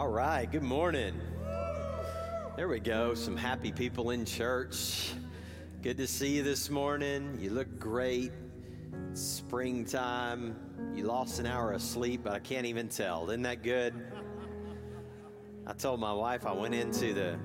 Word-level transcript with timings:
All 0.00 0.08
right, 0.08 0.50
good 0.50 0.62
morning. 0.62 1.12
There 2.56 2.68
we 2.68 2.80
go. 2.80 3.12
Some 3.12 3.36
happy 3.36 3.70
people 3.70 4.12
in 4.12 4.24
church. 4.24 5.12
Good 5.82 5.98
to 5.98 6.06
see 6.06 6.36
you 6.36 6.42
this 6.42 6.70
morning. 6.70 7.36
You 7.38 7.50
look 7.50 7.78
great. 7.78 8.32
It's 9.10 9.20
springtime. 9.20 10.56
You 10.94 11.04
lost 11.04 11.38
an 11.38 11.44
hour 11.44 11.72
of 11.72 11.82
sleep, 11.82 12.22
but 12.24 12.32
I 12.32 12.38
can't 12.38 12.64
even 12.64 12.88
tell. 12.88 13.28
Isn't 13.28 13.42
that 13.42 13.62
good? 13.62 13.92
I 15.66 15.74
told 15.74 16.00
my 16.00 16.14
wife 16.14 16.46
I 16.46 16.52
went 16.52 16.74
into 16.74 17.12
the 17.12 17.38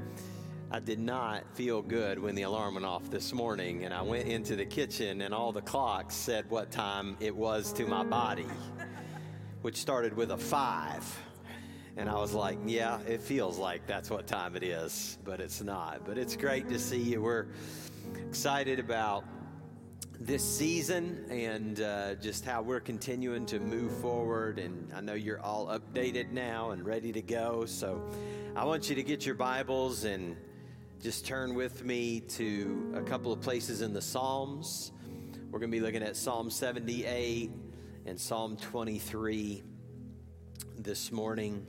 I 0.71 0.79
did 0.79 0.99
not 0.99 1.43
feel 1.57 1.81
good 1.81 2.17
when 2.17 2.35
the 2.35 2.43
alarm 2.43 2.75
went 2.75 2.85
off 2.85 3.09
this 3.09 3.33
morning, 3.33 3.83
and 3.83 3.93
I 3.93 4.01
went 4.01 4.29
into 4.29 4.55
the 4.55 4.65
kitchen, 4.65 5.23
and 5.23 5.33
all 5.33 5.51
the 5.51 5.61
clocks 5.61 6.15
said 6.15 6.49
what 6.49 6.71
time 6.71 7.17
it 7.19 7.35
was 7.35 7.73
to 7.73 7.85
my 7.85 8.05
body, 8.05 8.47
which 9.61 9.75
started 9.75 10.15
with 10.15 10.31
a 10.31 10.37
five. 10.37 11.03
And 11.97 12.09
I 12.09 12.15
was 12.15 12.33
like, 12.33 12.57
yeah, 12.65 12.99
it 13.07 13.21
feels 13.21 13.57
like 13.57 13.87
that's 13.87 14.09
what 14.09 14.27
time 14.27 14.57
it 14.57 14.63
is, 14.63 15.17
but 15.23 15.39
it's 15.39 15.61
not. 15.61 16.05
But 16.05 16.17
it's 16.17 16.35
great 16.35 16.67
to 16.69 16.77
see 16.77 17.01
you. 17.01 17.21
We're 17.21 17.47
excited 18.27 18.79
about 18.79 19.23
this 20.19 20.43
season 20.43 21.25
and 21.29 21.79
uh, 21.79 22.15
just 22.15 22.43
how 22.43 22.61
we're 22.61 22.81
continuing 22.81 23.45
to 23.45 23.59
move 23.59 23.95
forward. 23.99 24.59
And 24.59 24.91
I 24.93 24.99
know 24.99 25.13
you're 25.13 25.39
all 25.39 25.67
updated 25.67 26.31
now 26.31 26.71
and 26.71 26.85
ready 26.85 27.13
to 27.13 27.21
go. 27.21 27.65
So 27.65 28.01
I 28.57 28.65
want 28.65 28.89
you 28.89 28.95
to 28.95 29.03
get 29.03 29.25
your 29.25 29.35
Bibles 29.35 30.03
and 30.03 30.35
just 31.01 31.25
turn 31.25 31.53
with 31.55 31.85
me 31.85 32.19
to 32.19 32.93
a 32.95 33.01
couple 33.01 33.31
of 33.31 33.39
places 33.39 33.81
in 33.81 33.93
the 33.93 34.01
Psalms. 34.01 34.91
We're 35.49 35.59
going 35.59 35.71
to 35.71 35.77
be 35.77 35.81
looking 35.81 36.03
at 36.03 36.17
Psalm 36.17 36.49
78 36.49 37.51
and 38.05 38.19
Psalm 38.19 38.57
23 38.57 39.63
this 40.77 41.11
morning. 41.13 41.65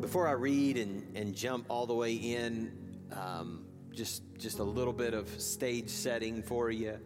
Before 0.00 0.28
I 0.28 0.32
read 0.32 0.76
and, 0.76 1.16
and 1.16 1.34
jump 1.34 1.66
all 1.68 1.84
the 1.84 1.94
way 1.94 2.14
in, 2.14 2.72
um, 3.12 3.64
just, 3.92 4.22
just 4.38 4.60
a 4.60 4.64
little 4.64 4.92
bit 4.92 5.12
of 5.12 5.28
stage 5.40 5.88
setting 5.88 6.40
for 6.40 6.70
you. 6.70 6.98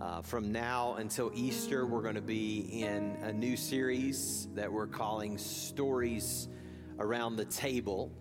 Uh, 0.00 0.22
from 0.22 0.52
now 0.52 0.94
until 0.94 1.32
Easter, 1.34 1.84
we're 1.84 2.00
going 2.00 2.14
to 2.14 2.20
be 2.20 2.82
in 2.82 3.16
a 3.22 3.32
new 3.32 3.56
series 3.56 4.46
that 4.54 4.72
we're 4.72 4.86
calling 4.86 5.36
Stories 5.36 6.48
Around 7.00 7.36
the 7.36 7.44
Table. 7.46 8.12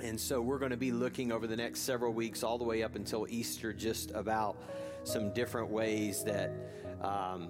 And 0.00 0.18
so 0.18 0.40
we're 0.40 0.60
going 0.60 0.70
to 0.70 0.76
be 0.76 0.92
looking 0.92 1.32
over 1.32 1.48
the 1.48 1.56
next 1.56 1.80
several 1.80 2.12
weeks, 2.12 2.44
all 2.44 2.56
the 2.56 2.64
way 2.64 2.84
up 2.84 2.94
until 2.94 3.26
Easter, 3.28 3.72
just 3.72 4.12
about 4.12 4.56
some 5.02 5.34
different 5.34 5.70
ways 5.70 6.22
that 6.22 6.52
um, 7.02 7.48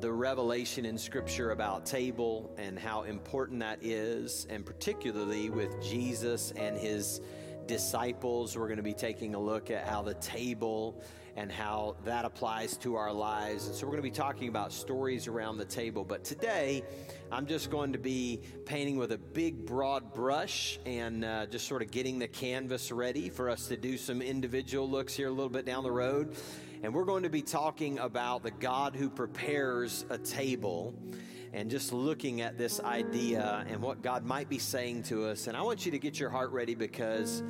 the 0.00 0.12
revelation 0.12 0.84
in 0.84 0.98
Scripture 0.98 1.52
about 1.52 1.86
table 1.86 2.54
and 2.58 2.78
how 2.78 3.02
important 3.02 3.60
that 3.60 3.78
is, 3.82 4.46
and 4.50 4.64
particularly 4.64 5.50
with 5.50 5.82
Jesus 5.82 6.52
and 6.56 6.76
his 6.76 7.20
disciples. 7.66 8.56
We're 8.56 8.66
going 8.66 8.78
to 8.78 8.82
be 8.82 8.94
taking 8.94 9.34
a 9.34 9.40
look 9.40 9.70
at 9.70 9.86
how 9.86 10.02
the 10.02 10.14
table 10.14 11.00
and 11.36 11.50
how 11.50 11.96
that 12.04 12.24
applies 12.24 12.76
to 12.78 12.94
our 12.94 13.12
lives. 13.12 13.66
And 13.66 13.74
so 13.74 13.86
we're 13.86 13.92
going 13.92 14.02
to 14.04 14.10
be 14.10 14.16
talking 14.16 14.48
about 14.48 14.72
stories 14.72 15.26
around 15.26 15.58
the 15.58 15.64
table. 15.64 16.04
But 16.04 16.22
today, 16.22 16.84
I'm 17.32 17.46
just 17.46 17.70
going 17.70 17.92
to 17.92 17.98
be 17.98 18.40
painting 18.66 18.96
with 18.96 19.12
a 19.12 19.18
big, 19.18 19.66
broad 19.66 20.14
brush 20.14 20.78
and 20.86 21.24
uh, 21.24 21.46
just 21.46 21.66
sort 21.66 21.82
of 21.82 21.90
getting 21.90 22.18
the 22.18 22.28
canvas 22.28 22.92
ready 22.92 23.30
for 23.30 23.50
us 23.50 23.66
to 23.68 23.76
do 23.76 23.96
some 23.96 24.22
individual 24.22 24.88
looks 24.88 25.14
here 25.14 25.28
a 25.28 25.32
little 25.32 25.48
bit 25.48 25.64
down 25.64 25.82
the 25.82 25.90
road. 25.90 26.36
And 26.82 26.94
we're 26.94 27.04
going 27.04 27.22
to 27.22 27.30
be 27.30 27.42
talking 27.42 27.98
about 27.98 28.42
the 28.42 28.50
God 28.50 28.94
who 28.94 29.08
prepares 29.08 30.04
a 30.10 30.18
table 30.18 30.94
and 31.54 31.70
just 31.70 31.92
looking 31.92 32.40
at 32.40 32.58
this 32.58 32.80
idea 32.80 33.64
and 33.68 33.80
what 33.80 34.02
God 34.02 34.24
might 34.24 34.48
be 34.48 34.58
saying 34.58 35.04
to 35.04 35.26
us. 35.26 35.46
And 35.46 35.56
I 35.56 35.62
want 35.62 35.86
you 35.86 35.92
to 35.92 35.98
get 35.98 36.18
your 36.18 36.28
heart 36.28 36.50
ready 36.50 36.74
because 36.74 37.44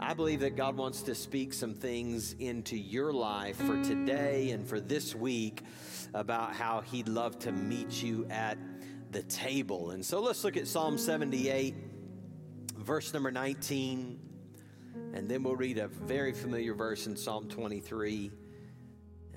I 0.00 0.14
believe 0.14 0.40
that 0.40 0.56
God 0.56 0.76
wants 0.76 1.02
to 1.02 1.14
speak 1.14 1.52
some 1.52 1.74
things 1.74 2.34
into 2.38 2.76
your 2.76 3.12
life 3.12 3.56
for 3.56 3.82
today 3.84 4.50
and 4.50 4.66
for 4.66 4.80
this 4.80 5.14
week 5.14 5.62
about 6.14 6.54
how 6.54 6.80
He'd 6.80 7.06
love 7.06 7.38
to 7.40 7.52
meet 7.52 8.02
you 8.02 8.26
at 8.30 8.56
the 9.10 9.22
table. 9.24 9.90
And 9.90 10.04
so 10.04 10.20
let's 10.20 10.42
look 10.42 10.56
at 10.56 10.66
Psalm 10.66 10.96
78, 10.96 11.74
verse 12.78 13.12
number 13.12 13.30
19, 13.30 14.18
and 15.12 15.28
then 15.28 15.42
we'll 15.42 15.56
read 15.56 15.76
a 15.76 15.88
very 15.88 16.32
familiar 16.32 16.72
verse 16.72 17.06
in 17.06 17.14
Psalm 17.14 17.46
23 17.46 18.30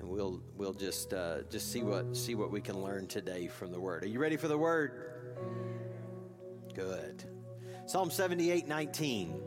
and 0.04 0.12
we'll 0.12 0.42
we'll 0.54 0.74
just 0.74 1.14
uh, 1.14 1.38
just 1.50 1.72
see 1.72 1.82
what 1.82 2.14
see 2.14 2.34
what 2.34 2.50
we 2.50 2.60
can 2.60 2.82
learn 2.82 3.06
today 3.06 3.46
from 3.46 3.72
the 3.72 3.80
word. 3.80 4.04
Are 4.04 4.08
you 4.08 4.18
ready 4.18 4.36
for 4.36 4.48
the 4.48 4.58
word? 4.58 5.12
Good. 6.74 7.24
Psalm 7.86 8.10
78, 8.10 8.68
19. 8.68 9.40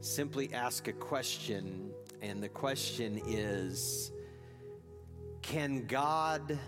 Simply 0.00 0.52
ask 0.52 0.86
a 0.86 0.92
question, 0.92 1.90
and 2.20 2.40
the 2.42 2.48
question 2.48 3.20
is 3.26 4.12
Can 5.42 5.86
God 5.86 6.58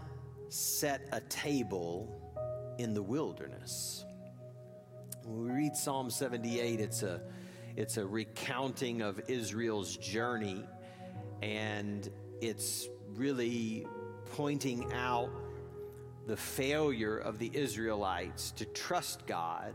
set 0.48 1.08
a 1.12 1.20
table 1.20 2.74
in 2.78 2.92
the 2.92 3.02
wilderness? 3.02 4.04
When 5.22 5.46
we 5.46 5.50
read 5.52 5.76
Psalm 5.76 6.10
78, 6.10 6.80
it's 6.80 7.04
a 7.04 7.20
it's 7.76 7.98
a 7.98 8.04
recounting 8.04 9.00
of 9.00 9.20
Israel's 9.28 9.96
journey 9.96 10.64
and 11.40 12.10
it's 12.40 12.88
really 13.14 13.86
pointing 14.32 14.92
out 14.92 15.30
the 16.26 16.36
failure 16.36 17.18
of 17.18 17.38
the 17.38 17.50
Israelites 17.52 18.50
to 18.52 18.64
trust 18.66 19.26
God. 19.26 19.74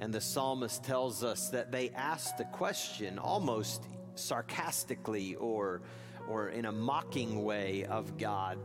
And 0.00 0.12
the 0.12 0.20
psalmist 0.20 0.84
tells 0.84 1.22
us 1.22 1.48
that 1.50 1.70
they 1.70 1.90
asked 1.90 2.38
the 2.38 2.44
question 2.44 3.18
almost 3.18 3.84
sarcastically 4.14 5.34
or, 5.36 5.82
or 6.28 6.48
in 6.48 6.66
a 6.66 6.72
mocking 6.72 7.44
way 7.44 7.84
of 7.84 8.16
God. 8.16 8.58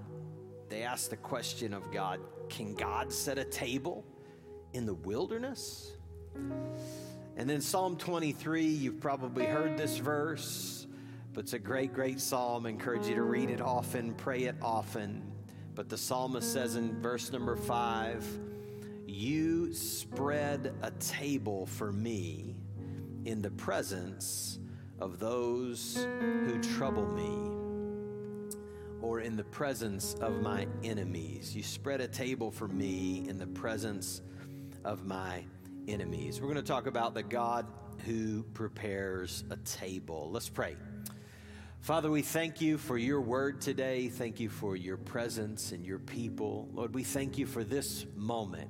They 0.69 0.83
asked 0.83 1.09
the 1.09 1.17
question 1.17 1.73
of 1.73 1.91
God 1.91 2.19
Can 2.49 2.73
God 2.75 3.11
set 3.11 3.37
a 3.37 3.45
table 3.45 4.05
in 4.73 4.85
the 4.85 4.93
wilderness? 4.93 5.93
And 7.35 7.47
then 7.47 7.61
Psalm 7.61 7.97
23, 7.97 8.63
you've 8.63 8.99
probably 8.99 9.45
heard 9.45 9.77
this 9.77 9.97
verse. 9.97 10.86
But 11.37 11.43
it's 11.43 11.53
a 11.53 11.59
great, 11.59 11.93
great 11.93 12.19
psalm. 12.19 12.65
I 12.65 12.69
encourage 12.69 13.05
you 13.05 13.13
to 13.13 13.21
read 13.21 13.51
it 13.51 13.61
often, 13.61 14.15
pray 14.15 14.45
it 14.45 14.55
often. 14.59 15.21
But 15.75 15.87
the 15.87 15.95
psalmist 15.95 16.51
says 16.51 16.75
in 16.75 16.99
verse 16.99 17.31
number 17.31 17.55
five, 17.55 18.25
You 19.05 19.71
spread 19.71 20.73
a 20.81 20.89
table 20.89 21.67
for 21.67 21.91
me 21.91 22.55
in 23.25 23.43
the 23.43 23.51
presence 23.51 24.57
of 24.99 25.19
those 25.19 26.07
who 26.19 26.59
trouble 26.75 27.05
me, 27.05 28.57
or 28.99 29.19
in 29.19 29.35
the 29.35 29.43
presence 29.43 30.15
of 30.15 30.41
my 30.41 30.65
enemies. 30.83 31.55
You 31.55 31.61
spread 31.61 32.01
a 32.01 32.07
table 32.07 32.49
for 32.49 32.67
me 32.67 33.29
in 33.29 33.37
the 33.37 33.45
presence 33.45 34.23
of 34.83 35.05
my 35.05 35.45
enemies. 35.87 36.41
We're 36.41 36.47
going 36.47 36.55
to 36.55 36.63
talk 36.63 36.87
about 36.87 37.13
the 37.13 37.21
God 37.21 37.67
who 38.07 38.41
prepares 38.55 39.43
a 39.51 39.57
table. 39.57 40.31
Let's 40.31 40.49
pray. 40.49 40.75
Father, 41.81 42.11
we 42.11 42.21
thank 42.21 42.59
you 42.59 42.77
for 42.77 42.97
your 42.97 43.21
word 43.21 43.61
today. 43.61 44.09
Thank 44.09 44.41
you 44.41 44.49
for 44.49 44.75
your 44.75 44.97
presence 44.97 45.71
and 45.71 45.85
your 45.85 45.99
people. 45.99 46.67
Lord, 46.73 46.93
we 46.93 47.03
thank 47.03 47.37
you 47.37 47.45
for 47.45 47.63
this 47.63 48.05
moment. 48.13 48.69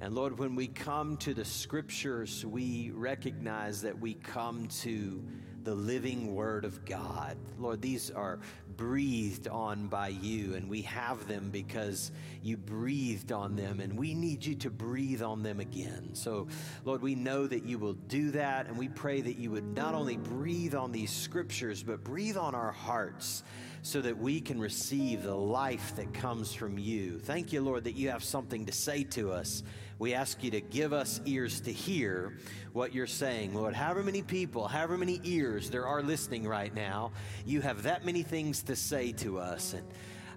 And 0.00 0.14
Lord, 0.14 0.38
when 0.38 0.56
we 0.56 0.66
come 0.66 1.16
to 1.18 1.34
the 1.34 1.44
scriptures, 1.44 2.44
we 2.44 2.90
recognize 2.92 3.82
that 3.82 3.96
we 3.96 4.14
come 4.14 4.66
to 4.82 5.24
the 5.68 5.74
living 5.74 6.34
word 6.34 6.64
of 6.64 6.82
God. 6.86 7.36
Lord, 7.58 7.82
these 7.82 8.10
are 8.10 8.38
breathed 8.78 9.48
on 9.48 9.86
by 9.88 10.08
you, 10.08 10.54
and 10.54 10.66
we 10.66 10.80
have 10.80 11.28
them 11.28 11.50
because 11.50 12.10
you 12.42 12.56
breathed 12.56 13.32
on 13.32 13.54
them, 13.54 13.80
and 13.80 13.98
we 13.98 14.14
need 14.14 14.46
you 14.46 14.54
to 14.54 14.70
breathe 14.70 15.20
on 15.20 15.42
them 15.42 15.60
again. 15.60 16.14
So, 16.14 16.48
Lord, 16.86 17.02
we 17.02 17.14
know 17.14 17.46
that 17.46 17.66
you 17.66 17.78
will 17.78 17.92
do 17.92 18.30
that, 18.30 18.66
and 18.66 18.78
we 18.78 18.88
pray 18.88 19.20
that 19.20 19.36
you 19.36 19.50
would 19.50 19.76
not 19.76 19.92
only 19.92 20.16
breathe 20.16 20.74
on 20.74 20.90
these 20.90 21.10
scriptures, 21.10 21.82
but 21.82 22.02
breathe 22.02 22.38
on 22.38 22.54
our 22.54 22.72
hearts 22.72 23.42
so 23.82 24.00
that 24.00 24.16
we 24.16 24.40
can 24.40 24.58
receive 24.58 25.22
the 25.22 25.36
life 25.36 25.94
that 25.96 26.14
comes 26.14 26.54
from 26.54 26.78
you. 26.78 27.18
Thank 27.18 27.52
you, 27.52 27.60
Lord, 27.60 27.84
that 27.84 27.94
you 27.94 28.08
have 28.08 28.24
something 28.24 28.64
to 28.64 28.72
say 28.72 29.04
to 29.04 29.32
us. 29.32 29.62
We 29.98 30.14
ask 30.14 30.44
you 30.44 30.50
to 30.52 30.60
give 30.60 30.92
us 30.92 31.20
ears 31.26 31.60
to 31.62 31.72
hear 31.72 32.38
what 32.72 32.94
you're 32.94 33.06
saying. 33.06 33.54
Lord, 33.54 33.74
however 33.74 34.04
many 34.04 34.22
people, 34.22 34.68
however 34.68 34.96
many 34.96 35.20
ears 35.24 35.70
there 35.70 35.86
are 35.86 36.02
listening 36.02 36.46
right 36.46 36.72
now, 36.72 37.10
you 37.44 37.60
have 37.62 37.82
that 37.82 38.04
many 38.04 38.22
things 38.22 38.62
to 38.64 38.76
say 38.76 39.10
to 39.12 39.38
us. 39.38 39.72
And 39.72 39.84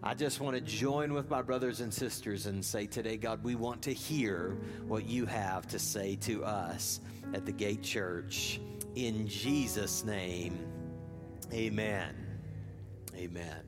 I 0.01 0.15
just 0.15 0.39
want 0.39 0.55
to 0.55 0.61
join 0.61 1.13
with 1.13 1.29
my 1.29 1.43
brothers 1.43 1.79
and 1.79 1.93
sisters 1.93 2.47
and 2.47 2.65
say 2.65 2.87
today, 2.87 3.17
God, 3.17 3.43
we 3.43 3.53
want 3.53 3.83
to 3.83 3.93
hear 3.93 4.57
what 4.87 5.05
you 5.05 5.27
have 5.27 5.67
to 5.67 5.77
say 5.77 6.15
to 6.21 6.43
us 6.43 6.99
at 7.35 7.45
the 7.45 7.51
Gate 7.51 7.83
Church. 7.83 8.59
In 8.95 9.27
Jesus' 9.27 10.03
name, 10.03 10.57
amen. 11.53 12.15
Amen. 13.15 13.61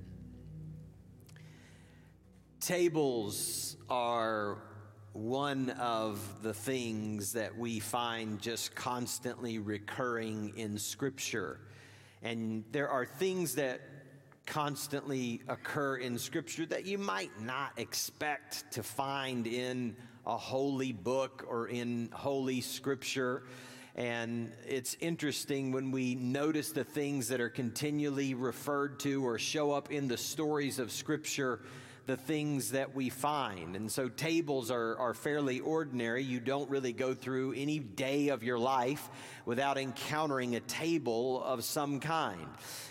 Tables 2.59 3.77
are 3.87 4.57
one 5.13 5.69
of 5.71 6.19
the 6.41 6.53
things 6.53 7.33
that 7.33 7.55
we 7.55 7.79
find 7.79 8.41
just 8.41 8.73
constantly 8.73 9.59
recurring 9.59 10.51
in 10.57 10.77
Scripture. 10.77 11.59
And 12.23 12.63
there 12.71 12.89
are 12.89 13.05
things 13.05 13.55
that 13.55 13.81
constantly 14.47 15.41
occur 15.47 15.97
in 15.97 16.17
Scripture 16.17 16.65
that 16.65 16.85
you 16.85 16.97
might 16.97 17.39
not 17.39 17.77
expect 17.77 18.71
to 18.71 18.81
find 18.81 19.45
in 19.45 19.95
a 20.25 20.35
holy 20.35 20.91
book 20.91 21.45
or 21.47 21.67
in 21.67 22.09
holy 22.11 22.59
Scripture. 22.61 23.43
And 23.95 24.51
it's 24.67 24.97
interesting 24.99 25.71
when 25.71 25.91
we 25.91 26.15
notice 26.15 26.71
the 26.71 26.83
things 26.83 27.27
that 27.27 27.39
are 27.39 27.49
continually 27.49 28.33
referred 28.33 28.99
to 29.01 29.23
or 29.23 29.37
show 29.37 29.71
up 29.71 29.91
in 29.91 30.07
the 30.07 30.17
stories 30.17 30.79
of 30.79 30.91
Scripture 30.91 31.59
the 32.05 32.17
things 32.17 32.71
that 32.71 32.93
we 32.93 33.09
find. 33.09 33.75
And 33.75 33.89
so 33.89 34.09
tables 34.09 34.69
are, 34.69 34.97
are 34.97 35.13
fairly 35.13 35.61
ordinary. 35.61 36.21
You 36.23 36.41
don't 36.41 36.69
really 36.69 36.91
go 36.91 37.13
through 37.13 37.53
any 37.53 37.79
day 37.79 38.27
of 38.27 38.43
your 38.43 38.59
life 38.59 39.09
without 39.45 39.77
encountering 39.77 40.55
a 40.55 40.59
table 40.61 41.41
of 41.43 41.63
some 41.63 42.01
kind. 42.01 42.47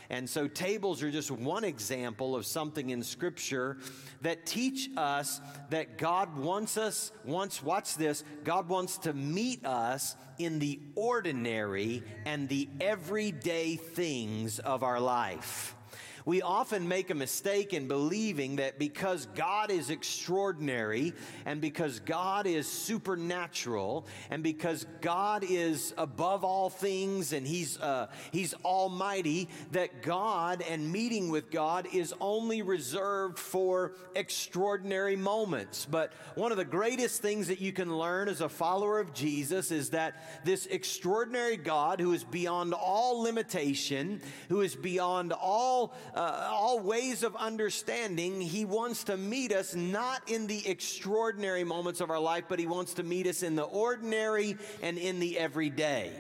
And 0.09 0.29
so 0.29 0.49
tables 0.49 1.03
are 1.03 1.11
just 1.11 1.31
one 1.31 1.65
example 1.65 2.35
of 2.35 2.47
something 2.47 2.91
in 2.91 3.03
scripture 3.03 3.79
that 4.23 4.47
teach 4.47 4.89
us 4.97 5.41
that 5.71 5.99
God 5.99 6.37
wants 6.37 6.79
us, 6.79 7.13
wants, 7.25 7.63
watch 7.63 7.97
this, 7.97 8.25
God 8.45 8.69
wants 8.69 8.99
to 8.99 9.13
meet 9.13 9.65
us 9.67 10.17
in 10.39 10.59
the 10.59 10.81
ordinary 10.95 12.03
and 12.25 12.49
the 12.49 12.69
everyday 12.81 13.77
things 13.77 14.59
of 14.59 14.83
our 14.83 15.01
life. 15.01 15.75
We 16.25 16.43
often 16.43 16.87
make 16.87 17.11
a 17.11 17.15
mistake 17.15 17.75
in 17.75 17.89
believing 17.89 18.57
that 18.57 18.79
because 18.79 19.27
God 19.35 19.71
is 19.71 19.91
extraordinary 19.91 21.13
and 21.47 21.61
because 21.61 22.01
God 22.01 22.47
is 22.47 22.67
supernatural 22.71 24.07
and 24.31 24.43
because 24.43 24.87
God 25.01 25.45
is 25.49 25.95
above 25.99 26.45
all 26.45 26.71
things 26.71 27.33
and 27.33 27.47
He's, 27.47 27.79
uh, 27.81 28.09
He's 28.31 28.55
almighty, 28.65 29.49
that 29.73 30.03
God 30.03 30.63
and 30.63 30.93
meeting 30.93 31.31
with 31.31 31.51
God 31.51 31.89
is 31.93 32.15
only 32.21 32.63
reserved 32.63 33.39
for 33.39 33.93
extraordinary 34.15 35.17
moments. 35.17 35.87
But 35.91 36.13
one 36.35 36.53
of 36.53 36.59
the 36.59 36.65
greatest 36.65 37.21
things 37.21 37.49
that 37.49 37.61
you 37.61 37.73
can 37.73 37.97
learn 37.97 38.29
as 38.29 38.41
a 38.41 38.49
follower 38.49 39.01
of 39.01 39.13
Jesus 39.13 39.71
is 39.71 39.91
that 39.91 40.45
this 40.45 40.67
extraordinary 40.67 41.57
God 41.57 42.01
who 42.01 42.13
is 42.13 42.25
beyond 42.25 42.75
all 42.75 43.23
limitation, 43.23 44.21
who 44.49 44.61
is 44.61 44.77
beyond 44.77 45.33
all 45.33 45.95
uh, 46.15 46.49
all 46.51 46.81
ways 46.81 47.23
of 47.23 47.35
understanding, 47.37 48.41
He 48.41 48.65
wants 48.65 49.05
to 49.05 49.17
meet 49.17 49.53
us 49.53 49.75
not 49.75 50.29
in 50.31 50.47
the 50.47 50.67
extraordinary 50.69 51.65
moments 51.65 52.01
of 52.01 52.11
our 52.11 52.21
life, 52.21 52.45
but 52.49 52.59
He 52.59 52.67
wants 52.67 52.95
to 52.95 53.03
meet 53.03 53.27
us 53.27 53.43
in 53.43 53.57
the 53.57 53.63
ordinary 53.63 54.57
and 54.83 54.99
in 54.99 55.21
the 55.21 55.39
everyday. 55.39 56.13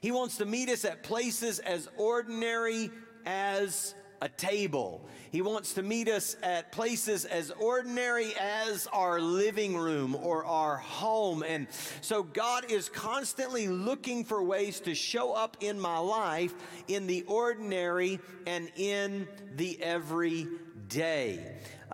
He 0.00 0.12
wants 0.12 0.36
to 0.38 0.44
meet 0.44 0.68
us 0.68 0.84
at 0.84 1.02
places 1.02 1.58
as 1.58 1.88
ordinary 1.96 2.90
as 3.24 3.94
a 4.20 4.28
table. 4.28 5.06
He 5.30 5.42
wants 5.42 5.74
to 5.74 5.82
meet 5.82 6.08
us 6.08 6.36
at 6.42 6.72
places 6.72 7.24
as 7.24 7.50
ordinary 7.50 8.34
as 8.40 8.86
our 8.92 9.20
living 9.20 9.76
room 9.76 10.14
or 10.14 10.44
our 10.44 10.76
home. 10.76 11.42
And 11.42 11.66
so 12.00 12.22
God 12.22 12.70
is 12.70 12.88
constantly 12.88 13.68
looking 13.68 14.24
for 14.24 14.42
ways 14.42 14.80
to 14.80 14.94
show 14.94 15.32
up 15.32 15.56
in 15.60 15.78
my 15.78 15.98
life 15.98 16.54
in 16.88 17.06
the 17.06 17.22
ordinary 17.24 18.20
and 18.46 18.70
in 18.76 19.28
the 19.56 19.82
everyday. 19.82 21.40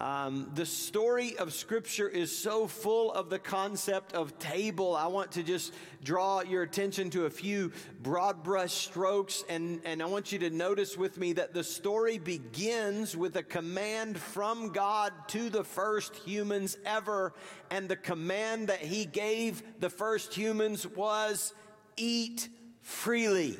Um, 0.03 0.51
the 0.57 0.67
story 0.67 1.37
of 1.39 1.53
Scripture 1.53 2.09
is 2.09 2.37
so 2.37 2.67
full 2.67 3.13
of 3.13 3.31
the 3.31 3.39
concept 3.39 4.15
of 4.15 4.37
table. 4.41 4.97
I 4.97 5.07
want 5.07 5.31
to 5.33 5.45
just 5.45 5.73
draw 6.03 6.41
your 6.41 6.65
attention 6.65 7.09
to 7.11 7.27
a 7.27 7.31
few 7.31 7.71
broad 8.03 8.43
brush 8.43 8.73
strokes, 8.73 9.45
and, 9.49 9.81
and 9.85 10.03
I 10.03 10.07
want 10.07 10.33
you 10.33 10.41
to 10.41 10.51
notice 10.51 10.97
with 10.99 11.19
me 11.19 11.35
that 11.35 11.55
the 11.55 11.63
story 11.63 12.19
begins 12.19 13.17
with 13.17 13.37
a 13.37 13.45
command 13.45 14.19
from 14.19 14.73
God 14.73 15.13
to 15.29 15.49
the 15.49 15.63
first 15.63 16.17
humans 16.17 16.79
ever, 16.85 17.33
and 17.71 17.89
the 17.89 17.95
command 17.95 18.71
that 18.71 18.81
He 18.81 19.05
gave 19.05 19.63
the 19.79 19.91
first 19.91 20.35
humans 20.35 20.85
was 20.85 21.55
eat 21.97 22.49
freely. 22.81 23.57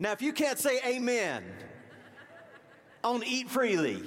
Now, 0.00 0.10
if 0.10 0.22
you 0.22 0.32
can't 0.32 0.58
say 0.58 0.80
amen 0.84 1.44
on 3.04 3.22
eat 3.24 3.48
freely, 3.48 4.02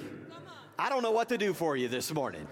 I 0.78 0.88
don't 0.88 1.02
know 1.02 1.10
what 1.10 1.28
to 1.30 1.38
do 1.38 1.54
for 1.54 1.76
you 1.76 1.88
this 1.88 2.14
morning. 2.14 2.46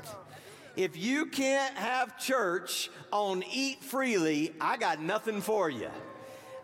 If 0.75 0.97
you 0.97 1.27
can't 1.27 1.75
have 1.77 2.19
church 2.19 2.91
on 3.13 3.45
eat 3.53 3.85
freely, 3.85 4.53
I 4.61 4.77
got 4.77 5.01
nothing 5.01 5.41
for 5.41 5.71
you. 5.71 5.89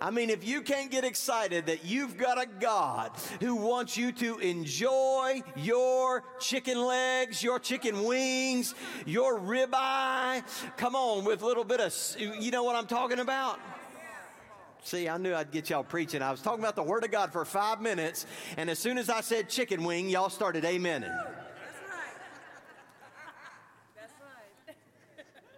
I 0.01 0.11
mean, 0.11 0.31
if 0.31 0.45
you 0.45 0.63
can't 0.63 0.91
get 0.91 1.05
excited 1.05 1.67
that 1.67 1.85
you've 1.85 2.19
got 2.19 2.43
a 2.43 2.47
God 2.47 3.13
who 3.39 3.55
wants 3.55 3.97
you 3.97 4.11
to 4.11 4.39
enjoy 4.39 5.43
your 5.55 6.25
chicken 6.41 6.85
legs, 6.85 7.45
your 7.45 7.61
chicken 7.61 8.03
wings, 8.03 8.75
your 9.07 9.39
ribeye, 9.39 10.43
come 10.77 10.97
on, 10.97 11.25
with 11.25 11.43
a 11.43 11.47
little 11.47 11.63
bit 11.63 11.81
of, 11.81 11.95
you 12.19 12.51
know 12.51 12.65
what 12.65 12.75
I'm 12.75 12.89
talking 12.89 13.21
about? 13.21 13.61
See, 14.83 15.09
I 15.09 15.17
knew 15.17 15.33
I'd 15.33 15.53
get 15.53 15.71
y'all 15.71 15.85
preaching. 15.85 16.23
I 16.23 16.33
was 16.33 16.43
talking 16.43 16.59
about 16.59 16.75
the 16.75 16.83
Word 16.83 17.05
of 17.05 17.13
God 17.13 17.33
for 17.33 17.45
five 17.45 17.81
minutes, 17.81 18.27
and 18.57 18.69
as 18.69 18.81
soon 18.81 18.99
as 18.99 19.09
I 19.09 19.21
said 19.21 19.49
chicken 19.49 19.85
wing, 19.85 20.11
y'all 20.11 20.29
started 20.29 20.65
amening. 20.65 21.17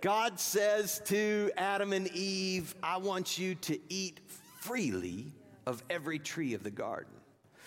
God 0.05 0.39
says 0.39 1.01
to 1.07 1.51
Adam 1.57 1.95
and 1.95 2.09
Eve, 2.09 2.75
I 2.83 2.99
want 2.99 3.39
you 3.39 3.55
to 3.55 3.81
eat 3.89 4.21
freely 4.59 5.33
of 5.65 5.83
every 5.89 6.19
tree 6.19 6.53
of 6.53 6.63
the 6.63 6.71
garden. 6.71 7.15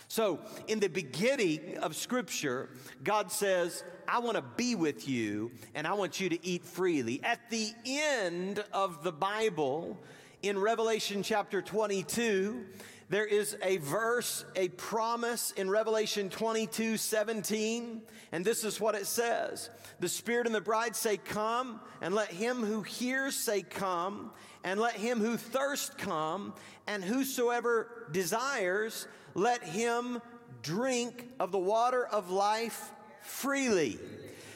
So, 0.08 0.42
in 0.68 0.80
the 0.80 0.88
beginning 0.88 1.80
of 1.80 1.96
Scripture, 1.96 2.70
God 3.04 3.32
says, 3.32 3.84
I 4.08 4.20
want 4.20 4.36
to 4.36 4.44
be 4.56 4.76
with 4.76 5.10
you 5.10 5.50
and 5.74 5.88
I 5.88 5.94
want 5.94 6.20
you 6.20 6.30
to 6.30 6.46
eat 6.46 6.64
freely. 6.64 7.24
At 7.24 7.50
the 7.50 7.72
end 7.88 8.64
of 8.72 9.04
the 9.04 9.12
Bible, 9.12 9.98
in 10.44 10.60
Revelation 10.60 11.24
chapter 11.24 11.64
22, 11.64 12.66
there 13.10 13.26
is 13.26 13.56
a 13.62 13.78
verse, 13.78 14.44
a 14.56 14.68
promise 14.70 15.52
in 15.52 15.70
Revelation 15.70 16.30
22 16.30 16.98
17, 16.98 18.02
and 18.34 18.44
this 18.44 18.66
is 18.66 18.82
what 18.82 18.96
it 18.96 19.06
says 19.06 19.70
The 20.00 20.10
Spirit 20.10 20.46
and 20.46 20.54
the 20.54 20.62
bride 20.62 20.96
say, 20.96 21.18
Come, 21.18 21.80
and 22.02 22.14
let 22.14 22.30
him 22.30 22.58
who 22.58 22.82
hears 22.82 23.36
say, 23.36 23.62
Come, 23.62 24.32
and 24.64 24.80
let 24.80 24.96
him 24.96 25.20
who 25.20 25.38
thirsts 25.38 25.92
come, 25.98 26.54
and 26.86 27.04
whosoever 27.04 28.08
desires, 28.12 29.08
let 29.36 29.64
him 29.64 30.22
drink 30.62 31.30
of 31.40 31.54
the 31.54 31.58
water 31.58 32.06
of 32.06 32.30
life 32.30 32.92
freely. 33.22 34.00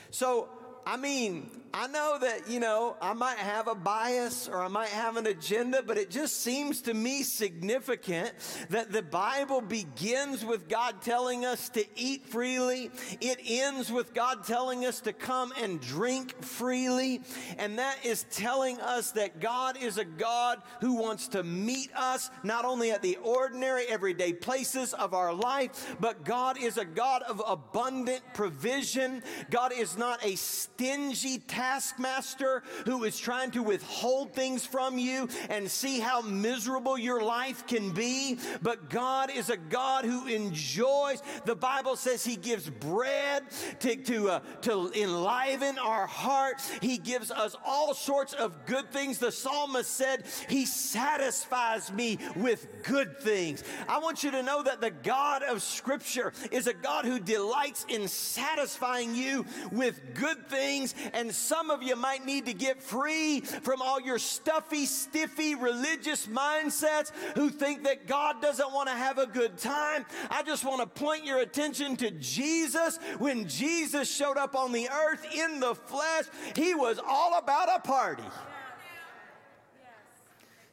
So, 0.09 0.49
I 0.85 0.97
mean, 0.97 1.49
I 1.73 1.87
know 1.87 2.17
that, 2.19 2.49
you 2.49 2.59
know, 2.59 2.97
I 3.01 3.13
might 3.13 3.37
have 3.37 3.67
a 3.67 3.75
bias 3.75 4.49
or 4.49 4.61
I 4.61 4.67
might 4.67 4.89
have 4.89 5.15
an 5.15 5.27
agenda, 5.27 5.81
but 5.81 5.97
it 5.97 6.09
just 6.09 6.41
seems 6.41 6.81
to 6.83 6.93
me 6.93 7.23
significant 7.23 8.33
that 8.69 8.91
the 8.91 9.01
Bible 9.01 9.61
begins 9.61 10.43
with 10.43 10.67
God 10.67 11.01
telling 11.01 11.45
us 11.45 11.69
to 11.69 11.85
eat 11.95 12.25
freely. 12.25 12.91
It 13.21 13.39
ends 13.45 13.89
with 13.91 14.13
God 14.13 14.43
telling 14.43 14.85
us 14.85 14.99
to 15.01 15.13
come 15.13 15.53
and 15.61 15.79
drink 15.79 16.43
freely. 16.43 17.21
And 17.57 17.79
that 17.79 18.05
is 18.05 18.25
telling 18.31 18.79
us 18.81 19.11
that 19.11 19.39
God 19.39 19.77
is 19.81 19.97
a 19.97 20.05
God 20.05 20.61
who 20.81 20.95
wants 20.95 21.29
to 21.29 21.43
meet 21.43 21.89
us 21.95 22.29
not 22.43 22.65
only 22.65 22.91
at 22.91 23.01
the 23.01 23.17
ordinary, 23.23 23.85
everyday 23.85 24.33
places 24.33 24.93
of 24.93 25.13
our 25.13 25.33
life, 25.33 25.95
but 26.01 26.25
God 26.25 26.61
is 26.61 26.77
a 26.77 26.85
God 26.85 27.21
of 27.23 27.41
abundant 27.47 28.21
provision. 28.33 29.23
God 29.49 29.71
is 29.71 29.97
not 29.97 30.23
a 30.25 30.35
stingy 30.35 31.37
taskmaster 31.61 32.63
who 32.85 33.03
is 33.03 33.19
trying 33.19 33.51
to 33.51 33.61
withhold 33.61 34.33
things 34.33 34.65
from 34.65 34.97
you 34.97 35.29
and 35.47 35.69
see 35.69 35.99
how 35.99 36.21
miserable 36.21 36.97
your 36.97 37.21
life 37.21 37.67
can 37.67 37.91
be. 37.91 38.39
But 38.63 38.89
God 38.89 39.29
is 39.29 39.51
a 39.51 39.57
God 39.57 40.03
who 40.03 40.25
enjoys. 40.25 41.21
The 41.45 41.55
Bible 41.55 41.95
says 41.95 42.25
He 42.25 42.35
gives 42.35 42.67
bread 42.67 43.43
to, 43.81 43.95
to, 43.95 44.29
uh, 44.29 44.39
to 44.61 44.91
enliven 44.95 45.77
our 45.77 46.07
heart. 46.07 46.59
He 46.81 46.97
gives 46.97 47.29
us 47.29 47.55
all 47.63 47.93
sorts 47.93 48.33
of 48.33 48.65
good 48.65 48.91
things. 48.91 49.19
The 49.19 49.31
psalmist 49.31 49.91
said, 49.91 50.25
He 50.49 50.65
satisfies 50.65 51.91
me 51.91 52.17
with 52.35 52.65
good 52.83 53.19
things. 53.19 53.63
I 53.87 53.99
want 53.99 54.23
you 54.23 54.31
to 54.31 54.41
know 54.41 54.63
that 54.63 54.81
the 54.81 54.91
God 54.91 55.43
of 55.43 55.61
Scripture 55.61 56.33
is 56.51 56.65
a 56.65 56.73
God 56.73 57.05
who 57.05 57.19
delights 57.19 57.85
in 57.87 58.07
satisfying 58.07 59.13
you 59.13 59.45
with 59.71 60.15
good 60.15 60.49
things 60.49 60.95
and 61.13 61.31
some 61.51 61.69
of 61.69 61.83
you 61.83 61.97
might 61.97 62.25
need 62.25 62.45
to 62.45 62.53
get 62.53 62.81
free 62.81 63.41
from 63.41 63.81
all 63.81 63.99
your 63.99 64.17
stuffy, 64.17 64.85
stiffy 64.85 65.53
religious 65.53 66.25
mindsets 66.27 67.11
who 67.35 67.49
think 67.49 67.83
that 67.83 68.07
God 68.07 68.41
doesn't 68.41 68.71
want 68.71 68.87
to 68.87 68.95
have 68.95 69.17
a 69.17 69.27
good 69.27 69.57
time. 69.57 70.05
I 70.29 70.43
just 70.43 70.63
want 70.63 70.79
to 70.79 70.87
point 70.87 71.25
your 71.25 71.39
attention 71.39 71.97
to 71.97 72.11
Jesus. 72.11 72.99
When 73.19 73.49
Jesus 73.49 74.09
showed 74.09 74.37
up 74.37 74.55
on 74.55 74.71
the 74.71 74.87
earth 74.87 75.27
in 75.35 75.59
the 75.59 75.75
flesh, 75.75 76.23
he 76.55 76.73
was 76.73 77.01
all 77.05 77.37
about 77.37 77.67
a 77.75 77.81
party. 77.81 78.23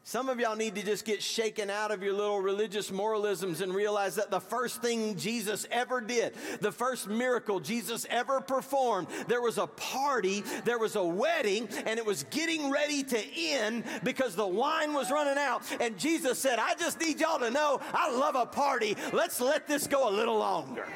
Some 0.08 0.30
of 0.30 0.40
y'all 0.40 0.56
need 0.56 0.74
to 0.76 0.82
just 0.82 1.04
get 1.04 1.22
shaken 1.22 1.68
out 1.68 1.90
of 1.90 2.02
your 2.02 2.14
little 2.14 2.40
religious 2.40 2.90
moralisms 2.90 3.60
and 3.60 3.74
realize 3.74 4.14
that 4.14 4.30
the 4.30 4.40
first 4.40 4.80
thing 4.80 5.16
Jesus 5.16 5.66
ever 5.70 6.00
did, 6.00 6.32
the 6.62 6.72
first 6.72 7.08
miracle 7.08 7.60
Jesus 7.60 8.06
ever 8.08 8.40
performed, 8.40 9.08
there 9.26 9.42
was 9.42 9.58
a 9.58 9.66
party, 9.66 10.44
there 10.64 10.78
was 10.78 10.96
a 10.96 11.04
wedding, 11.04 11.68
and 11.84 11.98
it 11.98 12.06
was 12.06 12.22
getting 12.30 12.70
ready 12.70 13.02
to 13.02 13.22
end 13.36 13.84
because 14.02 14.34
the 14.34 14.46
wine 14.46 14.94
was 14.94 15.10
running 15.10 15.36
out. 15.36 15.60
And 15.78 15.98
Jesus 15.98 16.38
said, 16.38 16.58
I 16.58 16.72
just 16.76 16.98
need 16.98 17.20
y'all 17.20 17.38
to 17.40 17.50
know 17.50 17.78
I 17.92 18.10
love 18.10 18.34
a 18.34 18.46
party. 18.46 18.96
Let's 19.12 19.42
let 19.42 19.66
this 19.66 19.86
go 19.86 20.08
a 20.08 20.10
little 20.10 20.38
longer. 20.38 20.86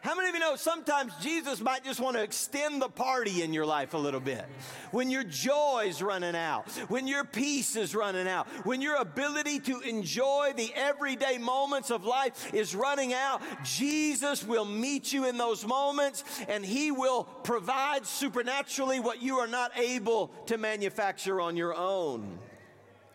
How 0.00 0.14
many 0.14 0.28
of 0.28 0.34
you 0.34 0.40
know 0.40 0.54
sometimes 0.54 1.12
Jesus 1.20 1.60
might 1.60 1.84
just 1.84 1.98
want 1.98 2.16
to 2.16 2.22
extend 2.22 2.80
the 2.80 2.88
party 2.88 3.42
in 3.42 3.52
your 3.52 3.66
life 3.66 3.94
a 3.94 3.98
little 3.98 4.20
bit? 4.20 4.44
When 4.92 5.10
your 5.10 5.24
joy's 5.24 6.00
running 6.00 6.36
out, 6.36 6.70
when 6.88 7.08
your 7.08 7.24
peace 7.24 7.74
is 7.74 7.94
running 7.94 8.28
out, 8.28 8.46
when 8.64 8.80
your 8.80 8.96
ability 8.96 9.58
to 9.60 9.80
enjoy 9.80 10.52
the 10.56 10.72
everyday 10.74 11.38
moments 11.38 11.90
of 11.90 12.04
life 12.04 12.54
is 12.54 12.76
running 12.76 13.12
out, 13.12 13.42
Jesus 13.64 14.44
will 14.44 14.64
meet 14.64 15.12
you 15.12 15.26
in 15.26 15.36
those 15.36 15.66
moments 15.66 16.22
and 16.48 16.64
He 16.64 16.92
will 16.92 17.24
provide 17.24 18.06
supernaturally 18.06 19.00
what 19.00 19.20
you 19.20 19.38
are 19.38 19.48
not 19.48 19.76
able 19.76 20.28
to 20.46 20.58
manufacture 20.58 21.40
on 21.40 21.56
your 21.56 21.74
own. 21.74 22.38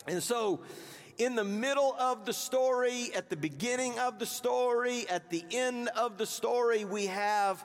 And 0.05 0.21
so, 0.21 0.59
in 1.17 1.35
the 1.35 1.43
middle 1.43 1.95
of 1.99 2.25
the 2.25 2.33
story, 2.33 3.11
at 3.15 3.29
the 3.29 3.35
beginning 3.35 3.97
of 3.99 4.19
the 4.19 4.25
story, 4.25 5.07
at 5.09 5.29
the 5.29 5.43
end 5.51 5.89
of 5.89 6.17
the 6.17 6.25
story, 6.25 6.85
we 6.85 7.05
have 7.07 7.63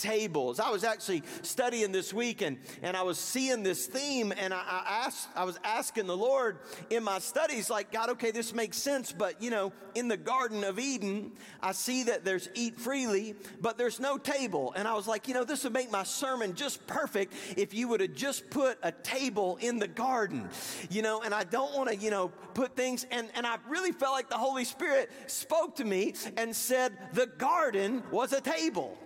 tables. 0.00 0.58
I 0.58 0.70
was 0.70 0.82
actually 0.82 1.22
studying 1.42 1.92
this 1.92 2.12
week 2.12 2.40
and, 2.40 2.58
and 2.82 2.96
I 2.96 3.02
was 3.02 3.18
seeing 3.18 3.62
this 3.62 3.86
theme 3.86 4.32
and 4.36 4.52
I, 4.52 4.58
I, 4.58 5.02
asked, 5.06 5.28
I 5.36 5.44
was 5.44 5.58
asking 5.62 6.06
the 6.06 6.16
Lord 6.16 6.58
in 6.88 7.04
my 7.04 7.18
studies, 7.18 7.68
like, 7.68 7.92
God, 7.92 8.10
okay, 8.10 8.30
this 8.30 8.54
makes 8.54 8.78
sense, 8.78 9.12
but 9.12 9.40
you 9.42 9.50
know, 9.50 9.72
in 9.94 10.08
the 10.08 10.16
Garden 10.16 10.64
of 10.64 10.78
Eden, 10.78 11.32
I 11.62 11.72
see 11.72 12.04
that 12.04 12.24
there's 12.24 12.48
eat 12.54 12.80
freely, 12.80 13.34
but 13.60 13.76
there's 13.76 14.00
no 14.00 14.16
table. 14.16 14.72
And 14.74 14.88
I 14.88 14.94
was 14.94 15.06
like, 15.06 15.28
you 15.28 15.34
know, 15.34 15.44
this 15.44 15.64
would 15.64 15.72
make 15.72 15.90
my 15.92 16.04
sermon 16.04 16.54
just 16.54 16.86
perfect 16.86 17.34
if 17.56 17.74
you 17.74 17.88
would 17.88 18.00
have 18.00 18.14
just 18.14 18.48
put 18.50 18.78
a 18.82 18.92
table 18.92 19.58
in 19.60 19.78
the 19.78 19.88
garden, 19.88 20.48
you 20.90 21.02
know, 21.02 21.20
and 21.22 21.34
I 21.34 21.44
don't 21.44 21.74
want 21.74 21.90
to, 21.90 21.96
you 21.96 22.10
know, 22.10 22.28
put 22.54 22.74
things, 22.74 23.06
and, 23.10 23.28
and 23.34 23.46
I 23.46 23.58
really 23.68 23.92
felt 23.92 24.14
like 24.14 24.30
the 24.30 24.38
Holy 24.38 24.64
Spirit 24.64 25.10
spoke 25.26 25.76
to 25.76 25.84
me 25.84 26.14
and 26.36 26.56
said 26.56 26.96
the 27.12 27.26
garden 27.26 28.02
was 28.10 28.32
a 28.32 28.40
table. 28.40 28.96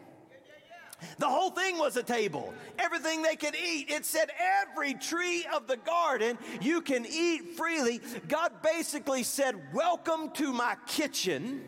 The 1.19 1.29
whole 1.29 1.51
thing 1.51 1.79
was 1.79 1.97
a 1.97 2.03
table. 2.03 2.53
Everything 2.79 3.23
they 3.23 3.37
could 3.37 3.55
eat. 3.55 3.91
It 3.91 4.05
said 4.05 4.31
every 4.63 4.95
tree 4.95 5.47
of 5.55 5.67
the 5.67 5.77
garden 5.77 6.39
you 6.61 6.81
can 6.81 7.07
eat 7.07 7.57
freely. 7.57 8.01
God 8.29 8.53
basically 8.63 9.23
said, 9.23 9.57
Welcome 9.73 10.31
to 10.33 10.53
my 10.53 10.77
kitchen. 10.87 11.63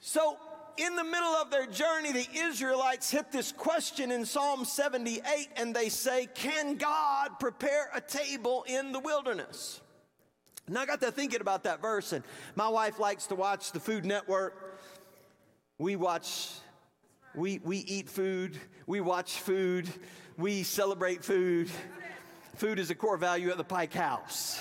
So, 0.00 0.38
in 0.76 0.96
the 0.96 1.04
middle 1.04 1.34
of 1.34 1.50
their 1.50 1.66
journey, 1.66 2.12
the 2.12 2.26
Israelites 2.34 3.10
hit 3.10 3.30
this 3.30 3.52
question 3.52 4.10
in 4.10 4.24
Psalm 4.24 4.64
78 4.64 5.48
and 5.56 5.74
they 5.74 5.90
say, 5.90 6.26
Can 6.34 6.76
God 6.76 7.38
prepare 7.38 7.90
a 7.94 8.00
table 8.00 8.64
in 8.66 8.92
the 8.92 9.00
wilderness? 9.00 9.80
And 10.66 10.78
I 10.78 10.86
got 10.86 11.00
to 11.00 11.10
thinking 11.10 11.40
about 11.40 11.64
that 11.64 11.82
verse, 11.82 12.12
and 12.12 12.22
my 12.54 12.68
wife 12.68 13.00
likes 13.00 13.26
to 13.26 13.34
watch 13.34 13.72
the 13.72 13.80
Food 13.80 14.04
Network. 14.04 14.69
We 15.80 15.96
watch, 15.96 16.50
we, 17.34 17.58
we 17.64 17.78
eat 17.78 18.10
food, 18.10 18.60
we 18.86 19.00
watch 19.00 19.40
food, 19.40 19.88
we 20.36 20.62
celebrate 20.62 21.24
food. 21.24 21.70
Food 22.56 22.78
is 22.78 22.90
a 22.90 22.94
core 22.94 23.16
value 23.16 23.48
at 23.48 23.56
the 23.56 23.64
Pike 23.64 23.94
House 23.94 24.60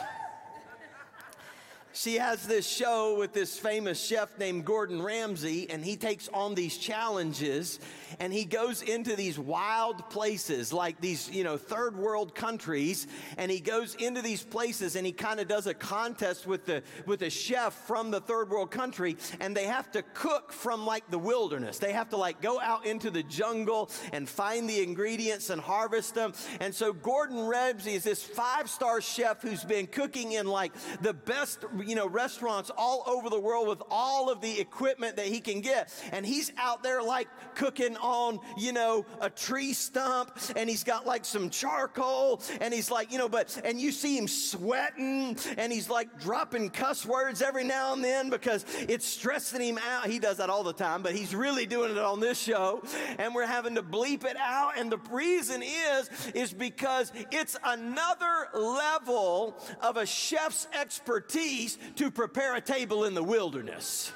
she 2.00 2.16
has 2.16 2.48
this 2.48 2.66
show 2.66 3.18
with 3.20 3.34
this 3.34 3.60
famous 3.60 4.02
chef 4.02 4.38
named 4.40 4.64
Gordon 4.64 5.02
Ramsay, 5.02 5.70
and 5.70 5.84
he 5.84 5.98
takes 5.98 6.30
on 6.30 6.56
these 6.56 6.78
challenges 6.78 7.78
and 8.22 8.32
he 8.32 8.46
goes 8.46 8.82
into 8.82 9.18
these 9.18 9.38
wild 9.38 10.10
places 10.10 10.72
like 10.72 11.00
these, 11.02 11.30
you 11.30 11.44
know, 11.44 11.58
third 11.58 11.98
world 11.98 12.34
countries, 12.34 13.06
and 13.38 13.52
he 13.52 13.60
goes 13.60 13.96
into 13.96 14.22
these 14.22 14.42
places 14.42 14.96
and 14.96 15.06
he 15.06 15.12
kind 15.12 15.42
of 15.42 15.50
does 15.50 15.68
a 15.68 15.74
contest 15.74 16.48
with 16.48 16.66
the 16.66 16.82
with 17.06 17.22
a 17.22 17.30
chef 17.30 17.74
from 17.86 18.12
the 18.12 18.22
third 18.22 18.50
world 18.50 18.72
country, 18.72 19.18
and 19.42 19.56
they 19.56 19.66
have 19.66 19.92
to 19.92 20.02
cook 20.14 20.54
from 20.54 20.86
like 20.86 21.10
the 21.12 21.20
wilderness. 21.20 21.80
They 21.80 21.92
have 21.92 22.10
to 22.10 22.18
like 22.18 22.42
go 22.42 22.62
out 22.62 22.86
into 22.86 23.12
the 23.12 23.24
jungle 23.24 23.92
and 24.14 24.28
find 24.28 24.70
the 24.70 24.82
ingredients 24.82 25.50
and 25.50 25.60
harvest 25.60 26.16
them. 26.16 26.32
And 26.62 26.74
so 26.74 26.94
Gordon 26.94 27.46
Ramsay 27.46 27.94
is 27.94 28.06
this 28.06 28.24
five-star 28.24 29.02
chef 29.02 29.42
who's 29.42 29.66
been 29.66 29.86
cooking 29.86 30.32
in 30.32 30.48
like 30.48 30.72
the 31.02 31.14
best 31.14 31.66
you 31.90 31.96
know, 31.96 32.08
restaurants 32.08 32.70
all 32.78 33.04
over 33.08 33.30
the 33.30 33.40
world 33.40 33.68
with 33.68 33.82
all 33.90 34.30
of 34.30 34.42
the 34.42 34.60
equipment 34.60 35.16
that 35.16 35.26
he 35.26 35.40
can 35.40 35.62
get. 35.62 35.92
And 36.12 36.24
he's 36.24 36.52
out 36.58 36.84
there 36.84 37.02
like 37.02 37.28
cooking 37.56 37.98
on, 37.98 38.40
you 38.58 38.74
know, 38.74 39.06
a 39.20 39.30
tree 39.30 39.74
stump 39.74 40.38
and 40.56 40.70
he's 40.70 40.84
got 40.84 41.08
like 41.08 41.26
some 41.26 41.50
charcoal 41.50 42.42
and 42.62 42.72
he's 42.74 42.92
like, 42.92 43.12
you 43.12 43.18
know, 43.18 43.28
but, 43.28 43.60
and 43.64 43.82
you 43.82 43.92
see 43.92 44.18
him 44.18 44.28
sweating 44.28 45.36
and 45.58 45.74
he's 45.74 45.90
like 45.90 46.20
dropping 46.20 46.70
cuss 46.70 47.06
words 47.06 47.42
every 47.42 47.64
now 47.64 47.94
and 47.94 48.04
then 48.04 48.30
because 48.30 48.66
it's 48.88 49.06
stressing 49.06 49.62
him 49.62 49.80
out. 49.80 50.06
He 50.06 50.20
does 50.20 50.38
that 50.38 50.50
all 50.50 50.64
the 50.64 50.74
time, 50.74 51.02
but 51.02 51.16
he's 51.16 51.34
really 51.34 51.66
doing 51.66 51.92
it 51.92 51.98
on 51.98 52.20
this 52.20 52.40
show 52.40 52.84
and 53.18 53.34
we're 53.34 53.48
having 53.48 53.76
to 53.76 53.84
bleep 53.84 54.26
it 54.26 54.38
out. 54.38 54.78
And 54.78 54.92
the 54.92 55.00
reason 55.10 55.64
is, 55.64 56.10
is 56.36 56.54
because 56.54 57.12
it's 57.32 57.58
another 57.66 58.48
level 58.54 59.56
of 59.82 59.98
a 59.98 60.06
chef's 60.06 60.68
expertise 60.74 61.79
to 61.96 62.12
prepare 62.12 62.56
a 62.56 62.62
table 62.62 63.06
in 63.06 63.14
the 63.14 63.24
wilderness. 63.24 64.12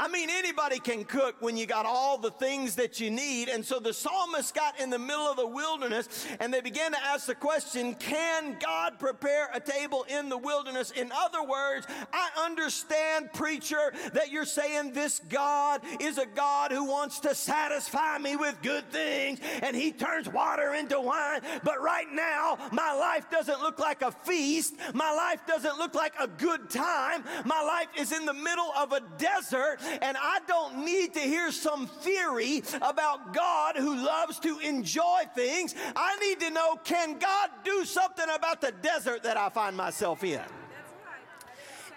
I 0.00 0.06
mean, 0.06 0.30
anybody 0.30 0.78
can 0.78 1.04
cook 1.04 1.34
when 1.40 1.56
you 1.56 1.66
got 1.66 1.84
all 1.84 2.18
the 2.18 2.30
things 2.30 2.76
that 2.76 3.00
you 3.00 3.10
need. 3.10 3.48
And 3.48 3.64
so 3.64 3.80
the 3.80 3.92
psalmist 3.92 4.54
got 4.54 4.78
in 4.78 4.90
the 4.90 4.98
middle 4.98 5.26
of 5.26 5.36
the 5.36 5.46
wilderness 5.46 6.26
and 6.38 6.54
they 6.54 6.60
began 6.60 6.92
to 6.92 7.04
ask 7.04 7.26
the 7.26 7.34
question 7.34 7.94
Can 7.96 8.56
God 8.60 9.00
prepare 9.00 9.48
a 9.52 9.58
table 9.58 10.06
in 10.08 10.28
the 10.28 10.38
wilderness? 10.38 10.92
In 10.92 11.10
other 11.10 11.42
words, 11.42 11.88
I 12.12 12.28
understand, 12.44 13.32
preacher, 13.32 13.92
that 14.12 14.30
you're 14.30 14.44
saying 14.44 14.92
this 14.92 15.20
God 15.28 15.80
is 15.98 16.18
a 16.18 16.26
God 16.26 16.70
who 16.70 16.84
wants 16.84 17.18
to 17.20 17.34
satisfy 17.34 18.18
me 18.18 18.36
with 18.36 18.62
good 18.62 18.88
things 18.92 19.40
and 19.62 19.74
he 19.74 19.90
turns 19.90 20.28
water 20.28 20.74
into 20.74 21.00
wine. 21.00 21.40
But 21.64 21.82
right 21.82 22.10
now, 22.12 22.56
my 22.70 22.92
life 22.92 23.28
doesn't 23.30 23.60
look 23.60 23.80
like 23.80 24.02
a 24.02 24.12
feast. 24.12 24.74
My 24.94 25.12
life 25.12 25.40
doesn't 25.44 25.76
look 25.76 25.96
like 25.96 26.14
a 26.20 26.28
good 26.28 26.70
time. 26.70 27.24
My 27.44 27.62
life 27.62 27.88
is 27.98 28.12
in 28.12 28.26
the 28.26 28.34
middle 28.34 28.70
of 28.76 28.92
a 28.92 29.00
desert 29.18 29.80
and 30.02 30.16
I 30.16 30.40
don't 30.46 30.84
need 30.84 31.14
to 31.14 31.20
hear 31.20 31.50
some 31.50 31.86
theory 31.86 32.62
about 32.82 33.34
God 33.34 33.76
who 33.76 33.96
loves 33.96 34.38
to 34.40 34.58
enjoy 34.58 35.22
things. 35.34 35.74
I 35.96 36.16
need 36.18 36.40
to 36.40 36.50
know 36.50 36.76
can 36.84 37.18
God 37.18 37.50
do 37.64 37.84
something 37.84 38.26
about 38.34 38.60
the 38.60 38.72
desert 38.82 39.22
that 39.22 39.36
I 39.36 39.48
find 39.48 39.76
myself 39.76 40.24
in? 40.24 40.40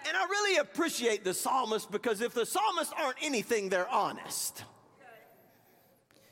And 0.04 0.16
I 0.16 0.24
really 0.24 0.58
appreciate 0.58 1.22
the 1.22 1.32
psalmist 1.32 1.90
because 1.90 2.20
if 2.20 2.34
the 2.34 2.44
psalmists 2.44 2.92
aren't 2.98 3.18
anything, 3.22 3.68
they're 3.68 3.88
honest. 3.88 4.64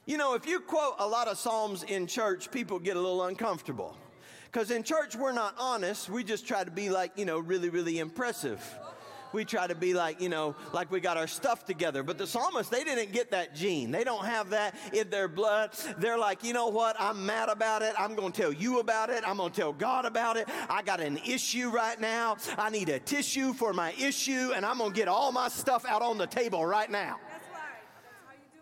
You 0.06 0.16
know, 0.16 0.34
if 0.34 0.44
you 0.46 0.58
quote 0.58 0.96
a 0.98 1.06
lot 1.06 1.28
of 1.28 1.38
psalms 1.38 1.84
in 1.84 2.08
church, 2.08 2.50
people 2.50 2.80
get 2.80 2.96
a 2.96 3.00
little 3.00 3.24
uncomfortable. 3.24 3.96
Because 4.50 4.72
in 4.72 4.82
church, 4.82 5.14
we're 5.14 5.30
not 5.30 5.54
honest. 5.56 6.10
We 6.10 6.24
just 6.24 6.48
try 6.48 6.64
to 6.64 6.70
be 6.70 6.90
like, 6.90 7.12
you 7.16 7.24
know, 7.24 7.38
really, 7.38 7.68
really 7.68 8.00
impressive 8.00 8.60
we 9.32 9.44
try 9.44 9.66
to 9.66 9.74
be 9.74 9.94
like, 9.94 10.20
you 10.20 10.28
know, 10.28 10.54
like 10.72 10.90
we 10.90 11.00
got 11.00 11.16
our 11.16 11.26
stuff 11.26 11.64
together. 11.64 12.02
But 12.02 12.18
the 12.18 12.26
psalmists, 12.26 12.70
they 12.70 12.84
didn't 12.84 13.12
get 13.12 13.30
that 13.30 13.54
gene. 13.54 13.90
They 13.90 14.04
don't 14.04 14.24
have 14.24 14.50
that 14.50 14.74
in 14.92 15.10
their 15.10 15.28
blood. 15.28 15.70
They're 15.98 16.18
like, 16.18 16.44
you 16.44 16.52
know 16.52 16.68
what? 16.68 16.96
I'm 16.98 17.24
mad 17.24 17.48
about 17.48 17.82
it. 17.82 17.94
I'm 17.98 18.14
going 18.14 18.32
to 18.32 18.42
tell 18.42 18.52
you 18.52 18.80
about 18.80 19.10
it. 19.10 19.22
I'm 19.26 19.36
going 19.36 19.50
to 19.50 19.60
tell 19.60 19.72
God 19.72 20.04
about 20.04 20.36
it. 20.36 20.48
I 20.68 20.82
got 20.82 21.00
an 21.00 21.18
issue 21.26 21.70
right 21.70 22.00
now. 22.00 22.36
I 22.58 22.70
need 22.70 22.88
a 22.88 22.98
tissue 22.98 23.52
for 23.52 23.72
my 23.72 23.92
issue, 23.92 24.52
and 24.54 24.64
I'm 24.64 24.78
going 24.78 24.90
to 24.90 24.96
get 24.96 25.08
all 25.08 25.32
my 25.32 25.48
stuff 25.48 25.84
out 25.86 26.02
on 26.02 26.18
the 26.18 26.26
table 26.26 26.64
right 26.64 26.90
now. 26.90 27.18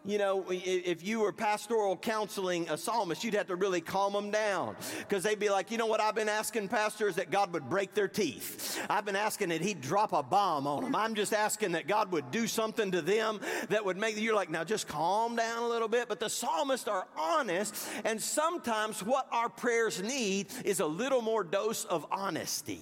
You 0.05 0.19
know, 0.19 0.45
if 0.49 1.05
you 1.05 1.21
were 1.21 1.33
pastoral 1.33 1.97
counseling 1.97 2.69
a 2.69 2.76
psalmist, 2.76 3.25
you'd 3.25 3.35
have 3.35 3.49
to 3.49 3.57
really 3.57 3.81
calm 3.81 4.12
them 4.12 4.31
down 4.31 4.76
because 5.00 5.23
they'd 5.23 5.38
be 5.38 5.50
like, 5.50 5.71
you 5.71 5.78
know 5.78 5.87
what, 5.87 6.00
I've 6.00 6.14
been 6.14 6.28
asking 6.28 6.69
pastors 6.69 7.17
that 7.17 7.31
God 7.31 7.52
would 7.52 7.69
break 7.69 7.95
their 7.95 8.09
teeth. 8.09 8.78
I've 8.88 9.05
been 9.05 9.17
asking 9.17 9.50
that 9.50 9.61
He'd 9.61 9.81
drop 9.81 10.12
a 10.12 10.23
bomb 10.23 10.67
on 10.67 10.85
them. 10.85 10.97
I'm 10.97 11.14
just 11.14 11.33
asking 11.33 11.73
that 11.73 11.87
God 11.87 12.12
would 12.12 12.31
do 12.31 12.47
something 12.47 12.90
to 12.93 13.02
them 13.02 13.40
that 13.69 13.85
would 13.85 13.97
make 13.97 14.19
you're 14.19 14.35
like, 14.35 14.50
now 14.50 14.64
just 14.64 14.88
calm 14.88 15.37
down 15.37 15.62
a 15.62 15.69
little 15.69 15.88
bit. 15.88 16.09
But 16.09 16.21
the 16.21 16.28
psalmists 16.28 16.88
are 16.88 17.07
honest, 17.17 17.75
and 18.05 18.21
sometimes 18.21 19.02
what 19.02 19.28
our 19.31 19.49
prayers 19.49 20.02
need 20.02 20.49
is 20.64 20.81
a 20.81 20.87
little 20.87 21.23
more 21.23 21.45
dose 21.45 21.85
of 21.85 22.07
honesty. 22.11 22.81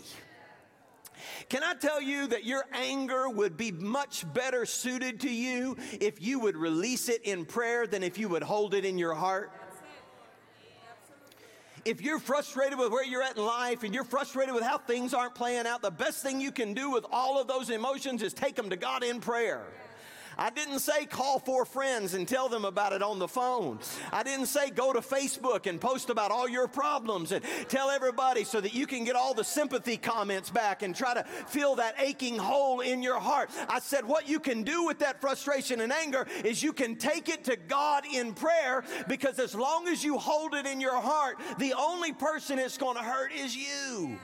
Can 1.49 1.63
I 1.63 1.75
tell 1.75 2.01
you 2.01 2.27
that 2.29 2.45
your 2.45 2.65
anger 2.73 3.29
would 3.29 3.57
be 3.57 3.73
much 3.73 4.31
better 4.33 4.67
suited 4.67 5.21
to 5.21 5.31
you 5.31 5.77
if 6.01 6.21
you 6.21 6.39
would 6.41 6.57
release 6.57 7.09
it 7.09 7.23
in 7.23 7.45
prayer 7.45 7.87
than 7.87 8.03
if 8.03 8.19
you 8.19 8.29
would 8.29 8.43
hold 8.43 8.75
it 8.75 8.85
in 8.85 8.99
your 8.99 9.15
heart? 9.15 9.51
if 11.87 12.01
you're 12.01 12.19
frustrated 12.19 12.77
with 12.77 12.91
where 12.91 13.05
you're 13.05 13.23
at 13.23 13.37
in 13.37 13.47
life 13.47 13.85
and 13.85 13.95
you're 13.95 14.05
frustrated 14.05 14.53
with 14.53 14.65
how 14.65 14.77
things 14.77 15.15
aren't 15.15 15.37
playing 15.37 15.67
out, 15.67 15.83
the 15.83 15.91
best 15.91 16.21
thing 16.21 16.41
you 16.41 16.51
can 16.51 16.75
do 16.75 16.91
with 16.91 17.07
all 17.13 17.41
of 17.41 17.47
those 17.47 17.71
emotions 17.71 18.25
is 18.25 18.35
take 18.35 18.57
them 18.57 18.69
to 18.69 18.77
God 18.77 19.05
in 19.05 19.21
prayer. 19.21 19.63
I 20.39 20.51
didn't 20.51 20.81
say 20.81 21.07
call 21.07 21.39
four 21.39 21.65
friends 21.65 22.15
and 22.15 22.29
tell 22.29 22.49
them 22.49 22.65
about 22.65 22.93
it 22.93 23.03
on 23.03 23.19
the 23.19 23.29
phone. 23.29 23.79
I 24.13 24.23
didn't 24.23 24.47
say 24.47 24.71
go 24.71 24.93
to 24.93 25.01
Facebook 25.01 25.67
and 25.67 25.81
post 25.81 26.11
about 26.11 26.31
all 26.31 26.49
your 26.49 26.69
problems 26.69 27.33
and 27.33 27.45
tell 27.69 27.91
everybody 27.91 28.45
so 28.45 28.61
that 28.61 28.75
you 28.75 28.87
can 28.87 29.05
get 29.05 29.17
all 29.17 29.33
the 29.33 29.45
sympathy 29.45 29.97
comments 29.97 30.51
back 30.51 30.83
and 30.83 30.95
try 30.95 31.15
to 31.15 31.25
fill 31.47 31.77
that 31.77 31.95
aching 31.99 32.37
hole 32.37 32.81
in 32.81 33.03
your 33.03 33.19
heart. 33.19 33.51
I 33.69 33.81
said 33.81 34.05
what 34.05 34.29
you 34.29 34.39
can 34.39 34.63
do 34.63 34.85
with 34.85 34.99
that 34.99 35.21
frustration 35.21 35.81
and 35.81 35.93
anger 35.93 36.27
is 36.45 36.63
you 36.63 36.73
can 36.73 36.97
take 36.97 37.29
it 37.29 37.45
to 37.45 37.57
God 37.57 38.05
in 38.13 38.35
prayer 38.35 38.85
because 39.09 39.39
as 39.39 39.55
long 39.55 39.89
as 39.89 40.05
you 40.05 40.19
hold 40.19 40.55
it 40.55 40.67
in 40.67 40.81
your 40.81 41.01
heart, 41.01 41.39
the 41.59 41.75
only 41.75 42.13
person 42.13 42.59
it's 42.59 42.77
going 42.77 42.97
to 42.97 43.03
hurt 43.03 43.33
is 43.33 43.57
you. 43.57 44.19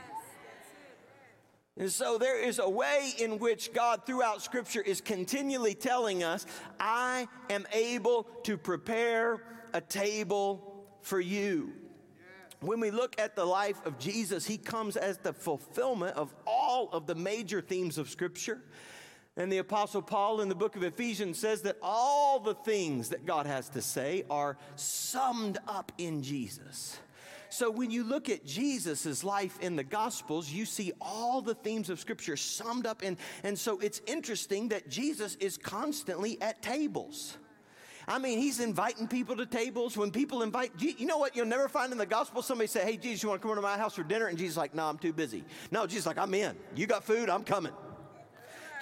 And 1.77 1.91
so 1.91 2.17
there 2.19 2.39
is 2.39 2.59
a 2.59 2.69
way 2.69 3.13
in 3.17 3.39
which 3.39 3.73
God 3.73 4.05
throughout 4.05 4.43
Scripture 4.43 4.81
is 4.81 5.01
continually 5.01 5.73
telling 5.73 6.23
us, 6.23 6.45
I 6.79 7.27
am 7.49 7.65
able 7.73 8.27
to 8.43 8.57
prepare 8.57 9.41
a 9.73 9.81
table 9.81 10.85
for 11.01 11.19
you. 11.19 11.73
When 12.59 12.79
we 12.79 12.91
look 12.91 13.19
at 13.19 13.35
the 13.35 13.43
life 13.43 13.83
of 13.85 13.97
Jesus, 13.97 14.45
he 14.45 14.57
comes 14.57 14.95
as 14.95 15.17
the 15.17 15.33
fulfillment 15.33 16.15
of 16.15 16.33
all 16.45 16.89
of 16.93 17.07
the 17.07 17.15
major 17.15 17.59
themes 17.59 17.97
of 17.97 18.07
Scripture. 18.07 18.61
And 19.35 19.51
the 19.51 19.57
Apostle 19.57 20.03
Paul 20.03 20.41
in 20.41 20.49
the 20.49 20.55
book 20.55 20.75
of 20.75 20.83
Ephesians 20.83 21.39
says 21.39 21.63
that 21.63 21.77
all 21.81 22.39
the 22.39 22.53
things 22.53 23.09
that 23.09 23.25
God 23.25 23.47
has 23.47 23.67
to 23.69 23.81
say 23.81 24.23
are 24.29 24.57
summed 24.75 25.57
up 25.67 25.91
in 25.97 26.21
Jesus. 26.21 26.99
So 27.53 27.69
when 27.69 27.91
you 27.91 28.03
look 28.03 28.29
at 28.29 28.43
Jesus' 28.43 29.23
life 29.23 29.59
in 29.61 29.75
the 29.75 29.83
Gospels, 29.83 30.51
you 30.51 30.65
see 30.65 30.91
all 30.99 31.39
the 31.39 31.53
themes 31.53 31.91
of 31.91 31.99
Scripture 31.99 32.35
summed 32.35 32.87
up 32.87 33.03
in. 33.03 33.15
And 33.43 33.57
so 33.57 33.79
it's 33.79 34.01
interesting 34.07 34.69
that 34.69 34.89
Jesus 34.89 35.35
is 35.35 35.55
constantly 35.55 36.41
at 36.41 36.63
tables. 36.63 37.37
I 38.07 38.17
mean, 38.17 38.39
he's 38.39 38.59
inviting 38.59 39.07
people 39.07 39.35
to 39.35 39.45
tables. 39.45 39.95
When 39.95 40.09
people 40.09 40.41
invite, 40.41 40.71
you 40.79 41.05
know 41.05 41.19
what 41.19 41.35
you'll 41.35 41.45
never 41.45 41.69
find 41.69 41.91
in 41.91 41.99
the 41.99 42.07
gospel? 42.07 42.41
Somebody 42.41 42.67
say, 42.69 42.83
Hey, 42.83 42.97
Jesus, 42.97 43.21
you 43.21 43.29
want 43.29 43.39
to 43.39 43.43
come 43.43 43.51
over 43.51 43.61
to 43.61 43.67
my 43.67 43.77
house 43.77 43.93
for 43.93 44.03
dinner? 44.03 44.25
And 44.25 44.37
Jesus 44.37 44.57
like, 44.57 44.73
No, 44.73 44.87
I'm 44.87 44.97
too 44.97 45.13
busy. 45.13 45.43
No, 45.69 45.85
Jesus 45.85 46.07
like, 46.07 46.17
I'm 46.17 46.33
in. 46.33 46.55
You 46.75 46.87
got 46.87 47.03
food? 47.03 47.29
I'm 47.29 47.43
coming. 47.43 47.73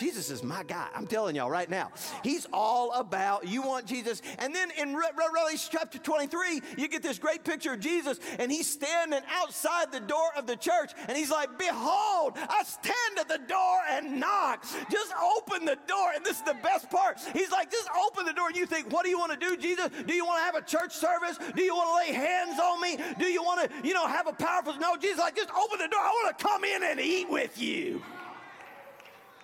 Jesus 0.01 0.31
is 0.31 0.41
my 0.41 0.63
guy. 0.63 0.87
I'm 0.95 1.05
telling 1.05 1.35
y'all 1.35 1.51
right 1.51 1.69
now. 1.69 1.91
He's 2.23 2.47
all 2.51 2.91
about 2.93 3.47
you 3.47 3.61
want 3.61 3.85
Jesus. 3.85 4.23
And 4.39 4.53
then 4.53 4.71
in 4.71 4.95
Re- 4.95 5.11
Revelation 5.15 5.69
chapter 5.71 5.99
23, 5.99 6.59
you 6.75 6.87
get 6.87 7.03
this 7.03 7.19
great 7.19 7.43
picture 7.43 7.73
of 7.73 7.81
Jesus, 7.81 8.19
and 8.39 8.51
he's 8.51 8.67
standing 8.67 9.21
outside 9.29 9.91
the 9.91 9.99
door 9.99 10.29
of 10.35 10.47
the 10.47 10.55
church, 10.55 10.93
and 11.07 11.15
he's 11.15 11.29
like, 11.29 11.55
Behold, 11.59 12.33
I 12.35 12.63
stand 12.63 13.19
at 13.19 13.27
the 13.27 13.37
door 13.47 13.77
and 13.91 14.19
knock. 14.19 14.65
Just 14.89 15.13
open 15.37 15.65
the 15.65 15.77
door. 15.87 16.13
And 16.15 16.25
this 16.25 16.37
is 16.37 16.43
the 16.45 16.57
best 16.63 16.89
part. 16.89 17.19
He's 17.33 17.51
like, 17.51 17.69
Just 17.69 17.87
open 18.07 18.25
the 18.25 18.33
door. 18.33 18.47
And 18.47 18.57
you 18.57 18.65
think, 18.65 18.91
What 18.91 19.03
do 19.03 19.11
you 19.11 19.19
want 19.19 19.39
to 19.39 19.49
do, 19.49 19.55
Jesus? 19.55 19.87
Do 20.07 20.15
you 20.15 20.25
want 20.25 20.39
to 20.39 20.43
have 20.45 20.55
a 20.55 20.65
church 20.65 20.95
service? 20.95 21.37
Do 21.55 21.61
you 21.61 21.75
want 21.75 22.07
to 22.07 22.11
lay 22.11 22.17
hands 22.17 22.59
on 22.59 22.81
me? 22.81 22.97
Do 23.19 23.25
you 23.27 23.43
want 23.43 23.69
to, 23.69 23.87
you 23.87 23.93
know, 23.93 24.07
have 24.07 24.25
a 24.25 24.33
powerful? 24.33 24.73
No, 24.79 24.97
Jesus, 24.97 25.19
like, 25.19 25.35
just 25.35 25.51
open 25.51 25.77
the 25.77 25.87
door. 25.87 25.99
I 26.01 26.09
want 26.23 26.39
to 26.39 26.43
come 26.43 26.63
in 26.63 26.81
and 26.85 26.99
eat 26.99 27.29
with 27.29 27.61
you. 27.61 28.01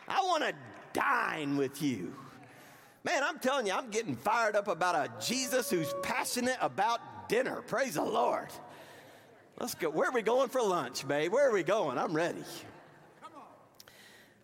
I 0.08 0.22
want 0.22 0.44
to 0.44 0.54
dine 0.94 1.58
with 1.58 1.82
you. 1.82 2.14
Man, 3.04 3.24
I'm 3.24 3.40
telling 3.40 3.68
you, 3.68 3.74
I'm 3.74 3.90
getting 3.90 4.16
fired 4.16 4.56
up 4.56 4.68
about 4.68 4.96
a 4.96 5.26
Jesus 5.26 5.70
who's 5.70 5.94
passionate 6.04 6.58
about 6.62 7.30
dinner. 7.30 7.62
Praise 7.62 7.96
the 7.96 8.04
Lord. 8.04 8.50
Let's 9.60 9.76
go. 9.76 9.90
Where 9.90 10.10
are 10.10 10.14
we 10.14 10.22
going 10.22 10.50
for 10.50 10.62
lunch, 10.62 11.08
babe? 11.08 11.32
Where 11.32 11.50
are 11.50 11.54
we 11.54 11.64
going? 11.64 11.98
I'm 11.98 12.14
ready. 12.14 12.44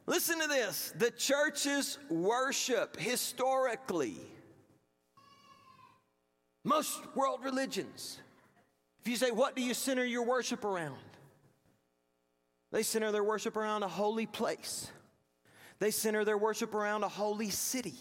Listen 0.06 0.40
to 0.40 0.48
this. 0.48 0.94
The 0.98 1.12
church's 1.12 1.98
worship 2.10 3.00
historically, 3.00 4.18
most 6.66 7.02
world 7.16 7.40
religions, 7.44 8.20
if 9.02 9.08
you 9.08 9.16
say, 9.16 9.32
what 9.32 9.56
do 9.56 9.62
you 9.62 9.74
center 9.74 10.06
your 10.06 10.24
worship 10.24 10.64
around? 10.64 10.98
They 12.72 12.84
center 12.84 13.12
their 13.12 13.24
worship 13.24 13.56
around 13.56 13.84
a 13.84 13.88
holy 13.88 14.26
place 14.26 14.90
they 15.84 15.92
center 15.92 16.24
their 16.24 16.38
worship 16.38 16.74
around 16.76 17.04
a 17.04 17.10
holy 17.10 17.50
city. 17.50 17.96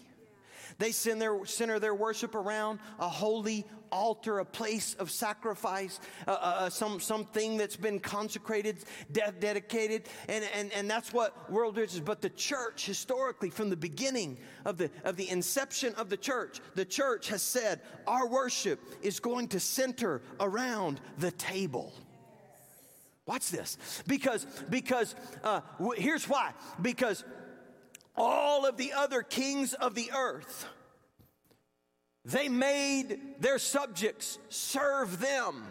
They 0.78 0.92
center 0.92 1.18
their, 1.18 1.46
center 1.46 1.80
their 1.80 1.96
worship 1.96 2.36
around 2.36 2.78
a 3.00 3.08
holy 3.08 3.66
altar, 3.90 4.38
a 4.38 4.44
place 4.44 4.94
of 5.00 5.10
sacrifice, 5.10 5.98
uh, 6.28 6.30
uh, 6.30 6.34
uh 6.34 6.70
some, 6.70 7.00
something 7.00 7.56
that's 7.56 7.74
been 7.74 7.98
consecrated, 7.98 8.76
de- 9.10 9.34
dedicated, 9.40 10.08
and, 10.28 10.44
and, 10.54 10.72
and 10.74 10.88
that's 10.88 11.12
what 11.12 11.50
world 11.50 11.76
is. 11.76 11.98
But 11.98 12.22
the 12.22 12.30
church, 12.30 12.86
historically, 12.86 13.50
from 13.50 13.68
the 13.68 13.76
beginning 13.76 14.38
of 14.64 14.78
the, 14.78 14.88
of 15.02 15.16
the 15.16 15.28
inception 15.28 15.92
of 15.96 16.08
the 16.08 16.16
church, 16.16 16.60
the 16.76 16.84
church 16.84 17.30
has 17.30 17.42
said 17.42 17.80
our 18.06 18.28
worship 18.28 18.78
is 19.02 19.18
going 19.18 19.48
to 19.48 19.58
center 19.58 20.22
around 20.38 21.00
the 21.18 21.32
table. 21.32 21.92
Watch 23.24 23.50
this, 23.50 23.78
because 24.08 24.44
because 24.68 25.14
uh, 25.44 25.60
w- 25.78 26.00
here's 26.00 26.28
why. 26.28 26.52
Because 26.80 27.24
all 28.16 28.66
of 28.66 28.76
the 28.76 28.92
other 28.92 29.22
kings 29.22 29.74
of 29.74 29.94
the 29.94 30.10
earth. 30.16 30.66
They 32.24 32.48
made 32.48 33.18
their 33.40 33.58
subjects 33.58 34.38
serve 34.48 35.18
them 35.20 35.64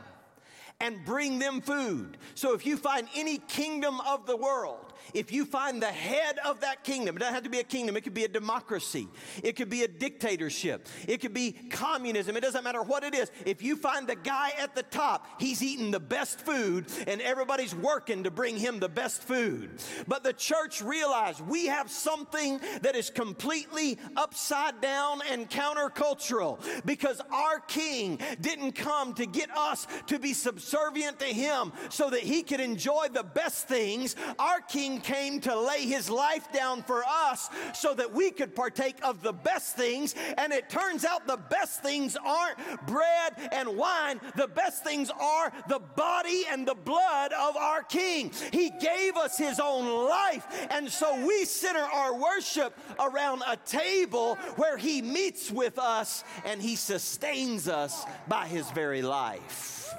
and 0.80 1.06
bring 1.06 1.40
them 1.40 1.62
food. 1.62 2.18
So 2.36 2.54
if 2.54 2.66
you 2.66 2.76
find 2.76 3.08
any 3.16 3.38
kingdom 3.38 4.02
of 4.02 4.26
the 4.26 4.36
world 4.36 4.91
if 5.14 5.32
you 5.32 5.46
find 5.46 5.82
the 5.82 5.88
head 5.88 6.38
of 6.46 6.62
that 6.62 6.84
kingdom, 6.84 7.16
it 7.16 7.20
doesn't 7.20 7.34
have 7.34 7.44
to 7.44 7.50
be 7.50 7.60
a 7.60 7.64
kingdom, 7.64 7.98
it 7.98 8.02
could 8.02 8.14
be 8.14 8.24
a 8.24 8.30
democracy, 8.30 9.08
it 9.44 9.56
could 9.56 9.70
be 9.70 9.84
a 9.84 9.88
dictatorship, 9.88 10.88
it 11.08 11.22
could 11.22 11.34
be 11.34 11.52
communism, 11.70 12.38
it 12.38 12.42
doesn't 12.42 12.64
matter 12.64 12.82
what 12.82 13.04
it 13.04 13.14
is. 13.14 13.32
If 13.46 13.62
you 13.62 13.76
find 13.76 14.08
the 14.08 14.16
guy 14.16 14.52
at 14.60 14.76
the 14.76 14.84
top, 14.84 15.28
he's 15.40 15.64
eating 15.64 15.92
the 15.92 16.00
best 16.00 16.42
food 16.42 16.86
and 17.08 17.22
everybody's 17.22 17.76
working 17.76 18.24
to 18.24 18.32
bring 18.32 18.58
him 18.58 18.80
the 18.80 18.90
best 18.90 19.24
food. 19.24 19.72
But 20.08 20.24
the 20.24 20.34
church 20.34 20.82
realized 20.82 21.42
we 21.42 21.68
have 21.68 21.90
something 21.90 22.60
that 22.82 22.96
is 22.96 23.10
completely 23.10 23.98
upside 24.16 24.82
down 24.82 25.22
and 25.30 25.50
countercultural 25.50 26.86
because 26.86 27.22
our 27.32 27.60
king 27.60 28.20
didn't 28.40 28.74
come 28.74 29.14
to 29.16 29.26
get 29.26 29.50
us 29.56 29.88
to 30.08 30.20
be 30.20 30.34
subservient 30.34 31.20
to 31.20 31.26
him 31.26 31.72
so 31.90 32.10
that 32.10 32.22
he 32.22 32.44
could 32.44 32.60
enjoy 32.60 33.08
the 33.12 33.24
best 33.24 33.68
things. 33.68 34.16
Our 34.40 34.62
came 35.00 35.40
to 35.42 35.60
lay 35.60 35.86
his 35.86 36.10
life 36.10 36.52
down 36.52 36.84
for 36.84 37.04
us 37.08 37.50
so 37.74 37.94
that 37.94 38.14
we 38.14 38.32
could 38.32 38.56
partake 38.56 38.98
of 39.04 39.22
the 39.22 39.34
best 39.34 39.76
things. 39.76 40.16
And 40.38 40.52
it 40.52 40.70
turns 40.70 41.06
out 41.06 41.28
the 41.28 41.38
best 41.38 41.82
things 41.82 42.18
aren't 42.24 42.58
bread 42.88 43.34
and 43.52 43.78
wine, 43.78 44.20
the 44.36 44.48
best 44.48 44.84
things 44.84 45.10
are 45.10 45.52
the 45.68 45.80
body 45.80 46.44
and 46.50 46.68
the 46.68 46.76
blood 46.76 47.32
of 47.34 47.56
our 47.56 47.84
king. 47.84 48.32
He 48.52 48.70
gave 48.70 49.16
us 49.16 49.38
his 49.38 49.60
own 49.60 50.10
life. 50.10 50.46
And 50.72 50.90
so 50.90 51.26
we 51.26 51.46
center 51.46 51.80
our 51.80 52.16
worship 52.16 52.78
around 53.00 53.44
a 53.48 53.58
table 53.58 54.36
where 54.56 54.78
he 54.78 55.02
meets 55.02 55.52
with 55.52 55.80
us 55.80 56.24
and 56.46 56.62
he 56.62 56.76
sustains 56.76 57.68
us 57.68 58.06
by 58.28 58.48
his 58.48 58.70
very 58.72 59.02
life. 59.02 59.94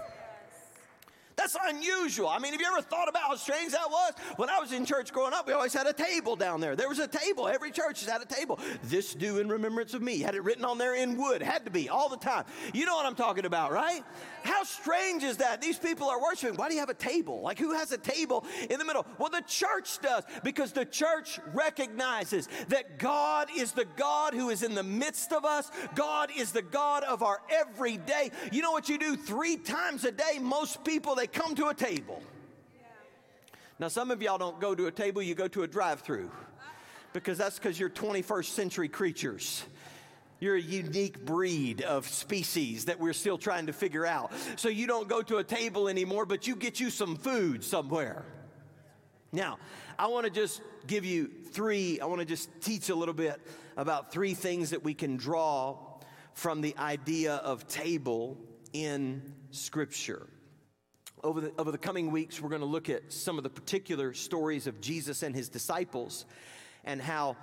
That's 1.37 1.57
unusual. 1.69 2.29
I 2.29 2.39
mean, 2.39 2.53
have 2.53 2.61
you 2.61 2.67
ever 2.67 2.83
thought 2.83 3.09
about 3.09 3.23
how 3.23 3.37
strange 3.37 3.73
that 3.73 3.91
was? 3.91 4.13
When 4.37 4.51
I 4.51 4.59
was 4.59 4.73
in 4.73 4.85
church 4.85 5.13
growing 5.13 5.33
up, 5.33 5.47
we 5.47 5.53
always 5.53 5.73
had 5.73 5.87
a 5.87 5.93
table 5.93 6.37
down 6.37 6.61
there. 6.61 6.77
There 6.77 6.89
was 6.89 6.99
a 6.99 7.09
table. 7.09 7.49
Every 7.49 7.71
church 7.71 8.01
has 8.01 8.11
had 8.11 8.23
a 8.23 8.27
table. 8.27 8.59
This 8.85 9.15
do 9.15 9.39
in 9.39 9.49
remembrance 9.49 9.95
of 9.95 10.03
me. 10.03 10.21
Had 10.21 10.35
it 10.35 10.45
written 10.45 10.65
on 10.65 10.79
there 10.79 10.95
in 10.95 11.17
wood. 11.17 11.43
Had 11.43 11.65
to 11.65 11.71
be 11.71 11.89
all 11.89 12.09
the 12.09 12.17
time. 12.17 12.45
You 12.73 12.87
know 12.87 12.95
what 12.95 13.07
I'm 13.07 13.15
talking 13.15 13.45
about, 13.45 13.73
right? 13.73 14.03
How 14.43 14.65
strange 14.65 15.23
is 15.23 15.39
that? 15.39 15.61
These 15.61 15.79
people 15.79 16.09
are 16.09 16.21
worshiping. 16.21 16.57
Why 16.57 16.69
do 16.69 16.75
you 16.75 16.81
have 16.81 16.89
a 16.89 16.95
table? 16.95 17.41
Like, 17.43 17.59
who 17.59 17.73
has 17.73 17.93
a 17.93 17.99
table 17.99 18.45
in 18.71 18.79
the 18.79 18.85
middle? 18.85 19.07
Well, 19.19 19.31
the 19.31 19.43
church 19.47 20.01
does 20.01 20.25
because 20.43 20.73
the 20.73 20.85
church 20.85 21.39
recognizes 21.55 22.49
that 22.69 22.99
God 22.99 23.49
is 23.57 23.73
the 23.73 23.87
God 23.97 24.35
who 24.35 24.51
is 24.51 24.63
in 24.63 24.75
the 24.75 24.83
midst 24.83 25.33
of 25.33 25.45
us. 25.45 25.71
God 25.95 26.31
is 26.37 26.53
the 26.53 26.63
God 26.63 27.05
of 27.05 27.23
our 27.23 27.41
everyday. 27.51 28.31
You 28.51 28.63
know 28.63 28.73
what 28.73 28.89
you 28.89 28.99
do 28.99 29.17
three 29.17 29.57
times 29.57 30.05
a 30.05 30.13
day? 30.13 30.39
Most 30.41 30.85
people, 30.85 31.15
they 31.23 31.29
come 31.29 31.55
to 31.55 31.69
a 31.69 31.75
table. 31.75 32.21
Now, 33.79 33.87
some 33.87 34.11
of 34.11 34.21
y'all 34.21 34.39
don't 34.39 34.59
go 34.61 34.75
to 34.75 34.89
a 34.89 34.91
table, 34.91 35.23
you 35.23 35.37
go 35.37 35.47
to 35.47 35.63
a 35.63 35.69
drive 35.69 36.01
through 36.01 36.33
because 37.13 37.39
that's 37.39 37.61
because 37.61 37.79
you're 37.79 37.91
21st 37.91 38.47
century 38.47 38.89
creatures. 38.89 39.65
You're 40.41 40.57
a 40.57 40.61
unique 40.61 41.25
breed 41.25 41.83
of 41.83 42.09
species 42.09 42.87
that 42.87 42.99
we're 42.99 43.13
still 43.13 43.39
trying 43.39 43.67
to 43.67 43.73
figure 43.73 44.05
out. 44.05 44.33
So 44.57 44.69
you 44.69 44.89
don't 44.89 45.07
go 45.07 45.23
to 45.23 45.37
a 45.37 45.45
table 45.45 45.87
anymore, 45.87 46.27
but 46.27 46.49
you 46.49 46.57
get 46.57 46.81
you 46.81 46.91
some 46.91 47.15
food 47.15 47.63
somewhere. 47.63 48.25
Now, 49.31 49.59
I 50.01 50.09
want 50.09 50.25
to 50.25 50.33
just 50.33 50.61
give 50.89 51.05
you 51.05 51.31
three, 51.53 52.01
I 52.01 52.07
want 52.07 52.19
to 52.19 52.27
just 52.27 52.49
teach 52.61 52.89
a 52.89 52.97
little 52.97 53.15
bit 53.15 53.41
about 53.77 54.11
three 54.11 54.35
things 54.35 54.71
that 54.71 54.83
we 54.83 54.93
can 54.93 55.17
draw 55.17 55.79
from 56.35 56.63
the 56.63 56.77
idea 56.79 57.37
of 57.37 57.69
table 57.69 58.37
in 58.73 59.23
Scripture. 59.53 60.27
Over 61.23 61.41
the, 61.41 61.53
over 61.57 61.71
the 61.71 61.79
coming 61.79 62.11
weeks, 62.11 62.41
we're 62.41 62.49
going 62.49 62.63
to 62.63 62.67
look 62.67 62.91
at 62.91 63.13
some 63.13 63.39
of 63.39 63.45
the 63.45 63.51
particular 63.51 64.13
stories 64.13 64.67
of 64.67 64.81
Jesus 64.81 65.23
and 65.23 65.35
his 65.35 65.49
disciples 65.49 66.25
and 66.85 67.01
how 67.01 67.37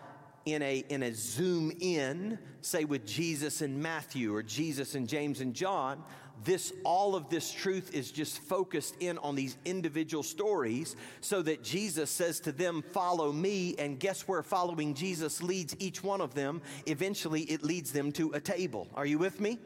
in 0.46 0.62
a, 0.62 0.84
in 0.90 1.04
a 1.04 1.14
zoom 1.14 1.72
in, 1.80 2.40
say 2.62 2.84
with 2.84 3.06
Jesus 3.06 3.62
and 3.62 3.82
Matthew 3.82 4.36
or 4.36 4.44
Jesus 4.44 4.96
and 4.96 5.08
James 5.08 5.42
and 5.42 5.54
John, 5.54 6.04
this 6.44 6.72
all 6.86 7.16
of 7.16 7.30
this 7.30 7.52
truth 7.52 7.94
is 7.94 8.12
just 8.12 8.40
focused 8.40 8.96
in 9.02 9.18
on 9.18 9.36
these 9.36 9.58
individual 9.66 10.24
stories 10.24 10.96
so 11.22 11.42
that 11.42 11.64
Jesus 11.64 12.10
says 12.10 12.40
to 12.42 12.52
them 12.52 12.82
follow 12.82 13.32
me 13.32 13.76
and 13.78 14.00
guess 14.00 14.22
where 14.22 14.42
following 14.42 14.94
Jesus 14.94 15.44
leads 15.44 15.76
each 15.80 16.02
one 16.04 16.22
of 16.22 16.34
them? 16.34 16.62
Eventually 16.86 17.42
it 17.42 17.64
leads 17.64 17.92
them 17.92 18.12
to 18.14 18.32
a 18.32 18.40
table. 18.40 18.88
Are 18.96 19.06
you 19.06 19.18
with 19.18 19.42
me 19.42 19.58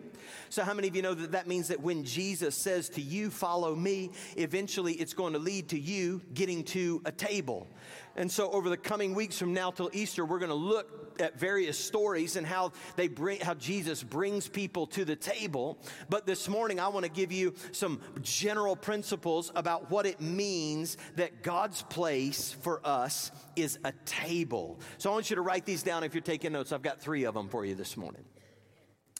so 0.49 0.63
how 0.63 0.73
many 0.73 0.87
of 0.87 0.95
you 0.95 1.01
know 1.01 1.13
that 1.13 1.31
that 1.31 1.47
means 1.47 1.67
that 1.67 1.79
when 1.79 2.03
Jesus 2.03 2.55
says 2.55 2.89
to 2.89 3.01
you 3.01 3.29
follow 3.29 3.75
me 3.75 4.11
eventually 4.37 4.93
it's 4.93 5.13
going 5.13 5.33
to 5.33 5.39
lead 5.39 5.69
to 5.69 5.79
you 5.79 6.21
getting 6.33 6.63
to 6.65 7.01
a 7.05 7.11
table 7.11 7.67
and 8.15 8.31
so, 8.31 8.51
over 8.51 8.69
the 8.69 8.77
coming 8.77 9.15
weeks 9.15 9.39
from 9.39 9.53
now 9.53 9.71
till 9.71 9.89
Easter, 9.91 10.23
we're 10.23 10.37
going 10.37 10.49
to 10.49 10.55
look 10.55 11.19
at 11.19 11.39
various 11.39 11.77
stories 11.77 12.35
and 12.35 12.45
how 12.45 12.71
they 12.95 13.07
bring, 13.07 13.39
how 13.39 13.55
Jesus 13.55 14.03
brings 14.03 14.47
people 14.47 14.85
to 14.87 15.03
the 15.03 15.15
table. 15.15 15.79
But 16.09 16.27
this 16.27 16.47
morning, 16.47 16.79
I 16.79 16.89
want 16.89 17.05
to 17.05 17.11
give 17.11 17.31
you 17.31 17.55
some 17.71 18.01
general 18.21 18.75
principles 18.75 19.51
about 19.55 19.89
what 19.89 20.05
it 20.05 20.21
means 20.21 20.97
that 21.15 21.41
God's 21.41 21.81
place 21.83 22.55
for 22.61 22.85
us 22.85 23.31
is 23.55 23.79
a 23.83 23.93
table. 24.05 24.79
So, 24.99 25.09
I 25.09 25.13
want 25.13 25.31
you 25.31 25.35
to 25.35 25.41
write 25.41 25.65
these 25.65 25.81
down 25.81 26.03
if 26.03 26.13
you're 26.13 26.21
taking 26.21 26.51
notes. 26.51 26.71
I've 26.71 26.83
got 26.83 27.01
three 27.01 27.23
of 27.23 27.33
them 27.33 27.49
for 27.49 27.65
you 27.65 27.73
this 27.73 27.97
morning. 27.97 28.23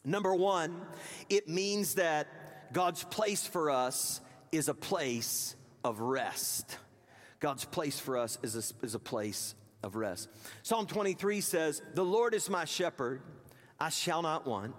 Number 0.05 0.33
one, 0.35 0.81
it 1.29 1.47
means 1.47 1.95
that 1.95 2.27
God's 2.73 3.03
place 3.03 3.45
for 3.47 3.71
us 3.71 4.19
is 4.51 4.67
a 4.67 4.73
place 4.73 5.55
of 5.83 5.99
rest. 5.99 6.77
God's 7.39 7.65
place 7.65 7.99
for 7.99 8.17
us 8.17 8.37
is 8.41 8.55
a, 8.55 8.85
is 8.85 8.95
a 8.95 8.99
place 8.99 9.55
of 9.83 9.95
rest. 9.95 10.29
Psalm 10.63 10.87
23 10.87 11.41
says, 11.41 11.81
The 11.93 12.03
Lord 12.05 12.33
is 12.33 12.49
my 12.49 12.65
shepherd, 12.65 13.21
I 13.79 13.89
shall 13.89 14.21
not 14.21 14.47
want. 14.47 14.75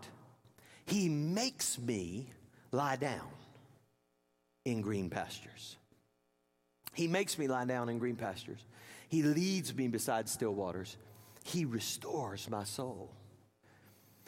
He 0.87 1.09
makes 1.09 1.79
me 1.79 2.31
lie 2.73 2.97
down 2.97 3.29
in 4.65 4.81
green 4.81 5.11
pastures. 5.11 5.77
He 6.95 7.09
makes 7.09 7.39
me 7.39 7.49
lie 7.49 7.65
down 7.65 7.89
in 7.89 7.99
green 7.99 8.17
pastures. 8.17 8.65
He 9.09 9.23
leads 9.23 9.75
me 9.75 9.89
beside 9.89 10.29
still 10.29 10.55
waters. 10.55 10.97
He 11.45 11.65
restores 11.65 12.49
my 12.49 12.65
soul. 12.65 13.11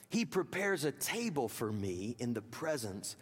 He 0.09 0.25
prepares 0.25 0.85
a 0.85 0.93
table 0.93 1.49
for 1.49 1.73
me 1.73 2.17
in 2.19 2.35
the 2.35 2.43
presence 2.43 3.17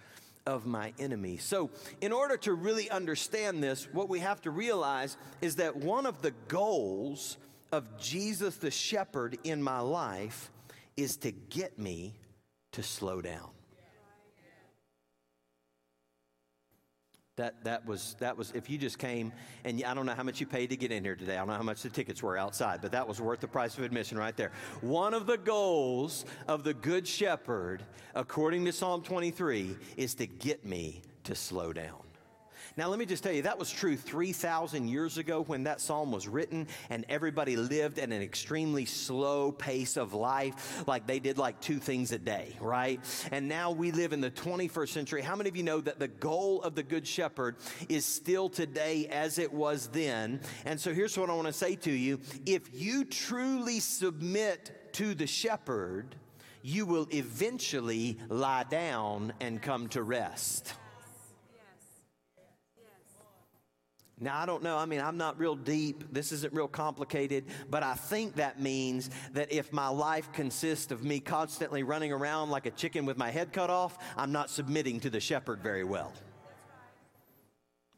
of 0.46 0.66
my 0.66 0.92
enemy. 0.98 1.38
So, 1.38 1.70
in 2.00 2.12
order 2.12 2.36
to 2.38 2.52
really 2.52 2.90
understand 2.90 3.62
this, 3.62 3.88
what 3.92 4.08
we 4.08 4.20
have 4.20 4.42
to 4.42 4.50
realize 4.50 5.16
is 5.40 5.56
that 5.56 5.76
one 5.76 6.04
of 6.04 6.20
the 6.20 6.32
goals 6.48 7.38
of 7.72 7.98
Jesus 7.98 8.56
the 8.56 8.70
shepherd 8.70 9.38
in 9.44 9.62
my 9.62 9.80
life 9.80 10.50
is 10.96 11.16
to 11.18 11.32
get 11.32 11.78
me 11.78 12.14
to 12.72 12.82
slow 12.82 13.20
down. 13.20 13.48
That, 17.36 17.64
that 17.64 17.84
was 17.84 18.14
that 18.20 18.36
was 18.36 18.52
if 18.52 18.70
you 18.70 18.78
just 18.78 18.98
came 18.98 19.32
and 19.64 19.82
I 19.84 19.92
don't 19.92 20.06
know 20.06 20.14
how 20.14 20.22
much 20.22 20.40
you 20.40 20.46
paid 20.46 20.70
to 20.70 20.76
get 20.76 20.92
in 20.92 21.02
here 21.02 21.16
today. 21.16 21.34
I 21.34 21.38
don't 21.38 21.48
know 21.48 21.54
how 21.54 21.62
much 21.62 21.82
the 21.82 21.88
tickets 21.88 22.22
were 22.22 22.38
outside, 22.38 22.80
but 22.80 22.92
that 22.92 23.08
was 23.08 23.20
worth 23.20 23.40
the 23.40 23.48
price 23.48 23.76
of 23.76 23.82
admission 23.82 24.16
right 24.16 24.36
there. 24.36 24.52
One 24.82 25.14
of 25.14 25.26
the 25.26 25.36
goals 25.36 26.26
of 26.46 26.62
the 26.62 26.74
good 26.74 27.08
shepherd, 27.08 27.82
according 28.14 28.64
to 28.66 28.72
Psalm 28.72 29.02
23, 29.02 29.76
is 29.96 30.14
to 30.14 30.28
get 30.28 30.64
me 30.64 31.02
to 31.24 31.34
slow 31.34 31.72
down. 31.72 32.04
Now, 32.76 32.88
let 32.88 32.98
me 32.98 33.06
just 33.06 33.22
tell 33.22 33.32
you, 33.32 33.42
that 33.42 33.58
was 33.58 33.70
true 33.70 33.96
3,000 33.96 34.88
years 34.88 35.16
ago 35.16 35.42
when 35.42 35.62
that 35.64 35.80
psalm 35.80 36.10
was 36.10 36.26
written, 36.26 36.66
and 36.90 37.04
everybody 37.08 37.54
lived 37.54 38.00
at 38.00 38.10
an 38.10 38.20
extremely 38.20 38.84
slow 38.84 39.52
pace 39.52 39.96
of 39.96 40.12
life, 40.12 40.82
like 40.88 41.06
they 41.06 41.20
did 41.20 41.38
like 41.38 41.60
two 41.60 41.78
things 41.78 42.10
a 42.10 42.18
day, 42.18 42.56
right? 42.60 42.98
And 43.30 43.48
now 43.48 43.70
we 43.70 43.92
live 43.92 44.12
in 44.12 44.20
the 44.20 44.30
21st 44.30 44.88
century. 44.88 45.22
How 45.22 45.36
many 45.36 45.48
of 45.48 45.56
you 45.56 45.62
know 45.62 45.80
that 45.82 46.00
the 46.00 46.08
goal 46.08 46.62
of 46.62 46.74
the 46.74 46.82
Good 46.82 47.06
Shepherd 47.06 47.56
is 47.88 48.04
still 48.04 48.48
today 48.48 49.06
as 49.06 49.38
it 49.38 49.52
was 49.52 49.86
then? 49.88 50.40
And 50.64 50.80
so 50.80 50.92
here's 50.92 51.16
what 51.16 51.30
I 51.30 51.34
want 51.34 51.46
to 51.46 51.52
say 51.52 51.76
to 51.76 51.92
you 51.92 52.18
if 52.44 52.62
you 52.72 53.04
truly 53.04 53.78
submit 53.78 54.92
to 54.94 55.14
the 55.14 55.28
shepherd, 55.28 56.16
you 56.62 56.86
will 56.86 57.06
eventually 57.12 58.18
lie 58.28 58.64
down 58.64 59.32
and 59.40 59.62
come 59.62 59.86
to 59.88 60.02
rest. 60.02 60.74
Now, 64.24 64.40
I 64.40 64.46
don't 64.46 64.62
know. 64.62 64.78
I 64.78 64.86
mean, 64.86 65.02
I'm 65.02 65.18
not 65.18 65.38
real 65.38 65.54
deep. 65.54 66.10
This 66.10 66.32
isn't 66.32 66.54
real 66.54 66.66
complicated, 66.66 67.44
but 67.68 67.82
I 67.82 67.92
think 67.92 68.36
that 68.36 68.58
means 68.58 69.10
that 69.34 69.52
if 69.52 69.70
my 69.70 69.88
life 69.88 70.32
consists 70.32 70.90
of 70.90 71.04
me 71.04 71.20
constantly 71.20 71.82
running 71.82 72.10
around 72.10 72.48
like 72.48 72.64
a 72.64 72.70
chicken 72.70 73.04
with 73.04 73.18
my 73.18 73.30
head 73.30 73.52
cut 73.52 73.68
off, 73.68 73.98
I'm 74.16 74.32
not 74.32 74.48
submitting 74.48 74.98
to 75.00 75.10
the 75.10 75.20
shepherd 75.20 75.60
very 75.60 75.84
well. 75.84 76.10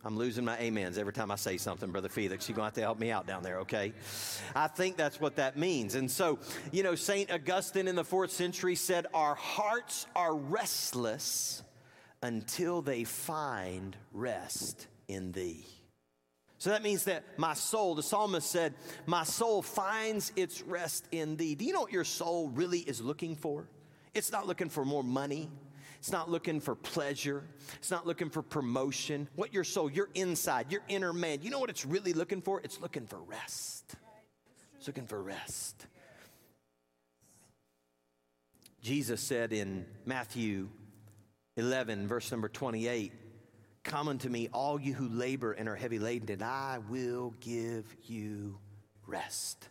I'm 0.05 0.17
losing 0.17 0.45
my 0.45 0.59
amens 0.59 0.99
every 0.99 1.13
time 1.13 1.31
I 1.31 1.37
say 1.37 1.59
something, 1.59 1.93
Brother 1.93 2.09
Felix. 2.09 2.49
You're 2.49 2.57
going 2.57 2.65
to 2.65 2.71
have 2.71 2.75
to 2.75 2.81
help 2.81 2.99
me 2.99 3.13
out 3.13 3.29
down 3.29 3.45
there, 3.45 3.61
okay? 3.61 3.93
I 4.57 4.67
think 4.67 4.97
that's 4.97 5.21
what 5.21 5.37
that 5.37 5.57
means. 5.57 5.95
And 5.95 6.11
so, 6.11 6.41
you 6.73 6.83
know, 6.83 6.97
St. 6.97 7.31
Augustine 7.31 7.87
in 7.87 7.95
the 7.95 8.05
fourth 8.05 8.33
century 8.33 8.75
said, 8.75 9.07
Our 9.15 9.37
hearts 9.37 10.09
are 10.17 10.35
restless 10.35 11.63
until 12.21 12.83
they 12.83 13.05
find 13.05 13.97
rest 14.13 14.89
in 15.07 15.31
thee. 15.31 15.65
So 16.67 16.73
that 16.73 16.83
means 16.83 17.05
that 17.05 17.23
my 17.39 17.55
soul, 17.55 17.95
the 17.95 18.03
psalmist 18.03 18.51
said, 18.51 18.75
my 19.07 19.23
soul 19.23 19.63
finds 19.63 20.33
its 20.35 20.63
rest 20.63 21.07
in 21.13 21.37
thee. 21.37 21.55
Do 21.55 21.65
you 21.65 21.73
know 21.73 21.83
what 21.83 21.93
your 21.93 22.03
soul 22.03 22.49
really 22.49 22.81
is 22.81 23.01
looking 23.01 23.37
for? 23.37 23.69
It's 24.15 24.33
not 24.33 24.49
looking 24.49 24.69
for 24.69 24.85
more 24.85 25.05
money. 25.05 25.49
It's 26.01 26.11
not 26.11 26.29
looking 26.29 26.59
for 26.59 26.75
pleasure. 26.75 27.45
It's 27.77 27.93
not 27.93 28.05
looking 28.05 28.31
for 28.31 28.43
promotion. 28.43 29.29
What 29.37 29.55
your 29.55 29.63
soul, 29.63 29.89
your 29.89 30.09
inside, 30.17 30.73
your 30.73 30.81
inner 30.89 31.13
man, 31.13 31.39
you 31.41 31.51
know 31.51 31.61
what 31.61 31.71
it's 31.71 31.87
really 31.87 32.13
looking 32.13 32.43
for? 32.43 32.61
It's 32.65 32.81
looking 32.81 33.07
for 33.07 33.21
rest. 33.21 33.95
It's 34.77 34.89
looking 34.89 35.07
for 35.07 35.23
rest. 35.23 35.87
Jesus 38.83 39.21
said 39.21 39.53
in 39.53 39.87
Matthew 40.05 40.69
11, 41.57 42.09
verse 42.09 42.33
number 42.33 42.49
28, 42.49 43.13
Come 43.87 44.09
unto 44.09 44.29
me, 44.29 44.49
all 44.53 44.81
you 44.81 44.95
who 44.95 45.09
labor 45.09 45.53
and 45.53 45.69
are 45.69 45.77
heavy 45.77 46.01
laden, 46.01 46.29
and 46.33 46.43
I 46.43 46.81
will 46.91 47.33
give 47.41 47.87
you 48.03 48.59
rest. 49.07 49.69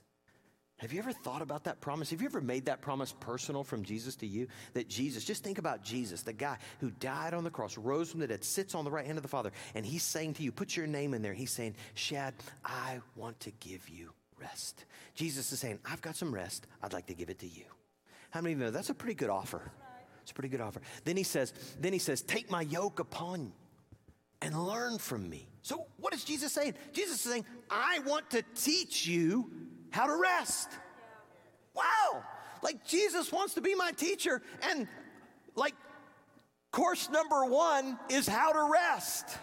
Have 0.77 0.93
you 0.93 0.99
ever 0.99 1.11
thought 1.11 1.41
about 1.41 1.65
that 1.65 1.81
promise? 1.81 2.11
Have 2.11 2.21
you 2.21 2.27
ever 2.27 2.39
made 2.39 2.67
that 2.67 2.81
promise 2.81 3.13
personal 3.19 3.65
from 3.65 3.83
Jesus 3.83 4.15
to 4.17 4.25
you? 4.25 4.47
That 4.73 4.87
Jesus, 4.87 5.25
just 5.25 5.43
think 5.43 5.57
about 5.57 5.83
Jesus, 5.83 6.21
the 6.21 6.31
guy 6.31 6.57
who 6.79 6.91
died 6.91 7.33
on 7.33 7.43
the 7.43 7.49
cross, 7.49 7.77
rose 7.77 8.09
from 8.09 8.21
the 8.21 8.27
dead, 8.27 8.45
sits 8.45 8.73
on 8.73 8.85
the 8.85 8.91
right 8.91 9.05
hand 9.05 9.17
of 9.17 9.21
the 9.21 9.27
Father, 9.27 9.51
and 9.73 9.85
he's 9.85 10.03
saying 10.03 10.35
to 10.35 10.43
you, 10.43 10.51
put 10.53 10.77
your 10.77 10.87
name 10.87 11.13
in 11.13 11.21
there. 11.21 11.33
He's 11.33 11.51
saying, 11.51 11.75
Shad, 11.93 12.35
I 12.63 13.01
want 13.17 13.37
to 13.41 13.51
give 13.59 13.89
you 13.89 14.13
rest. 14.39 14.85
Jesus 15.13 15.51
is 15.51 15.59
saying, 15.59 15.79
I've 15.83 16.01
got 16.01 16.15
some 16.15 16.33
rest. 16.33 16.67
I'd 16.81 16.93
like 16.93 17.07
to 17.07 17.13
give 17.13 17.29
it 17.29 17.39
to 17.39 17.47
you. 17.47 17.65
How 18.29 18.39
many 18.39 18.53
of 18.53 18.59
you 18.59 18.65
know 18.65 18.71
that's 18.71 18.89
a 18.89 18.95
pretty 18.95 19.15
good 19.15 19.29
offer? 19.29 19.73
It's 20.21 20.31
a 20.31 20.33
pretty 20.33 20.49
good 20.49 20.61
offer. 20.61 20.79
Then 21.03 21.17
he 21.17 21.23
says, 21.23 21.53
then 21.81 21.91
he 21.91 21.99
says, 21.99 22.21
take 22.21 22.49
my 22.49 22.61
yoke 22.61 22.99
upon 22.99 23.47
you 23.47 23.64
and 24.45 24.55
learn 24.67 24.99
from 24.99 25.27
me. 25.27 25.47
So, 25.63 25.87
what 25.97 26.13
is 26.13 26.23
Jesus 26.23 26.53
saying? 26.53 26.75
Jesus 26.93 27.15
is 27.15 27.31
saying, 27.31 27.45
I 27.67 27.99
want 28.05 28.29
to 28.29 28.43
teach 28.53 29.07
you 29.07 29.49
how 29.89 30.05
to 30.05 30.15
rest. 30.15 30.69
Wow. 31.73 32.23
Like, 32.61 32.85
Jesus 32.85 33.31
wants 33.31 33.55
to 33.55 33.61
be 33.61 33.73
my 33.73 33.91
teacher. 33.91 34.43
And, 34.69 34.87
like, 35.55 35.73
course 36.71 37.09
number 37.09 37.45
one 37.45 37.97
is 38.07 38.27
how 38.27 38.51
to 38.51 38.71
rest. 38.71 39.35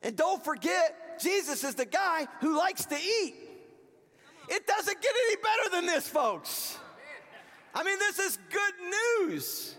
And 0.00 0.16
don't 0.16 0.42
forget, 0.42 1.20
Jesus 1.20 1.62
is 1.62 1.74
the 1.74 1.84
guy 1.84 2.26
who 2.40 2.56
likes 2.56 2.86
to 2.86 2.96
eat. 2.96 3.34
It 4.48 4.66
doesn't 4.66 5.02
get 5.02 5.14
any 5.26 5.36
better 5.36 5.76
than 5.76 5.86
this, 5.86 6.08
folks. 6.08 6.78
I 7.74 7.82
mean, 7.82 7.98
this 7.98 8.18
is 8.18 8.38
good 8.50 9.28
news. 9.28 9.74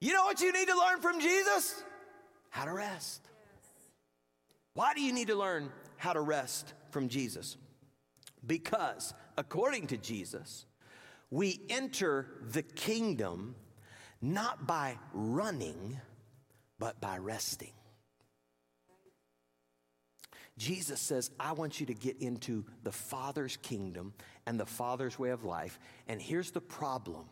You 0.00 0.12
know 0.12 0.24
what 0.24 0.40
you 0.40 0.52
need 0.52 0.68
to 0.68 0.78
learn 0.78 1.00
from 1.00 1.20
Jesus? 1.20 1.82
How 2.54 2.66
to 2.66 2.72
rest. 2.72 3.20
Why 4.74 4.94
do 4.94 5.02
you 5.02 5.12
need 5.12 5.26
to 5.26 5.34
learn 5.34 5.72
how 5.96 6.12
to 6.12 6.20
rest 6.20 6.72
from 6.90 7.08
Jesus? 7.08 7.56
Because, 8.46 9.12
according 9.36 9.88
to 9.88 9.96
Jesus, 9.96 10.64
we 11.32 11.62
enter 11.68 12.28
the 12.52 12.62
kingdom 12.62 13.56
not 14.22 14.68
by 14.68 14.96
running, 15.12 15.98
but 16.78 17.00
by 17.00 17.18
resting. 17.18 17.72
Jesus 20.56 21.00
says, 21.00 21.32
I 21.40 21.54
want 21.54 21.80
you 21.80 21.86
to 21.86 21.94
get 21.94 22.22
into 22.22 22.64
the 22.84 22.92
Father's 22.92 23.56
kingdom 23.56 24.14
and 24.46 24.60
the 24.60 24.64
Father's 24.64 25.18
way 25.18 25.30
of 25.30 25.42
life. 25.42 25.80
And 26.06 26.22
here's 26.22 26.52
the 26.52 26.60
problem 26.60 27.24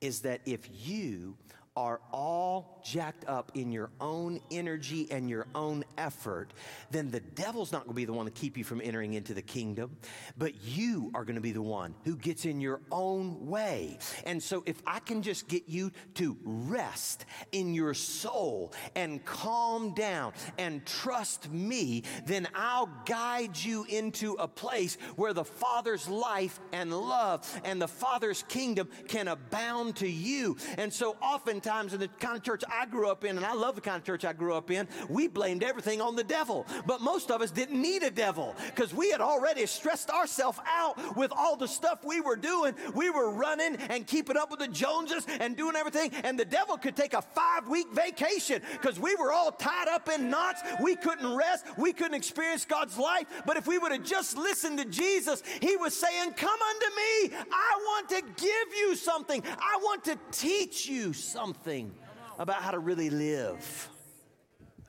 is 0.00 0.22
that 0.22 0.40
if 0.46 0.68
you 0.84 1.36
are 1.76 2.00
all 2.12 2.80
jacked 2.84 3.28
up 3.28 3.50
in 3.54 3.72
your 3.72 3.90
own 4.00 4.38
energy 4.52 5.08
and 5.10 5.28
your 5.28 5.46
own 5.56 5.84
effort, 5.98 6.52
then 6.92 7.10
the 7.10 7.18
devil's 7.18 7.72
not 7.72 7.80
going 7.80 7.94
to 7.94 7.96
be 7.96 8.04
the 8.04 8.12
one 8.12 8.26
to 8.26 8.30
keep 8.30 8.56
you 8.56 8.62
from 8.62 8.80
entering 8.80 9.14
into 9.14 9.34
the 9.34 9.42
kingdom, 9.42 9.96
but 10.38 10.52
you 10.62 11.10
are 11.14 11.24
going 11.24 11.34
to 11.34 11.40
be 11.40 11.50
the 11.50 11.62
one 11.62 11.92
who 12.04 12.14
gets 12.16 12.44
in 12.44 12.60
your 12.60 12.80
own 12.92 13.48
way. 13.48 13.98
And 14.24 14.40
so 14.40 14.62
if 14.66 14.80
I 14.86 15.00
can 15.00 15.20
just 15.22 15.48
get 15.48 15.68
you 15.68 15.90
to 16.14 16.36
rest 16.44 17.24
in 17.50 17.74
your 17.74 17.94
soul 17.94 18.72
and 18.94 19.24
calm 19.24 19.94
down 19.94 20.32
and 20.58 20.86
trust 20.86 21.50
me, 21.50 22.04
then 22.24 22.46
I'll 22.54 22.90
guide 23.04 23.56
you 23.56 23.84
into 23.88 24.34
a 24.34 24.46
place 24.46 24.96
where 25.16 25.32
the 25.32 25.44
Father's 25.44 26.08
life 26.08 26.60
and 26.72 26.92
love 26.92 27.60
and 27.64 27.82
the 27.82 27.88
Father's 27.88 28.44
kingdom 28.44 28.88
can 29.08 29.26
abound 29.26 29.96
to 29.96 30.08
you. 30.08 30.56
And 30.78 30.92
so 30.92 31.16
often 31.20 31.62
times 31.64 31.94
in 31.94 32.00
the 32.00 32.08
kind 32.20 32.36
of 32.36 32.42
church 32.42 32.62
I 32.70 32.86
grew 32.86 33.08
up 33.08 33.24
in, 33.24 33.36
and 33.36 33.44
I 33.44 33.54
love 33.54 33.74
the 33.74 33.80
kind 33.80 33.96
of 33.96 34.04
church 34.04 34.24
I 34.24 34.32
grew 34.32 34.54
up 34.54 34.70
in, 34.70 34.86
we 35.08 35.26
blamed 35.26 35.62
everything 35.62 36.00
on 36.00 36.14
the 36.14 36.22
devil. 36.22 36.66
But 36.86 37.00
most 37.00 37.30
of 37.30 37.40
us 37.40 37.50
didn't 37.50 37.80
need 37.80 38.02
a 38.02 38.10
devil 38.10 38.54
because 38.66 38.92
we 38.92 39.10
had 39.10 39.20
already 39.20 39.64
stressed 39.66 40.10
ourselves 40.10 40.58
out 40.68 41.16
with 41.16 41.32
all 41.34 41.56
the 41.56 41.66
stuff 41.66 42.04
we 42.04 42.20
were 42.20 42.36
doing. 42.36 42.74
We 42.94 43.10
were 43.10 43.30
running 43.30 43.76
and 43.88 44.06
keeping 44.06 44.36
up 44.36 44.50
with 44.50 44.60
the 44.60 44.68
Joneses 44.68 45.26
and 45.40 45.56
doing 45.56 45.74
everything, 45.74 46.10
and 46.22 46.38
the 46.38 46.44
devil 46.44 46.76
could 46.76 46.96
take 46.96 47.14
a 47.14 47.22
five 47.22 47.66
week 47.66 47.90
vacation 47.92 48.60
because 48.72 49.00
we 49.00 49.16
were 49.16 49.32
all 49.32 49.50
tied 49.50 49.88
up 49.88 50.08
in 50.10 50.28
knots. 50.28 50.60
We 50.82 50.96
couldn't 50.96 51.34
rest, 51.34 51.64
we 51.78 51.92
couldn't 51.92 52.14
experience 52.14 52.64
God's 52.66 52.98
life. 52.98 53.26
But 53.46 53.56
if 53.56 53.66
we 53.66 53.78
would 53.78 53.92
have 53.92 54.04
just 54.04 54.36
listened 54.36 54.78
to 54.78 54.84
Jesus, 54.84 55.42
He 55.60 55.76
was 55.76 55.96
saying, 55.96 56.32
Come 56.32 56.60
unto 56.60 56.86
me. 56.96 57.36
I 57.50 57.72
want 57.78 58.08
to 58.10 58.22
give 58.36 58.78
you 58.78 58.94
something, 58.94 59.42
I 59.58 59.78
want 59.82 60.04
to 60.04 60.18
teach 60.30 60.86
you 60.86 61.14
something 61.14 61.53
something 61.54 61.92
about 62.38 62.62
how 62.62 62.72
to 62.72 62.78
really 62.78 63.10
live. 63.10 63.88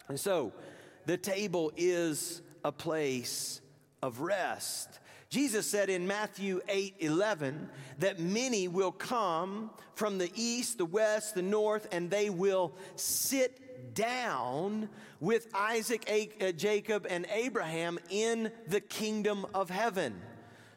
And 0.08 0.20
so 0.20 0.52
the 1.06 1.18
table 1.18 1.72
is 1.78 2.42
a 2.64 2.72
place 2.72 3.62
of 4.02 4.22
rest. 4.22 5.00
Jesus 5.30 5.68
said 5.68 5.90
in 5.90 6.08
Matthew 6.08 6.62
8 6.68 6.96
11 7.00 7.70
that 8.00 8.20
many 8.20 8.68
will 8.68 8.92
come 8.92 9.70
from 9.94 10.18
the 10.18 10.32
east, 10.36 10.78
the 10.78 10.86
west, 10.86 11.36
the 11.36 11.42
north, 11.42 11.88
and 11.92 12.10
they 12.10 12.30
will 12.30 12.74
sit 12.96 13.94
down 13.94 14.90
with 15.20 15.48
Isaac, 15.54 16.36
uh, 16.42 16.52
Jacob, 16.52 17.06
and 17.10 17.28
Abraham 17.32 18.00
in 18.10 18.52
the 18.68 18.82
kingdom 18.82 19.46
of 19.54 19.70
heaven. 19.70 20.20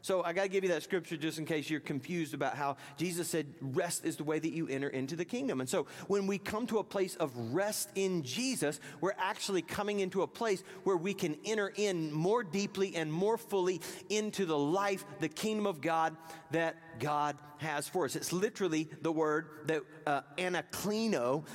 So 0.03 0.23
I 0.23 0.33
got 0.33 0.43
to 0.43 0.49
give 0.49 0.65
you 0.65 0.71
that 0.71 0.83
scripture 0.83 1.17
just 1.17 1.39
in 1.39 1.45
case 1.45 1.69
you're 1.69 1.81
confused 1.81 2.35
about 2.35 2.57
how 2.57 2.77
Jesus 2.97 3.29
said 3.29 3.47
rest 3.61 4.05
is 4.05 4.17
the 4.17 4.25
way 4.25 4.39
that 4.39 4.53
you 4.53 4.69
enter 4.69 4.89
into 4.89 5.17
the 5.17 5.25
kingdom. 5.25 5.61
And 5.61 5.69
so 5.69 5.87
when 6.07 6.27
we 6.27 6.39
come 6.39 6.67
to 6.69 6.79
a 6.79 6.85
place 6.85 7.17
of 7.17 7.33
rest 7.53 7.91
in 7.95 8.23
Jesus, 8.23 8.81
we're 9.01 9.15
actually 9.19 9.63
coming 9.63 10.01
into 10.01 10.23
a 10.23 10.27
place 10.27 10.63
where 10.85 10.97
we 10.97 11.15
can 11.15 11.37
enter 11.45 11.73
in 11.77 12.13
more 12.13 12.45
deeply 12.45 12.95
and 12.97 13.13
more 13.13 13.37
fully 13.37 13.81
into 14.09 14.47
the 14.47 14.59
life, 14.59 15.05
the 15.21 15.29
kingdom 15.29 15.67
of 15.67 15.81
God 15.81 16.17
that 16.51 16.77
God 16.99 17.37
has 17.59 17.89
for 17.89 18.05
us. 18.05 18.17
It's 18.17 18.33
literally 18.33 18.89
the 19.03 19.13
word 19.13 19.49
that 19.67 19.83
uh, 20.07 20.23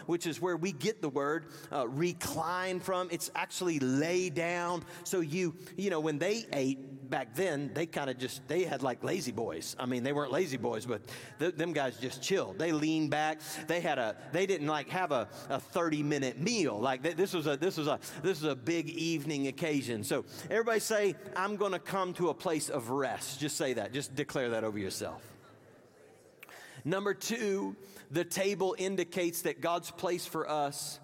which 0.05 0.27
is 0.27 0.41
where 0.41 0.57
we 0.57 0.71
get 0.71 1.01
the 1.01 1.09
word 1.09 1.45
uh, 1.71 1.87
recline 1.87 2.79
from. 2.79 3.07
It's 3.11 3.31
actually 3.35 3.79
lay 3.79 4.29
down. 4.29 4.83
So 5.03 5.21
you, 5.21 5.55
you 5.77 5.89
know, 5.89 5.99
when 5.99 6.19
they 6.19 6.45
ate 6.51 7.09
back 7.09 7.35
then, 7.35 7.71
they 7.73 7.85
kind 7.85 8.09
of 8.09 8.17
just 8.17 8.47
they 8.47 8.63
had 8.63 8.83
like 8.83 9.03
La-Z-Boys. 9.03 9.75
I 9.79 9.85
mean, 9.85 10.03
they 10.03 10.13
weren't 10.13 10.31
La-Z-Boys, 10.31 10.85
but 10.85 11.01
th- 11.39 11.55
them 11.55 11.73
guys 11.73 11.97
just 11.97 12.21
chilled. 12.21 12.59
They 12.59 12.71
leaned 12.71 13.11
back. 13.11 13.39
They 13.67 13.81
had 13.81 13.97
a 13.97 14.15
they 14.31 14.45
didn't 14.45 14.67
like 14.67 14.89
have 14.89 15.11
a, 15.11 15.27
a 15.49 15.59
30 15.59 16.03
minute 16.03 16.39
meal. 16.39 16.79
Like 16.79 17.01
this 17.03 17.33
was 17.33 17.47
a 17.47 17.57
this 17.57 17.77
was 17.77 17.87
a 17.87 17.99
this 18.21 18.41
was 18.41 18.51
a 18.51 18.55
big 18.55 18.89
evening 18.89 19.47
occasion. 19.47 20.03
So 20.03 20.25
everybody 20.49 20.79
say, 20.79 21.15
I'm 21.35 21.55
going 21.55 21.71
to 21.71 21.79
come 21.79 22.13
to 22.15 22.29
a 22.29 22.33
place 22.33 22.69
of 22.69 22.89
rest. 22.89 23.39
Just 23.39 23.57
say 23.57 23.73
that. 23.73 23.93
Just 23.93 24.15
declare 24.15 24.49
that 24.51 24.63
over 24.63 24.77
yourself. 24.77 25.32
Number 26.85 27.13
two, 27.13 27.75
the 28.11 28.25
table 28.25 28.75
indicates 28.77 29.43
that 29.43 29.61
God's 29.61 29.91
place 29.91 30.25
for 30.25 30.49
us. 30.49 30.99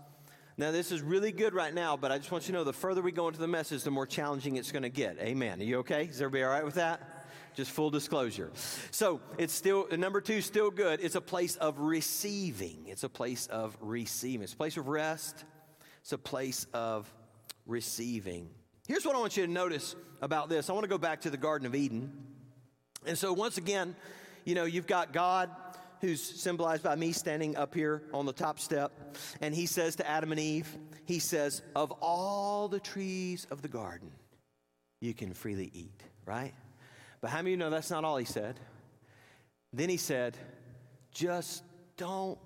Now, 0.58 0.72
this 0.72 0.92
is 0.92 1.02
really 1.02 1.32
good 1.32 1.54
right 1.54 1.74
now, 1.74 1.96
but 1.96 2.12
I 2.12 2.18
just 2.18 2.32
want 2.34 2.44
you 2.44 2.52
to 2.52 2.60
know 2.60 2.64
the 2.66 2.74
further 2.74 3.02
we 3.02 3.14
go 3.14 3.30
into 3.30 3.40
the 3.40 3.48
message, 3.48 3.84
the 3.84 3.92
more 3.92 4.06
challenging 4.06 4.58
it's 4.58 4.74
going 4.74 4.84
to 4.84 4.90
get. 4.90 5.18
Amen. 5.20 5.62
Are 5.62 5.64
you 5.64 5.78
okay? 5.80 6.04
Is 6.04 6.22
everybody 6.22 6.44
all 6.44 6.50
right 6.50 6.66
with 6.66 6.76
that? 6.76 7.26
Just 7.56 7.72
full 7.72 7.90
disclosure. 7.90 8.52
So 8.92 9.22
it's 9.38 9.54
still, 9.54 9.88
number 9.92 10.20
two, 10.20 10.42
still 10.42 10.70
good. 10.70 11.00
It's 11.02 11.16
a 11.16 11.22
place 11.22 11.56
of 11.56 11.80
receiving. 11.80 12.88
It's 12.88 13.04
a 13.04 13.10
place 13.10 13.48
of 13.48 13.78
receiving. 13.80 14.44
It's 14.44 14.54
a 14.54 14.58
place 14.58 14.76
of 14.76 14.90
rest. 14.90 15.46
It's 16.02 16.12
a 16.12 16.18
place 16.18 16.68
of 16.74 17.12
receiving. 17.66 18.50
Here's 18.86 19.06
what 19.06 19.16
I 19.16 19.20
want 19.20 19.38
you 19.38 19.46
to 19.46 19.52
notice 19.52 19.96
about 20.22 20.50
this. 20.50 20.70
I 20.70 20.74
want 20.74 20.84
to 20.84 20.90
go 20.90 20.98
back 20.98 21.22
to 21.22 21.30
the 21.30 21.38
Garden 21.38 21.66
of 21.66 21.74
Eden. 21.74 22.12
And 23.06 23.18
so, 23.18 23.32
once 23.32 23.58
again, 23.58 23.96
you 24.44 24.56
know, 24.56 24.66
you've 24.66 24.88
got 24.88 25.14
God 25.14 25.50
who's 26.02 26.22
symbolized 26.22 26.84
by 26.84 26.96
me 26.96 27.12
standing 27.12 27.56
up 27.56 27.74
here 27.74 28.04
on 28.14 28.26
the 28.26 28.34
top 28.34 28.60
step. 28.60 28.92
And 29.42 29.54
he 29.54 29.66
says 29.66 29.96
to 29.98 30.10
Adam 30.10 30.32
and 30.32 30.40
Eve, 30.40 30.68
He 31.06 31.20
says, 31.20 31.62
Of 31.76 31.92
all 32.02 32.68
the 32.68 32.80
trees 32.80 33.46
of 33.52 33.62
the 33.62 33.68
garden, 33.68 34.12
you 35.02 35.14
can 35.14 35.34
freely 35.34 35.70
eat, 35.74 36.02
right? 36.26 36.54
But 37.22 37.32
how 37.32 37.38
many 37.38 37.50
of 37.50 37.52
you 37.52 37.58
know 37.58 37.70
that's 37.70 37.92
not 37.92 38.04
all 38.04 38.18
he 38.18 38.26
said? 38.26 38.60
Then 39.74 39.90
he 39.90 39.98
said, 39.98 40.38
Just 41.12 41.64
don't 41.98 42.40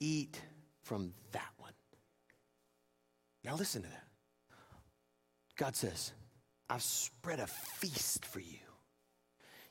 eat 0.00 0.40
from 0.82 1.12
that 1.32 1.50
one. 1.58 1.72
Now 3.44 3.54
listen 3.56 3.82
to 3.82 3.88
that. 3.88 4.04
God 5.56 5.76
says, 5.76 6.12
I've 6.68 6.82
spread 6.82 7.38
a 7.38 7.46
feast 7.46 8.24
for 8.24 8.40
you 8.40 8.63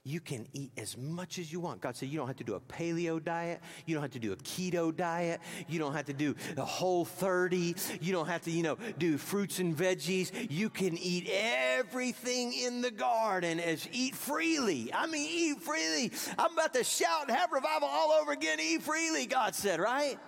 you 0.06 0.20
can 0.20 0.46
eat 0.52 0.72
as 0.78 0.98
much 0.98 1.40
as 1.40 1.52
you 1.52 1.62
want. 1.62 1.80
God 1.80 1.96
said 1.96 2.10
you 2.10 2.18
don't 2.18 2.28
have 2.28 2.36
to 2.38 2.44
do 2.44 2.56
a 2.56 2.60
paleo 2.60 3.24
diet. 3.24 3.62
You 3.86 3.96
don't 3.96 4.02
have 4.02 4.12
to 4.12 4.20
do 4.20 4.34
a 4.34 4.36
keto 4.36 4.94
diet. 4.94 5.40
You 5.70 5.80
don't 5.80 5.94
have 5.94 6.06
to 6.06 6.14
do 6.14 6.36
the 6.56 6.66
whole 6.66 7.06
30. 7.06 7.76
You 8.02 8.12
don't 8.12 8.28
have 8.28 8.42
to, 8.42 8.52
you 8.52 8.64
know, 8.64 8.78
do 8.98 9.18
fruits 9.18 9.60
and 9.60 9.76
veggies. 9.76 10.52
You 10.52 10.70
can 10.70 10.98
eat 10.98 11.30
everything 11.32 12.54
in 12.54 12.82
the 12.82 12.92
garden 12.92 13.62
as 13.62 13.88
eat 13.94 14.14
freely. 14.14 14.94
I 14.94 15.08
mean, 15.08 15.30
eat 15.32 15.62
freely. 15.62 16.12
I'm 16.38 16.52
about 16.52 16.74
to 16.74 16.84
shout 16.84 17.30
and 17.30 17.38
have 17.38 17.54
revival 17.54 17.88
all 17.88 18.12
over 18.12 18.34
again. 18.34 18.60
Eat 18.62 18.84
freely, 18.84 19.26
God 19.26 19.56
said, 19.56 19.80
right? 19.80 20.20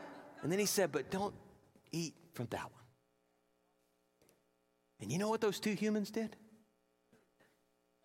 And 0.42 0.50
then 0.50 0.60
he 0.60 0.68
said, 0.68 0.94
but 0.94 1.12
don't 1.12 1.36
eat 1.92 2.14
from 2.34 2.48
that 2.52 2.64
one. 2.64 2.72
And 5.02 5.12
you 5.12 5.18
know 5.18 5.28
what 5.28 5.42
those 5.42 5.60
two 5.60 5.74
humans 5.74 6.12
did? 6.12 6.38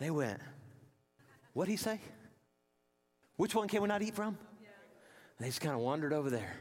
They 0.01 0.11
went, 0.11 0.41
What'd 1.53 1.71
he 1.71 1.77
say? 1.77 2.01
Which 3.37 3.55
one 3.55 3.69
can 3.69 3.83
we 3.83 3.89
not 3.89 4.03
eat 4.03 4.15
from? 4.15 4.39
They 5.39 5.47
just 5.47 5.61
kind 5.61 5.75
of 5.75 5.81
wandered 5.81 6.13
over 6.13 6.31
there. 6.31 6.55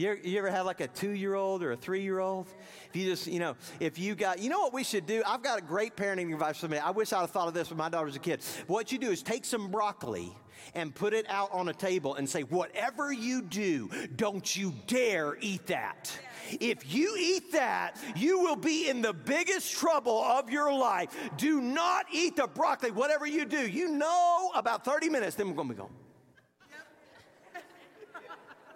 You 0.00 0.12
ever, 0.12 0.20
you 0.24 0.38
ever 0.38 0.50
had 0.50 0.62
like 0.62 0.80
a 0.80 0.86
two 0.86 1.10
year 1.10 1.34
old 1.34 1.62
or 1.62 1.72
a 1.72 1.76
three 1.76 2.00
year 2.00 2.20
old? 2.20 2.46
If 2.88 2.96
you 2.96 3.10
just, 3.10 3.26
you 3.26 3.38
know, 3.38 3.54
if 3.80 3.98
you 3.98 4.14
got, 4.14 4.38
you 4.38 4.48
know 4.48 4.60
what 4.60 4.72
we 4.72 4.82
should 4.82 5.04
do? 5.04 5.22
I've 5.26 5.42
got 5.42 5.58
a 5.58 5.62
great 5.62 5.94
parenting 5.94 6.32
advice 6.32 6.56
for 6.56 6.68
me. 6.68 6.78
I 6.78 6.90
wish 6.90 7.12
I'd 7.12 7.20
have 7.20 7.30
thought 7.30 7.48
of 7.48 7.52
this 7.52 7.68
when 7.68 7.76
my 7.76 7.90
daughter 7.90 8.06
was 8.06 8.16
a 8.16 8.20
kid. 8.20 8.40
What 8.66 8.92
you 8.92 8.98
do 8.98 9.10
is 9.10 9.22
take 9.22 9.44
some 9.44 9.70
broccoli 9.70 10.34
and 10.74 10.94
put 10.94 11.12
it 11.12 11.26
out 11.28 11.50
on 11.52 11.68
a 11.68 11.74
table 11.74 12.14
and 12.14 12.26
say, 12.26 12.44
whatever 12.44 13.12
you 13.12 13.42
do, 13.42 13.90
don't 14.16 14.56
you 14.56 14.72
dare 14.86 15.36
eat 15.42 15.66
that. 15.66 16.10
If 16.48 16.94
you 16.94 17.14
eat 17.18 17.52
that, 17.52 17.98
you 18.16 18.40
will 18.40 18.56
be 18.56 18.88
in 18.88 19.02
the 19.02 19.12
biggest 19.12 19.76
trouble 19.76 20.24
of 20.24 20.48
your 20.48 20.72
life. 20.72 21.14
Do 21.36 21.60
not 21.60 22.06
eat 22.10 22.36
the 22.36 22.46
broccoli, 22.46 22.90
whatever 22.90 23.26
you 23.26 23.44
do. 23.44 23.68
You 23.68 23.88
know 23.88 24.50
about 24.54 24.82
30 24.82 25.10
minutes, 25.10 25.36
then 25.36 25.48
we're 25.48 25.56
going 25.56 25.68
to 25.68 25.74
be 25.74 25.78
gone. 25.78 25.90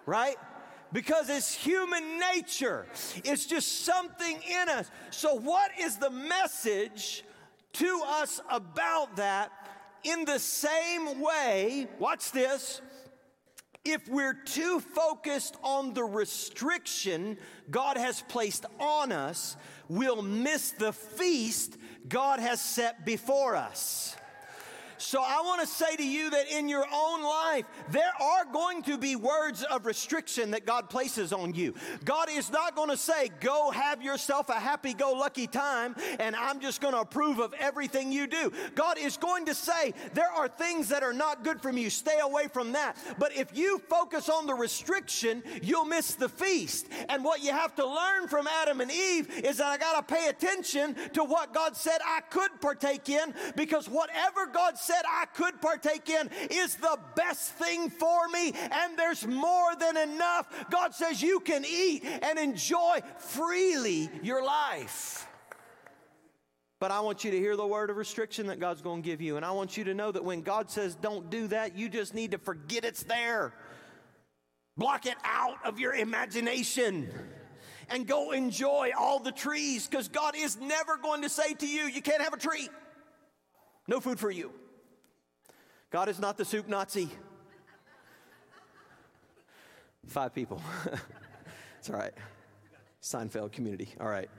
Right? 0.05 0.35
Because 0.95 1.27
it's 1.27 1.53
human 1.53 2.21
nature. 2.33 2.87
It's 3.25 3.45
just 3.45 3.83
something 3.83 4.39
in 4.49 4.69
us. 4.69 4.89
So, 5.09 5.35
what 5.35 5.71
is 5.77 5.97
the 5.97 6.09
message 6.09 7.25
to 7.73 8.01
us 8.07 8.39
about 8.49 9.17
that? 9.17 9.51
In 10.05 10.23
the 10.23 10.39
same 10.39 11.19
way, 11.19 11.87
watch 11.99 12.31
this. 12.31 12.81
If 13.83 14.07
we're 14.07 14.35
too 14.45 14.79
focused 14.79 15.57
on 15.63 15.93
the 15.93 16.05
restriction 16.05 17.37
God 17.69 17.97
has 17.97 18.23
placed 18.29 18.65
on 18.79 19.11
us, 19.11 19.57
we'll 19.89 20.21
miss 20.21 20.71
the 20.71 20.93
feast 20.93 21.77
God 22.07 22.39
has 22.39 22.61
set 22.61 23.05
before 23.05 23.57
us. 23.57 24.14
So 24.97 25.21
I 25.21 25.41
want 25.43 25.61
to 25.61 25.67
say 25.67 25.95
to 25.95 26.05
you 26.05 26.29
that 26.29 26.51
in 26.51 26.69
your 26.69 26.85
own 26.91 27.23
life, 27.23 27.65
there 27.89 28.13
are 28.21 28.45
going 28.45 28.83
to 28.83 28.97
be 28.97 29.15
words 29.15 29.63
of 29.63 29.85
restriction 29.85 30.51
that 30.51 30.65
God 30.65 30.89
places 30.89 31.33
on 31.33 31.53
you. 31.53 31.73
God 32.03 32.29
is 32.29 32.51
not 32.51 32.75
going 32.75 32.89
to 32.89 32.97
say, 32.97 33.29
go 33.39 33.71
have 33.71 34.01
yourself 34.01 34.49
a 34.49 34.53
happy 34.53 34.93
go 34.93 35.13
lucky 35.13 35.47
time 35.47 35.95
and 36.19 36.35
I'm 36.35 36.59
just 36.59 36.81
going 36.81 36.93
to 36.93 37.01
approve 37.01 37.39
of 37.39 37.53
everything 37.59 38.11
you 38.11 38.27
do. 38.27 38.51
God 38.75 38.97
is 38.97 39.17
going 39.17 39.45
to 39.45 39.55
say, 39.55 39.93
there 40.13 40.31
are 40.31 40.47
things 40.47 40.89
that 40.89 41.03
are 41.03 41.13
not 41.13 41.43
good 41.43 41.61
from 41.61 41.77
you. 41.77 41.89
Stay 41.89 42.19
away 42.19 42.47
from 42.47 42.71
that. 42.73 42.97
But 43.17 43.35
if 43.35 43.55
you 43.55 43.79
focus 43.89 44.29
on 44.29 44.45
the 44.45 44.53
restriction, 44.53 45.43
you'll 45.61 45.85
miss 45.85 46.15
the 46.15 46.29
feast. 46.29 46.87
And 47.09 47.23
what 47.23 47.43
you 47.43 47.51
have 47.51 47.75
to 47.75 47.85
learn 47.85 48.27
from 48.27 48.47
Adam 48.47 48.81
and 48.81 48.91
Eve 48.91 49.29
is 49.43 49.57
that 49.57 49.67
I 49.67 49.77
got 49.77 50.07
to 50.07 50.13
pay 50.13 50.27
attention 50.29 50.95
to 51.13 51.23
what 51.23 51.53
God 51.53 51.75
said 51.75 51.99
I 52.05 52.21
could 52.21 52.61
partake 52.61 53.09
in 53.09 53.33
because 53.55 53.89
whatever 53.89 54.45
God 54.47 54.77
said 54.77 54.94
I 55.07 55.25
could 55.25 55.61
partake 55.61 56.09
in 56.09 56.29
is 56.49 56.75
the 56.75 56.97
best 57.15 57.53
thing 57.53 57.89
for 57.89 58.27
me, 58.29 58.53
and 58.53 58.97
there's 58.97 59.25
more 59.25 59.75
than 59.75 59.97
enough. 59.97 60.47
God 60.69 60.93
says 60.93 61.21
you 61.21 61.39
can 61.39 61.65
eat 61.65 62.03
and 62.05 62.39
enjoy 62.39 62.99
freely 63.17 64.09
your 64.23 64.43
life. 64.43 65.27
But 66.79 66.91
I 66.91 66.99
want 66.99 67.23
you 67.23 67.31
to 67.31 67.37
hear 67.37 67.55
the 67.55 67.65
word 67.65 67.89
of 67.89 67.97
restriction 67.97 68.47
that 68.47 68.59
God's 68.59 68.81
going 68.81 69.01
to 69.01 69.05
give 69.05 69.21
you. 69.21 69.37
And 69.37 69.45
I 69.45 69.51
want 69.51 69.77
you 69.77 69.85
to 69.85 69.93
know 69.93 70.11
that 70.11 70.23
when 70.23 70.41
God 70.41 70.69
says 70.69 70.95
don't 70.95 71.29
do 71.29 71.47
that, 71.47 71.77
you 71.77 71.89
just 71.89 72.13
need 72.13 72.31
to 72.31 72.37
forget 72.37 72.83
it's 72.83 73.03
there. 73.03 73.53
Block 74.77 75.05
it 75.05 75.15
out 75.23 75.57
of 75.65 75.79
your 75.79 75.93
imagination 75.93 77.09
and 77.89 78.05
go 78.05 78.31
enjoy 78.31 78.91
all 78.97 79.19
the 79.19 79.31
trees 79.31 79.87
because 79.87 80.09
God 80.09 80.35
is 80.35 80.59
never 80.59 80.97
going 80.97 81.21
to 81.21 81.29
say 81.29 81.53
to 81.53 81.67
you, 81.67 81.83
you 81.83 82.01
can't 82.01 82.21
have 82.21 82.33
a 82.33 82.37
tree. 82.37 82.67
No 83.87 83.99
food 83.99 84.19
for 84.19 84.31
you. 84.31 84.51
God 85.91 86.09
is 86.09 86.19
not 86.19 86.37
the 86.37 86.45
soup 86.45 86.67
Nazi. 86.67 87.09
Five 90.07 90.33
people. 90.33 90.61
it's 91.79 91.89
all 91.89 91.95
right. 91.95 92.13
Seinfeld 93.01 93.51
community. 93.51 93.89
All 93.99 94.07
right. 94.07 94.29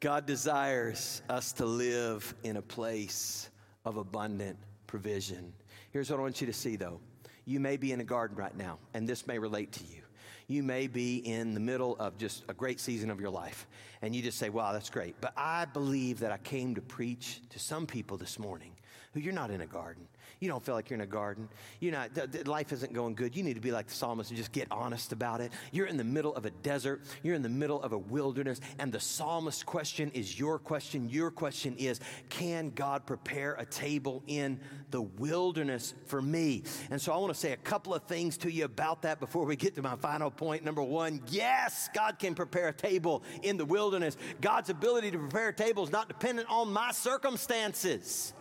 God 0.00 0.26
desires 0.26 1.22
us 1.28 1.52
to 1.54 1.66
live 1.66 2.34
in 2.44 2.56
a 2.56 2.62
place 2.62 3.50
of 3.84 3.96
abundant 3.96 4.58
provision. 4.86 5.52
Here's 5.90 6.10
what 6.10 6.20
I 6.20 6.22
want 6.22 6.40
you 6.40 6.46
to 6.46 6.52
see 6.52 6.76
though. 6.76 7.00
You 7.44 7.58
may 7.58 7.76
be 7.76 7.92
in 7.92 8.00
a 8.00 8.04
garden 8.04 8.36
right 8.36 8.56
now, 8.56 8.78
and 8.92 9.08
this 9.08 9.26
may 9.26 9.38
relate 9.38 9.72
to 9.72 9.84
you. 9.84 10.02
You 10.46 10.62
may 10.62 10.86
be 10.86 11.16
in 11.16 11.54
the 11.54 11.60
middle 11.60 11.96
of 11.98 12.16
just 12.16 12.44
a 12.48 12.54
great 12.54 12.78
season 12.78 13.10
of 13.10 13.20
your 13.20 13.30
life, 13.30 13.66
and 14.02 14.14
you 14.14 14.22
just 14.22 14.38
say, 14.38 14.50
Wow, 14.50 14.72
that's 14.72 14.90
great. 14.90 15.16
But 15.20 15.32
I 15.36 15.64
believe 15.64 16.20
that 16.20 16.30
I 16.30 16.38
came 16.38 16.74
to 16.74 16.80
preach 16.80 17.40
to 17.50 17.58
some 17.58 17.86
people 17.86 18.16
this 18.16 18.38
morning 18.38 18.72
who 19.12 19.20
you're 19.20 19.32
not 19.32 19.50
in 19.50 19.60
a 19.60 19.66
garden. 19.66 20.06
You 20.40 20.48
don't 20.48 20.64
feel 20.64 20.74
like 20.74 20.88
you're 20.88 20.96
in 20.96 21.02
a 21.02 21.06
garden. 21.06 21.48
You're 21.80 21.92
not, 21.92 22.14
th- 22.14 22.30
th- 22.30 22.46
life 22.46 22.72
isn't 22.72 22.92
going 22.92 23.14
good. 23.14 23.34
You 23.34 23.42
need 23.42 23.54
to 23.54 23.60
be 23.60 23.72
like 23.72 23.88
the 23.88 23.94
psalmist 23.94 24.30
and 24.30 24.36
just 24.36 24.52
get 24.52 24.68
honest 24.70 25.12
about 25.12 25.40
it. 25.40 25.52
You're 25.72 25.86
in 25.86 25.96
the 25.96 26.04
middle 26.04 26.34
of 26.36 26.44
a 26.44 26.50
desert. 26.50 27.02
You're 27.22 27.34
in 27.34 27.42
the 27.42 27.48
middle 27.48 27.82
of 27.82 27.92
a 27.92 27.98
wilderness. 27.98 28.60
And 28.78 28.92
the 28.92 29.00
psalmist's 29.00 29.62
question 29.62 30.10
is 30.14 30.38
your 30.38 30.58
question. 30.58 31.08
Your 31.08 31.30
question 31.30 31.74
is, 31.76 32.00
can 32.28 32.70
God 32.70 33.06
prepare 33.06 33.54
a 33.54 33.64
table 33.64 34.22
in 34.26 34.60
the 34.90 35.02
wilderness 35.02 35.94
for 36.06 36.22
me? 36.22 36.62
And 36.90 37.00
so 37.00 37.12
I 37.12 37.16
want 37.16 37.32
to 37.32 37.38
say 37.38 37.52
a 37.52 37.56
couple 37.56 37.94
of 37.94 38.04
things 38.04 38.36
to 38.38 38.52
you 38.52 38.64
about 38.64 39.02
that 39.02 39.18
before 39.18 39.44
we 39.44 39.56
get 39.56 39.74
to 39.74 39.82
my 39.82 39.96
final 39.96 40.30
point. 40.30 40.64
Number 40.64 40.82
one, 40.82 41.20
yes, 41.28 41.88
God 41.94 42.18
can 42.18 42.34
prepare 42.34 42.68
a 42.68 42.74
table 42.74 43.22
in 43.42 43.56
the 43.56 43.64
wilderness. 43.64 44.16
God's 44.40 44.70
ability 44.70 45.10
to 45.10 45.18
prepare 45.18 45.48
a 45.48 45.54
table 45.54 45.82
is 45.82 45.90
not 45.90 46.06
dependent 46.06 46.48
on 46.48 46.72
my 46.72 46.92
circumstances. 46.92 48.34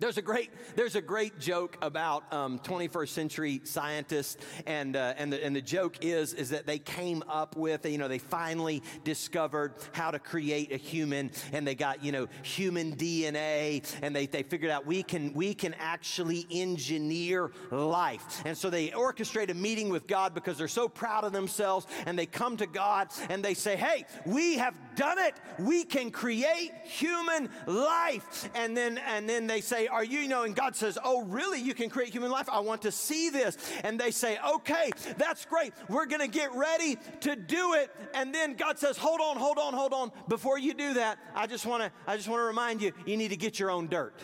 There's 0.00 0.18
a 0.18 0.22
great, 0.22 0.50
there's 0.74 0.96
a 0.96 1.00
great 1.00 1.38
joke 1.38 1.78
about 1.80 2.30
um, 2.32 2.58
21st 2.58 3.08
century 3.08 3.60
scientists, 3.62 4.44
and, 4.66 4.96
uh, 4.96 5.14
and, 5.16 5.32
the, 5.32 5.44
and 5.44 5.54
the 5.54 5.62
joke 5.62 6.04
is, 6.04 6.34
is 6.34 6.50
that 6.50 6.66
they 6.66 6.80
came 6.80 7.22
up 7.28 7.56
with, 7.56 7.86
you 7.86 7.96
know, 7.96 8.08
they 8.08 8.18
finally 8.18 8.82
discovered 9.04 9.74
how 9.92 10.10
to 10.10 10.18
create 10.18 10.72
a 10.72 10.76
human, 10.76 11.30
and 11.52 11.64
they 11.64 11.76
got, 11.76 12.04
you 12.04 12.10
know, 12.10 12.26
human 12.42 12.96
DNA, 12.96 13.84
and 14.02 14.16
they, 14.16 14.26
they 14.26 14.42
figured 14.42 14.72
out 14.72 14.84
we 14.84 15.04
can, 15.04 15.32
we 15.32 15.54
can 15.54 15.74
actually 15.78 16.44
engineer 16.50 17.52
life. 17.70 18.42
And 18.44 18.58
so 18.58 18.70
they 18.70 18.88
orchestrate 18.88 19.50
a 19.50 19.54
meeting 19.54 19.90
with 19.90 20.08
God 20.08 20.34
because 20.34 20.58
they're 20.58 20.66
so 20.66 20.88
proud 20.88 21.22
of 21.22 21.32
themselves, 21.32 21.86
and 22.04 22.18
they 22.18 22.26
come 22.26 22.56
to 22.56 22.66
God 22.66 23.08
and 23.28 23.44
they 23.44 23.54
say, 23.54 23.76
hey, 23.76 24.06
we 24.26 24.56
have 24.56 24.74
done 24.96 25.18
it. 25.18 25.34
We 25.58 25.84
can 25.84 26.10
create 26.10 26.72
human 26.82 27.48
life. 27.66 28.50
And 28.54 28.76
then, 28.76 28.98
and 28.98 29.28
then 29.28 29.46
they 29.46 29.60
say, 29.60 29.83
are 29.88 30.04
you, 30.04 30.20
you 30.20 30.28
know, 30.28 30.44
and 30.44 30.54
God 30.54 30.76
says, 30.76 30.98
Oh, 31.02 31.22
really? 31.22 31.60
You 31.60 31.74
can 31.74 31.90
create 31.90 32.10
human 32.10 32.30
life? 32.30 32.48
I 32.50 32.60
want 32.60 32.82
to 32.82 32.92
see 32.92 33.30
this. 33.30 33.56
And 33.82 33.98
they 33.98 34.10
say, 34.10 34.38
Okay, 34.54 34.90
that's 35.16 35.44
great. 35.44 35.72
We're 35.88 36.06
going 36.06 36.20
to 36.20 36.28
get 36.28 36.54
ready 36.54 36.98
to 37.20 37.36
do 37.36 37.74
it. 37.74 37.90
And 38.14 38.34
then 38.34 38.54
God 38.54 38.78
says, 38.78 38.96
Hold 38.96 39.20
on, 39.20 39.36
hold 39.36 39.58
on, 39.58 39.74
hold 39.74 39.92
on. 39.92 40.12
Before 40.28 40.58
you 40.58 40.74
do 40.74 40.94
that, 40.94 41.18
I 41.34 41.46
just 41.46 41.66
want 41.66 41.82
to, 41.82 41.92
I 42.06 42.16
just 42.16 42.28
want 42.28 42.40
to 42.40 42.44
remind 42.44 42.82
you, 42.82 42.92
you 43.06 43.16
need 43.16 43.28
to 43.28 43.36
get 43.36 43.58
your 43.58 43.70
own 43.70 43.86
dirt. 43.88 44.14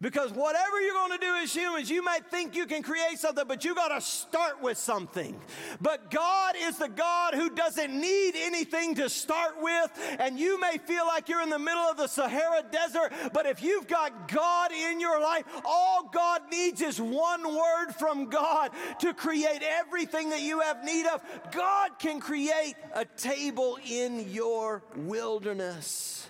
Because 0.00 0.30
whatever 0.30 0.80
you're 0.80 0.94
going 0.94 1.18
to 1.18 1.26
do 1.26 1.34
as 1.42 1.52
humans, 1.52 1.90
you 1.90 2.04
may 2.04 2.18
think 2.30 2.54
you 2.54 2.66
can 2.66 2.84
create 2.84 3.18
something, 3.18 3.44
but 3.48 3.64
you 3.64 3.74
got 3.74 3.88
to 3.88 4.00
start 4.00 4.62
with 4.62 4.78
something. 4.78 5.36
But 5.80 6.12
God 6.12 6.54
is 6.56 6.78
the 6.78 6.88
God 6.88 7.34
who 7.34 7.50
doesn't 7.50 7.92
need 7.92 8.34
anything 8.36 8.94
to 8.94 9.10
start 9.10 9.56
with. 9.60 9.90
And 10.20 10.38
you 10.38 10.60
may 10.60 10.78
feel 10.78 11.04
like 11.04 11.28
you're 11.28 11.42
in 11.42 11.50
the 11.50 11.58
middle 11.58 11.82
of 11.82 11.96
the 11.96 12.06
Sahara 12.06 12.62
Desert, 12.70 13.12
but 13.32 13.46
if 13.46 13.60
you've 13.60 13.88
got 13.88 14.28
God 14.28 14.70
in 14.70 15.00
your 15.00 15.20
life, 15.20 15.44
all 15.64 16.08
God 16.12 16.42
needs 16.48 16.80
is 16.80 17.00
one 17.00 17.42
word 17.42 17.90
from 17.98 18.26
God 18.26 18.70
to 19.00 19.12
create 19.12 19.62
everything 19.64 20.30
that 20.30 20.42
you 20.42 20.60
have 20.60 20.84
need 20.84 21.06
of. 21.06 21.22
God 21.50 21.98
can 21.98 22.20
create 22.20 22.76
a 22.94 23.04
table 23.04 23.78
in 23.84 24.30
your 24.30 24.84
wilderness. 24.94 26.28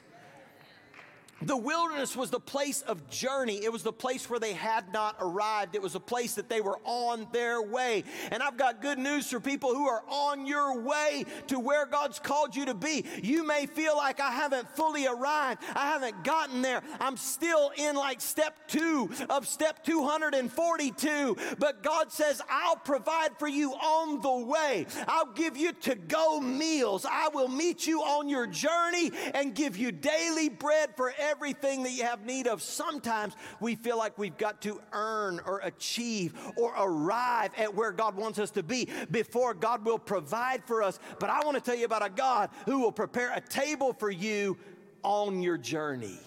The 1.43 1.57
wilderness 1.57 2.17
was 2.17 2.31
the 2.31 2.41
place 2.41 2.83
of 2.83 3.09
journey. 3.09 3.65
It 3.65 3.73
was 3.73 3.85
the 3.85 3.93
place 3.93 4.29
where 4.29 4.41
they 4.41 4.55
had 4.55 4.93
not 4.93 5.17
arrived. 5.21 5.77
It 5.77 5.83
was 5.83 5.95
a 5.95 6.01
place 6.01 6.35
that 6.35 6.49
they 6.49 6.61
were 6.61 6.79
on 6.85 7.29
their 7.33 7.63
way. 7.63 8.03
And 8.33 8.43
I've 8.43 8.57
got 8.57 8.83
good 8.83 8.99
news 8.99 9.31
for 9.31 9.39
people 9.39 9.73
who 9.73 9.87
are 9.87 10.03
on 10.09 10.47
your 10.47 10.81
way 10.81 11.27
to 11.47 11.61
where 11.61 11.87
God's 11.87 12.19
called 12.19 12.57
you 12.57 12.67
to 12.67 12.75
be. 12.75 13.05
You 13.23 13.47
may 13.47 13.67
feel 13.67 13.97
like 13.97 14.19
I 14.19 14.33
haven't 14.33 14.69
fully 14.71 15.07
arrived. 15.07 15.63
I 15.77 15.87
haven't 15.87 16.25
gotten 16.25 16.61
there. 16.61 16.83
I'm 16.99 17.17
still 17.17 17.71
in 17.77 17.95
like 17.95 18.21
step 18.21 18.67
two 18.67 19.09
of 19.31 19.47
step 19.47 19.85
242. 19.85 21.37
But 21.59 21.85
God 21.85 22.11
says, 22.11 22.43
I'll 22.51 22.77
provide 22.77 23.39
for 23.39 23.49
you 23.49 23.75
on 23.75 24.21
the 24.23 24.47
way. 24.47 24.87
I'll 25.07 25.33
give 25.33 25.57
you 25.57 25.73
to 25.73 25.95
go 25.95 26.41
meals. 26.41 27.07
I 27.09 27.29
will 27.29 27.49
meet 27.49 27.87
you 27.87 28.01
on 28.01 28.29
your 28.29 28.49
journey 28.49 29.13
and 29.35 29.55
give 29.55 29.77
you 29.77 29.93
daily 29.93 30.49
bread 30.49 30.97
for 30.97 31.13
every 31.17 31.28
everything 31.29 31.83
that 31.83 31.93
you 31.93 32.05
have 32.05 32.25
need 32.25 32.47
of. 32.47 32.63
Sometimes 32.63 33.35
we 33.61 33.75
feel 33.75 33.99
like 33.99 34.19
we've 34.19 34.37
got 34.37 34.63
to 34.63 34.81
earn 34.93 35.41
or 35.47 35.61
achieve 35.61 36.35
or 36.57 36.75
arrive 36.77 37.51
at 37.57 37.75
where 37.75 37.93
God 37.93 38.17
wants 38.17 38.39
us 38.39 38.51
to 38.53 38.63
be 38.63 38.89
before 39.11 39.55
God 39.55 39.85
will 39.85 39.99
provide 39.99 40.65
for 40.65 40.83
us. 40.83 40.99
But 41.21 41.31
I 41.31 41.45
want 41.45 41.57
to 41.57 41.63
tell 41.63 41.77
you 41.77 41.85
about 41.85 42.05
a 42.05 42.11
God 42.11 42.51
who 42.67 42.81
will 42.81 42.93
prepare 42.93 43.33
a 43.35 43.41
table 43.41 43.93
for 43.93 44.11
you 44.11 44.57
on 45.03 45.43
your 45.43 45.59
journey. 45.59 46.19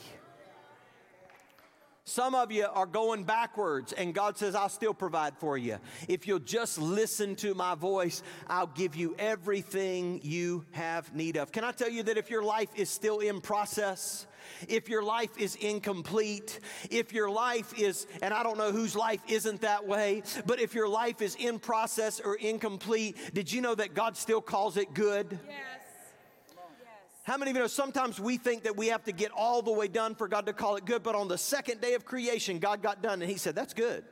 Some 2.03 2.35
of 2.35 2.51
you 2.51 2.65
are 2.65 2.87
going 2.87 3.23
backwards, 3.23 3.93
and 3.93 4.13
God 4.13 4.37
says, 4.37 4.55
I'll 4.55 4.69
still 4.69 4.93
provide 4.93 5.37
for 5.37 5.57
you. 5.57 5.77
If 6.09 6.27
you'll 6.27 6.39
just 6.39 6.77
listen 6.77 7.35
to 7.37 7.53
my 7.53 7.75
voice, 7.75 8.23
I'll 8.47 8.67
give 8.67 8.95
you 8.95 9.15
everything 9.17 10.19
you 10.23 10.65
have 10.71 11.15
need 11.15 11.37
of. 11.37 11.51
Can 11.51 11.63
I 11.63 11.71
tell 11.71 11.89
you 11.89 12.03
that 12.03 12.17
if 12.17 12.29
your 12.29 12.43
life 12.43 12.69
is 12.75 12.89
still 12.89 13.19
in 13.19 13.39
process, 13.39 14.25
if 14.67 14.89
your 14.89 15.03
life 15.03 15.37
is 15.37 15.55
incomplete, 15.55 16.59
if 16.89 17.13
your 17.13 17.29
life 17.29 17.77
is, 17.79 18.07
and 18.21 18.33
I 18.33 18.43
don't 18.43 18.57
know 18.57 18.71
whose 18.71 18.95
life 18.95 19.21
isn't 19.27 19.61
that 19.61 19.87
way, 19.87 20.23
but 20.45 20.59
if 20.59 20.73
your 20.73 20.87
life 20.87 21.21
is 21.21 21.35
in 21.35 21.59
process 21.59 22.19
or 22.19 22.35
incomplete, 22.35 23.17
did 23.33 23.51
you 23.51 23.61
know 23.61 23.75
that 23.75 23.93
God 23.93 24.17
still 24.17 24.41
calls 24.41 24.77
it 24.77 24.93
good? 24.93 25.39
Yes. 25.47 25.81
How 27.23 27.37
many 27.37 27.51
of 27.51 27.57
you 27.57 27.61
know 27.61 27.67
sometimes 27.67 28.19
we 28.19 28.37
think 28.37 28.63
that 28.63 28.75
we 28.75 28.87
have 28.87 29.03
to 29.03 29.11
get 29.11 29.31
all 29.31 29.61
the 29.61 29.71
way 29.71 29.87
done 29.87 30.15
for 30.15 30.27
God 30.27 30.47
to 30.47 30.53
call 30.53 30.75
it 30.75 30.85
good, 30.85 31.03
but 31.03 31.13
on 31.13 31.27
the 31.27 31.37
second 31.37 31.79
day 31.79 31.93
of 31.93 32.03
creation, 32.03 32.57
God 32.57 32.81
got 32.81 33.03
done 33.03 33.21
and 33.21 33.29
He 33.29 33.37
said, 33.37 33.53
That's 33.53 33.73
good. 33.73 34.03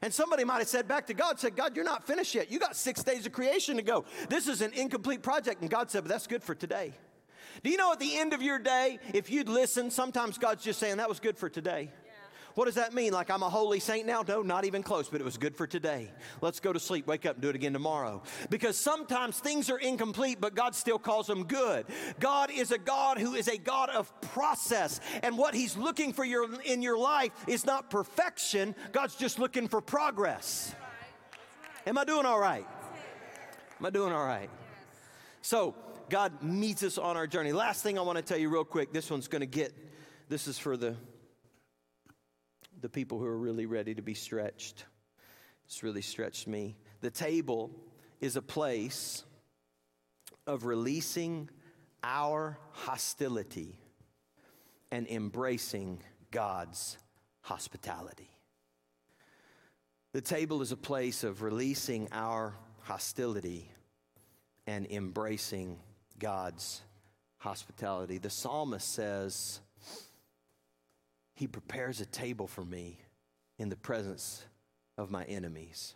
And 0.00 0.12
somebody 0.12 0.44
might 0.44 0.58
have 0.58 0.68
said 0.68 0.86
back 0.86 1.06
to 1.08 1.14
God, 1.14 1.40
said, 1.40 1.56
God, 1.56 1.74
you're 1.74 1.84
not 1.84 2.06
finished 2.06 2.34
yet. 2.34 2.52
You 2.52 2.58
got 2.58 2.76
six 2.76 3.02
days 3.02 3.26
of 3.26 3.32
creation 3.32 3.76
to 3.76 3.82
go. 3.82 4.04
This 4.28 4.48
is 4.48 4.60
an 4.60 4.72
incomplete 4.74 5.22
project. 5.22 5.62
And 5.62 5.70
God 5.70 5.90
said, 5.90 6.04
But 6.04 6.10
that's 6.10 6.26
good 6.26 6.44
for 6.44 6.54
today. 6.54 6.92
Do 7.62 7.70
you 7.70 7.76
know 7.76 7.92
at 7.92 8.00
the 8.00 8.16
end 8.16 8.32
of 8.32 8.42
your 8.42 8.58
day, 8.58 8.98
if 9.12 9.30
you'd 9.30 9.48
listen, 9.48 9.90
sometimes 9.90 10.38
God's 10.38 10.64
just 10.64 10.78
saying, 10.78 10.98
That 10.98 11.08
was 11.08 11.20
good 11.20 11.38
for 11.38 11.48
today. 11.48 11.90
What 12.54 12.66
does 12.66 12.76
that 12.76 12.94
mean? 12.94 13.12
Like 13.12 13.30
I'm 13.30 13.42
a 13.42 13.50
holy 13.50 13.80
saint 13.80 14.06
now? 14.06 14.22
No, 14.26 14.42
not 14.42 14.64
even 14.64 14.82
close, 14.82 15.08
but 15.08 15.20
it 15.20 15.24
was 15.24 15.36
good 15.36 15.56
for 15.56 15.66
today. 15.66 16.10
Let's 16.40 16.60
go 16.60 16.72
to 16.72 16.78
sleep, 16.78 17.06
wake 17.06 17.26
up, 17.26 17.34
and 17.34 17.42
do 17.42 17.48
it 17.48 17.56
again 17.56 17.72
tomorrow. 17.72 18.22
Because 18.48 18.76
sometimes 18.76 19.38
things 19.40 19.70
are 19.70 19.78
incomplete, 19.78 20.40
but 20.40 20.54
God 20.54 20.74
still 20.76 20.98
calls 20.98 21.26
them 21.26 21.44
good. 21.44 21.86
God 22.20 22.52
is 22.52 22.70
a 22.70 22.78
God 22.78 23.18
who 23.18 23.34
is 23.34 23.48
a 23.48 23.58
God 23.58 23.90
of 23.90 24.20
process. 24.20 25.00
And 25.24 25.36
what 25.36 25.54
He's 25.54 25.76
looking 25.76 26.12
for 26.12 26.24
your, 26.24 26.48
in 26.62 26.80
your 26.80 26.96
life 26.96 27.32
is 27.48 27.66
not 27.66 27.90
perfection, 27.90 28.76
God's 28.92 29.16
just 29.16 29.40
looking 29.40 29.66
for 29.66 29.80
progress. 29.80 30.74
Am 31.86 31.98
I 31.98 32.04
doing 32.04 32.24
all 32.24 32.38
right? 32.38 32.66
Am 33.80 33.86
I 33.86 33.90
doing 33.90 34.12
all 34.12 34.24
right? 34.24 34.48
So, 35.42 35.74
God 36.08 36.42
meets 36.42 36.82
us 36.82 36.98
on 36.98 37.16
our 37.16 37.26
journey. 37.26 37.52
Last 37.52 37.82
thing 37.82 37.98
I 37.98 38.02
want 38.02 38.16
to 38.16 38.22
tell 38.22 38.38
you 38.38 38.48
real 38.48 38.64
quick 38.64 38.92
this 38.92 39.10
one's 39.10 39.28
going 39.28 39.40
to 39.40 39.46
get, 39.46 39.72
this 40.28 40.46
is 40.46 40.58
for 40.58 40.76
the 40.76 40.96
the 42.84 42.88
people 42.90 43.18
who 43.18 43.24
are 43.24 43.38
really 43.38 43.64
ready 43.64 43.94
to 43.94 44.02
be 44.02 44.12
stretched. 44.12 44.84
It's 45.64 45.82
really 45.82 46.02
stretched 46.02 46.46
me. 46.46 46.76
The 47.00 47.10
table 47.10 47.70
is 48.20 48.36
a 48.36 48.42
place 48.42 49.24
of 50.46 50.66
releasing 50.66 51.48
our 52.02 52.58
hostility 52.72 53.78
and 54.90 55.08
embracing 55.08 56.02
God's 56.30 56.98
hospitality. 57.40 58.28
The 60.12 60.20
table 60.20 60.60
is 60.60 60.70
a 60.70 60.76
place 60.76 61.24
of 61.24 61.40
releasing 61.40 62.08
our 62.12 62.54
hostility 62.82 63.70
and 64.66 64.86
embracing 64.90 65.78
God's 66.18 66.82
hospitality. 67.38 68.18
The 68.18 68.30
psalmist 68.30 68.92
says, 68.92 69.60
he 71.34 71.46
prepares 71.46 72.00
a 72.00 72.06
table 72.06 72.46
for 72.46 72.64
me 72.64 72.98
in 73.58 73.68
the 73.68 73.76
presence 73.76 74.44
of 74.96 75.10
my 75.10 75.24
enemies. 75.24 75.94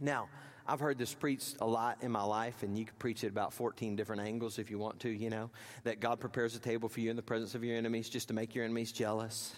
Now, 0.00 0.28
I've 0.66 0.80
heard 0.80 0.96
this 0.96 1.12
preached 1.12 1.56
a 1.60 1.66
lot 1.66 1.98
in 2.02 2.12
my 2.12 2.22
life, 2.22 2.62
and 2.62 2.78
you 2.78 2.84
can 2.84 2.94
preach 2.98 3.24
it 3.24 3.28
about 3.28 3.52
14 3.52 3.96
different 3.96 4.22
angles 4.22 4.58
if 4.58 4.70
you 4.70 4.78
want 4.78 5.00
to, 5.00 5.08
you 5.08 5.28
know, 5.28 5.50
that 5.84 6.00
God 6.00 6.20
prepares 6.20 6.54
a 6.54 6.60
table 6.60 6.88
for 6.88 7.00
you 7.00 7.10
in 7.10 7.16
the 7.16 7.22
presence 7.22 7.54
of 7.54 7.64
your 7.64 7.76
enemies 7.76 8.08
just 8.08 8.28
to 8.28 8.34
make 8.34 8.54
your 8.54 8.64
enemies 8.64 8.92
jealous. 8.92 9.54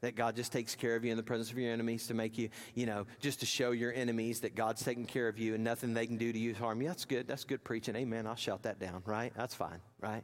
That 0.00 0.16
God 0.16 0.36
just 0.36 0.52
takes 0.52 0.74
care 0.74 0.96
of 0.96 1.04
you 1.04 1.10
in 1.10 1.16
the 1.16 1.22
presence 1.22 1.50
of 1.50 1.58
your 1.58 1.72
enemies 1.72 2.06
to 2.06 2.14
make 2.14 2.38
you, 2.38 2.50
you 2.74 2.86
know, 2.86 3.06
just 3.20 3.40
to 3.40 3.46
show 3.46 3.72
your 3.72 3.92
enemies 3.92 4.40
that 4.40 4.54
God's 4.54 4.84
taking 4.84 5.06
care 5.06 5.28
of 5.28 5.38
you 5.38 5.54
and 5.54 5.64
nothing 5.64 5.94
they 5.94 6.06
can 6.06 6.16
do 6.16 6.32
to 6.32 6.38
you 6.38 6.52
to 6.52 6.58
harm 6.58 6.80
you. 6.80 6.88
That's 6.88 7.04
good. 7.04 7.26
That's 7.26 7.44
good 7.44 7.64
preaching. 7.64 7.96
Amen. 7.96 8.26
I'll 8.26 8.36
shout 8.36 8.62
that 8.62 8.78
down, 8.78 9.02
right? 9.06 9.32
That's 9.36 9.54
fine, 9.54 9.80
right? 10.00 10.22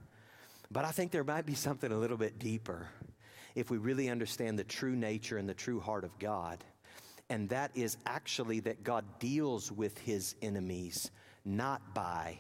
But 0.71 0.85
I 0.85 0.91
think 0.91 1.11
there 1.11 1.25
might 1.25 1.47
be 1.47 1.55
something 1.55 1.91
a 1.91 1.99
little 1.99 2.17
bit 2.17 2.39
deeper 2.39 2.89
if 3.55 3.71
we 3.71 3.79
really 3.79 4.09
understand 4.09 4.59
the 4.59 4.65
true 4.65 4.97
nature 4.97 5.39
and 5.39 5.49
the 5.49 5.55
true 5.55 5.81
heart 5.81 6.05
of 6.05 6.19
God. 6.19 6.65
And 7.31 7.49
that 7.49 7.71
is 7.75 7.97
actually 8.07 8.61
that 8.61 8.83
God 8.85 9.05
deals 9.19 9.73
with 9.73 9.97
his 9.99 10.35
enemies 10.43 11.11
not 11.45 11.95
by 11.95 12.39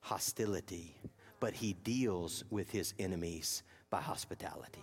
hostility, 0.00 0.96
but 1.40 1.54
he 1.54 1.72
deals 1.72 2.44
with 2.50 2.70
his 2.70 2.94
enemies 2.98 3.62
by 3.90 4.00
hospitality. 4.00 4.82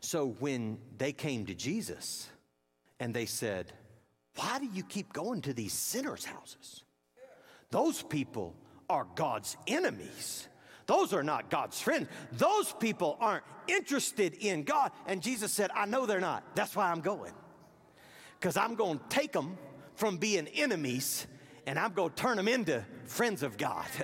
So 0.00 0.36
when 0.38 0.78
they 0.96 1.12
came 1.12 1.46
to 1.46 1.54
Jesus 1.54 2.28
and 3.00 3.12
they 3.12 3.26
said, 3.26 3.72
Why 4.36 4.58
do 4.58 4.66
you 4.72 4.82
keep 4.84 5.12
going 5.12 5.42
to 5.42 5.52
these 5.52 5.72
sinners' 5.72 6.24
houses? 6.24 6.84
Those 7.70 8.02
people 8.02 8.54
are 8.88 9.06
God's 9.14 9.56
enemies. 9.66 10.48
Those 10.86 11.12
are 11.12 11.22
not 11.22 11.50
God's 11.50 11.80
friends. 11.80 12.08
Those 12.32 12.72
people 12.72 13.18
aren't 13.20 13.44
interested 13.66 14.34
in 14.40 14.62
God. 14.62 14.90
And 15.06 15.22
Jesus 15.22 15.52
said, 15.52 15.70
I 15.74 15.84
know 15.84 16.06
they're 16.06 16.20
not. 16.20 16.56
That's 16.56 16.74
why 16.74 16.90
I'm 16.90 17.02
going. 17.02 17.32
Because 18.40 18.56
I'm 18.56 18.74
going 18.74 18.98
to 18.98 19.04
take 19.10 19.32
them 19.32 19.58
from 19.96 20.16
being 20.16 20.46
enemies 20.48 21.26
and 21.66 21.78
I'm 21.78 21.92
going 21.92 22.10
to 22.10 22.16
turn 22.16 22.38
them 22.38 22.48
into 22.48 22.82
friends 23.08 23.42
of 23.42 23.56
God. 23.56 23.86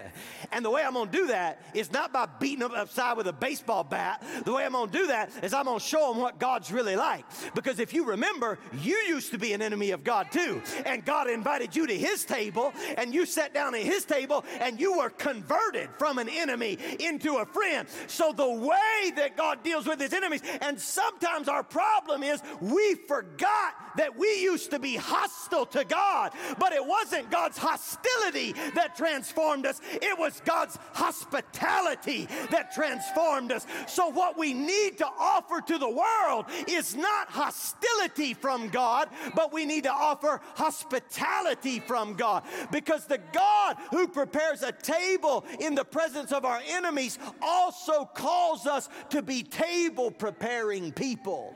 And 0.53 0.65
the 0.65 0.71
way 0.71 0.85
I'm 0.85 0.93
going 0.93 1.11
to 1.11 1.19
do 1.19 1.27
that 1.29 1.61
is 1.75 1.91
not 1.91 2.13
by 2.13 2.27
beating 2.39 2.61
them 2.61 2.73
upside 2.77 3.17
with 3.17 3.27
a 3.27 3.33
baseball 3.33 3.83
bat. 3.83 4.23
The 4.45 4.53
way 4.53 4.65
I'm 4.65 4.71
going 4.71 4.89
to 4.89 4.99
do 4.99 5.07
that 5.09 5.31
is 5.43 5.53
I'm 5.53 5.65
going 5.65 5.81
to 5.81 5.85
show 5.85 6.13
them 6.13 6.23
what 6.23 6.39
God's 6.39 6.71
really 6.71 6.95
like. 6.95 7.25
Because 7.57 7.81
if 7.81 7.93
you 7.93 8.05
remember, 8.05 8.59
you 8.81 8.95
used 9.09 9.33
to 9.33 9.39
be 9.39 9.53
an 9.53 9.63
enemy 9.63 9.91
of 9.91 10.05
God 10.05 10.31
too. 10.31 10.63
And 10.87 11.05
God 11.05 11.29
invited 11.29 11.75
you 11.75 11.89
to 11.89 11.97
his 11.97 12.25
table 12.25 12.73
and 12.97 13.13
you 13.13 13.27
sat 13.27 13.53
down 13.53 13.75
at 13.75 13.83
his 13.83 14.05
table 14.05 14.45
and 14.61 14.79
you 14.79 14.99
were 14.99 15.11
converted 15.11 15.89
from 15.99 16.19
an 16.19 16.29
enemy 16.29 16.79
into 17.01 17.39
a 17.39 17.47
friend. 17.47 17.89
So 18.07 18.33
the 18.33 18.49
way 18.49 19.11
that 19.17 19.37
God 19.37 19.65
deals 19.65 19.87
with 19.87 20.01
his 20.01 20.13
enemies, 20.13 20.43
and 20.61 20.79
sometimes 20.79 21.49
our 21.49 21.65
problem 21.65 22.23
is 22.23 22.41
we 22.61 22.95
forgot 22.95 23.75
that 23.97 24.17
we 24.17 24.41
used 24.41 24.71
to 24.71 24.79
be 24.79 24.97
hostile 24.97 25.67
to 25.67 25.85
God, 25.85 26.33
but 26.59 26.73
it 26.73 26.85
wasn't 26.85 27.31
God's 27.31 27.59
hostility 27.59 28.53
that 28.75 28.94
transformed 28.97 29.67
us, 29.67 29.81
it 29.93 30.19
was 30.19 30.41
God's 30.45 30.79
hospitality 30.93 32.29
that 32.51 32.75
transformed 32.75 33.53
us. 33.53 33.67
So, 33.87 34.09
what 34.09 34.39
we 34.39 34.53
need 34.53 34.99
to 34.99 35.07
offer 35.19 35.61
to 35.61 35.79
the 35.79 35.89
world 35.89 36.47
is 36.69 36.95
not 36.95 37.29
hostility 37.29 38.35
from 38.35 38.69
God, 38.69 39.09
but 39.35 39.53
we 39.53 39.65
need 39.65 39.85
to 39.85 39.93
offer 39.93 40.41
hospitality 40.55 41.81
from 41.81 42.15
God. 42.15 42.45
Because 42.71 43.07
the 43.07 43.21
God 43.33 43.77
who 43.91 44.09
prepares 44.09 44.63
a 44.63 44.73
table 44.73 45.45
in 45.61 45.75
the 45.75 45.85
presence 45.85 46.33
of 46.33 46.45
our 46.45 46.61
enemies 46.67 47.19
also 47.43 48.05
calls 48.15 48.67
us 48.67 48.89
to 49.11 49.23
be 49.23 49.43
table 49.43 50.11
preparing 50.11 50.93
people. 50.93 51.55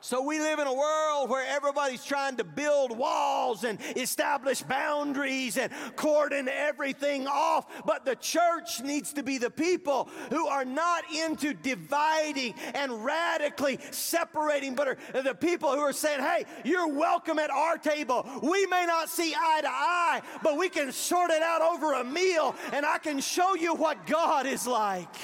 So 0.00 0.22
we 0.22 0.38
live 0.38 0.60
in 0.60 0.66
a 0.68 0.72
world 0.72 1.28
where 1.28 1.44
everybody's 1.48 2.04
trying 2.04 2.36
to 2.36 2.44
build 2.44 2.96
walls 2.96 3.64
and 3.64 3.80
establish 3.96 4.62
boundaries 4.62 5.58
and 5.58 5.72
cordon 5.96 6.48
everything 6.48 7.26
off. 7.26 7.66
But 7.84 8.04
the 8.04 8.14
church 8.14 8.80
needs 8.80 9.12
to 9.14 9.24
be 9.24 9.38
the 9.38 9.50
people 9.50 10.08
who 10.30 10.46
are 10.46 10.64
not 10.64 11.02
into 11.12 11.52
dividing 11.52 12.54
and 12.74 13.04
radically 13.04 13.80
separating, 13.90 14.76
but 14.76 14.88
are 14.88 15.22
the 15.22 15.34
people 15.34 15.72
who 15.72 15.80
are 15.80 15.92
saying, 15.92 16.20
hey, 16.20 16.44
you're 16.64 16.88
welcome 16.88 17.40
at 17.40 17.50
our 17.50 17.76
table. 17.76 18.24
We 18.40 18.66
may 18.66 18.86
not 18.86 19.08
see 19.08 19.34
eye 19.34 19.60
to 19.62 19.68
eye, 19.68 20.22
but 20.44 20.56
we 20.56 20.68
can 20.68 20.92
sort 20.92 21.32
it 21.32 21.42
out 21.42 21.60
over 21.60 21.94
a 21.94 22.04
meal 22.04 22.54
and 22.72 22.86
I 22.86 22.98
can 22.98 23.18
show 23.18 23.56
you 23.56 23.74
what 23.74 24.06
God 24.06 24.46
is 24.46 24.64
like. 24.64 25.14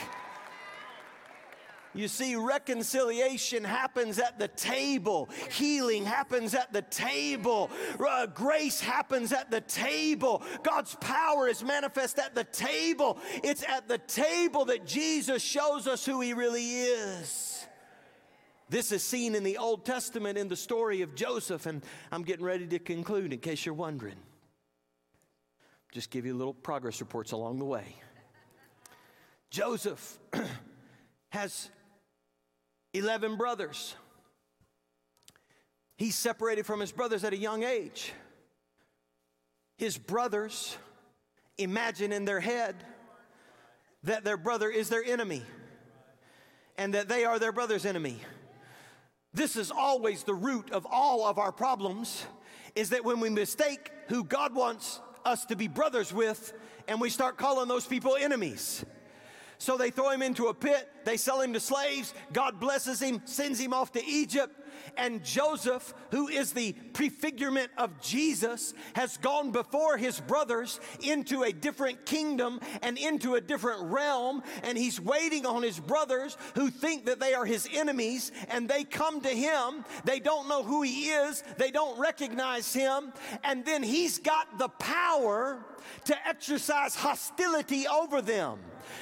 You 1.95 2.09
see, 2.09 2.35
reconciliation 2.35 3.63
happens 3.63 4.19
at 4.19 4.39
the 4.39 4.49
table, 4.49 5.29
healing 5.51 6.05
happens 6.05 6.55
at 6.55 6.73
the 6.73 6.83
table, 6.83 7.71
uh, 8.05 8.27
grace 8.27 8.81
happens 8.81 9.33
at 9.33 9.51
the 9.51 9.61
table, 9.61 10.43
God's 10.65 10.97
power 10.97 11.49
is 11.49 11.63
manifest 11.63 12.19
at 12.19 12.35
the 12.35 12.45
table. 12.45 13.19
It's 13.43 13.63
at 13.63 13.89
the 13.89 13.99
table 13.99 14.65
that 14.67 14.87
Jesus 14.87 15.43
shows 15.43 15.87
us 15.87 16.05
who 16.05 16.21
He 16.21 16.35
really 16.35 16.81
is. 16.81 17.67
This 18.69 18.93
is 18.93 19.05
seen 19.05 19.35
in 19.35 19.45
the 19.45 19.59
Old 19.59 19.85
Testament 19.85 20.39
in 20.39 20.49
the 20.49 20.57
story 20.57 21.03
of 21.03 21.15
Joseph, 21.15 21.67
and 21.67 21.85
I'm 22.11 22.23
getting 22.23 22.45
ready 22.45 22.67
to 22.67 22.79
conclude 22.79 23.33
in 23.33 23.39
case 23.39 23.65
you're 23.65 23.75
wondering. 23.75 24.17
Just 25.93 26.11
give 26.11 26.27
you 26.27 26.35
little 26.35 26.55
progress 26.55 26.99
reports 27.01 27.31
along 27.33 27.61
the 27.61 27.65
way. 27.65 27.95
Joseph 29.51 30.19
has 31.29 31.71
11 32.95 33.37
brothers. 33.37 33.95
He's 35.97 36.15
separated 36.15 36.65
from 36.65 36.81
his 36.81 36.93
brothers 36.93 37.25
at 37.25 37.33
a 37.33 37.37
young 37.37 37.63
age. 37.63 38.13
His 39.77 39.99
brothers 39.99 40.77
imagine 41.59 42.13
in 42.13 42.25
their 42.25 42.41
head 42.41 42.77
that 44.05 44.25
their 44.25 44.37
brother 44.37 44.71
is 44.71 44.89
their 44.89 45.05
enemy 45.05 45.43
and 46.77 46.95
that 46.95 47.09
they 47.09 47.25
are 47.25 47.39
their 47.39 47.53
brother's 47.53 47.85
enemy. 47.85 48.21
This 49.33 49.57
is 49.57 49.71
always 49.71 50.23
the 50.23 50.35
root 50.35 50.71
of 50.71 50.87
all 50.89 51.25
of 51.27 51.39
our 51.39 51.53
problems 51.53 52.25
is 52.75 52.91
that 52.91 53.05
when 53.05 53.21
we 53.21 53.31
mistake 53.31 53.91
who 54.09 54.25
God 54.25 54.55
wants 54.55 55.01
us 55.25 55.45
to 55.47 55.57
be 55.57 55.69
brothers 55.69 56.13
with 56.13 56.53
and 56.87 57.01
we 57.01 57.11
start 57.11 57.37
calling 57.37 57.69
those 57.69 57.87
people 57.87 58.17
enemies. 58.17 58.85
So 59.59 59.77
they 59.77 59.91
throw 59.91 60.11
him 60.11 60.23
into 60.23 60.47
a 60.47 60.55
pit, 60.55 60.89
they 61.05 61.17
sell 61.17 61.41
him 61.41 61.53
to 61.53 61.61
slaves, 61.61 62.15
God 62.33 62.61
blesses 62.61 63.01
him, 63.01 63.23
sends 63.25 63.59
him 63.59 63.73
off 63.73 63.93
to 63.93 64.05
Egypt. 64.05 64.61
And 64.97 65.25
Joseph, 65.25 65.95
who 66.11 66.29
is 66.29 66.53
the 66.53 66.73
prefigurement 66.93 67.71
of 67.79 68.01
Jesus, 68.01 68.75
has 68.95 69.17
gone 69.17 69.51
before 69.51 69.97
his 69.97 70.21
brothers 70.21 70.81
into 71.01 71.43
a 71.43 71.53
different 71.53 72.07
kingdom 72.07 72.61
and 72.83 72.99
into 72.99 73.35
a 73.35 73.41
different 73.41 73.83
realm. 73.91 74.43
And 74.63 74.77
he's 74.77 75.01
waiting 75.01 75.47
on 75.47 75.63
his 75.63 75.81
brothers 75.81 76.37
who 76.55 76.71
think 76.71 77.07
that 77.07 77.21
they 77.21 77.35
are 77.35 77.45
his 77.45 77.69
enemies. 77.73 78.31
And 78.49 78.69
they 78.69 78.85
come 78.85 79.21
to 79.23 79.29
him. 79.29 79.85
They 80.05 80.21
don't 80.21 80.49
know 80.49 80.63
who 80.63 80.83
he 80.83 81.11
is, 81.11 81.43
they 81.59 81.71
don't 81.71 81.99
recognize 81.99 82.73
him. 82.73 83.13
And 83.43 83.65
then 83.65 83.83
he's 83.83 84.19
got 84.19 84.59
the 84.59 84.69
power 84.69 85.65
to 86.05 86.29
exercise 86.29 86.95
hostility 86.95 87.87
over 87.87 88.23
them. 88.23 88.59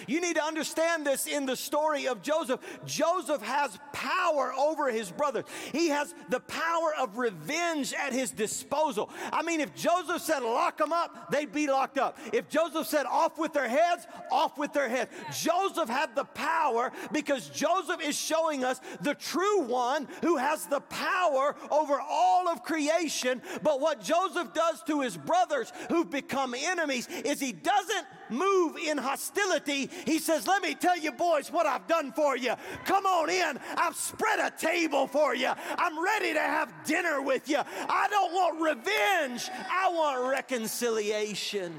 You 0.07 0.20
need 0.20 0.37
to 0.37 0.45
understand 0.45 1.07
this 1.07 1.26
in 1.26 1.47
the 1.47 1.57
story 1.57 2.07
of 2.07 2.22
Joseph. 2.22 2.61
Joseph 2.85 3.43
has 3.43 3.78
power 3.93 4.53
over 4.55 4.91
his 4.91 5.11
brothers. 5.11 5.45
He 5.72 5.89
has 5.89 6.14
the 6.28 6.41
power 6.41 6.95
of 6.99 7.18
revenge 7.18 7.93
at 7.95 8.12
his 8.12 8.30
disposal. 8.30 9.11
I 9.33 9.43
mean, 9.43 9.61
if 9.61 9.74
Joseph 9.74 10.22
said 10.22 10.43
lock 10.43 10.78
them 10.78 10.93
up, 10.93 11.30
they'd 11.30 11.53
be 11.53 11.66
locked 11.66 11.99
up. 11.99 12.18
If 12.33 12.49
Joseph 12.49 12.87
said 12.87 13.07
off 13.07 13.39
with 13.39 13.53
their 13.53 13.68
heads, 13.68 14.07
off 14.30 14.59
with 14.59 14.72
their 14.72 14.89
heads. 14.89 15.11
Joseph 15.33 15.89
had 15.89 16.14
the 16.14 16.24
power 16.24 16.93
because 17.12 17.49
Joseph 17.49 18.01
is 18.03 18.16
showing 18.16 18.64
us 18.64 18.80
the 19.01 19.14
true 19.14 19.62
one 19.62 20.09
who 20.22 20.37
has 20.37 20.66
the 20.66 20.80
power 20.80 21.55
over 21.70 22.01
all 22.01 22.49
of 22.49 22.62
creation. 22.62 23.43
But 23.62 23.80
what 23.80 24.03
Joseph 24.03 24.53
does 24.53 24.83
to 24.85 25.01
his 25.01 25.16
brothers 25.16 25.72
who've 25.89 26.11
become 26.11 26.55
enemies 26.55 27.09
is 27.24 27.41
he 27.41 27.53
doesn't 27.53 28.07
move 28.33 28.76
in 28.76 28.99
hostility. 28.99 29.91
He 30.07 30.18
says, 30.18 30.47
Let 30.47 30.62
me 30.62 30.74
tell 30.74 30.99
you, 30.99 31.12
boys, 31.12 31.51
what 31.53 31.66
I've 31.66 31.87
done 31.87 32.12
for 32.12 32.37
you. 32.37 32.55
Come 32.85 33.07
on 33.07 33.30
in. 33.30 33.59
I've 33.76 33.97
spread 33.97 34.41
a 34.41 34.51
table 34.57 35.07
for 35.07 35.35
you. 35.35 35.51
I'm 35.78 36.03
ready 36.03 36.33
to 36.33 36.41
have 36.41 36.72
dinner 36.85 37.22
with 37.22 37.49
you. 37.49 37.59
I 37.59 38.09
don't 38.09 38.33
want 38.33 38.61
revenge, 38.61 39.49
I 39.70 39.89
want 39.91 40.30
reconciliation. 40.30 41.74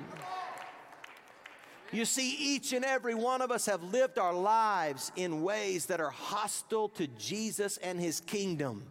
You 1.92 2.06
see, 2.06 2.36
each 2.56 2.74
and 2.74 2.84
every 2.84 3.14
one 3.14 3.44
of 3.44 3.52
us 3.52 3.68
have 3.68 3.84
lived 3.84 4.18
our 4.18 4.34
lives 4.34 5.12
in 5.16 5.44
ways 5.44 5.86
that 5.86 6.02
are 6.02 6.10
hostile 6.10 6.90
to 6.90 7.06
Jesus 7.06 7.78
and 7.78 8.00
his 8.00 8.20
kingdom. 8.20 8.84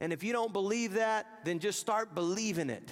And 0.00 0.10
if 0.10 0.24
you 0.24 0.32
don't 0.32 0.52
believe 0.52 0.94
that, 0.94 1.26
then 1.44 1.58
just 1.58 1.78
start 1.78 2.14
believing 2.14 2.70
it. 2.70 2.88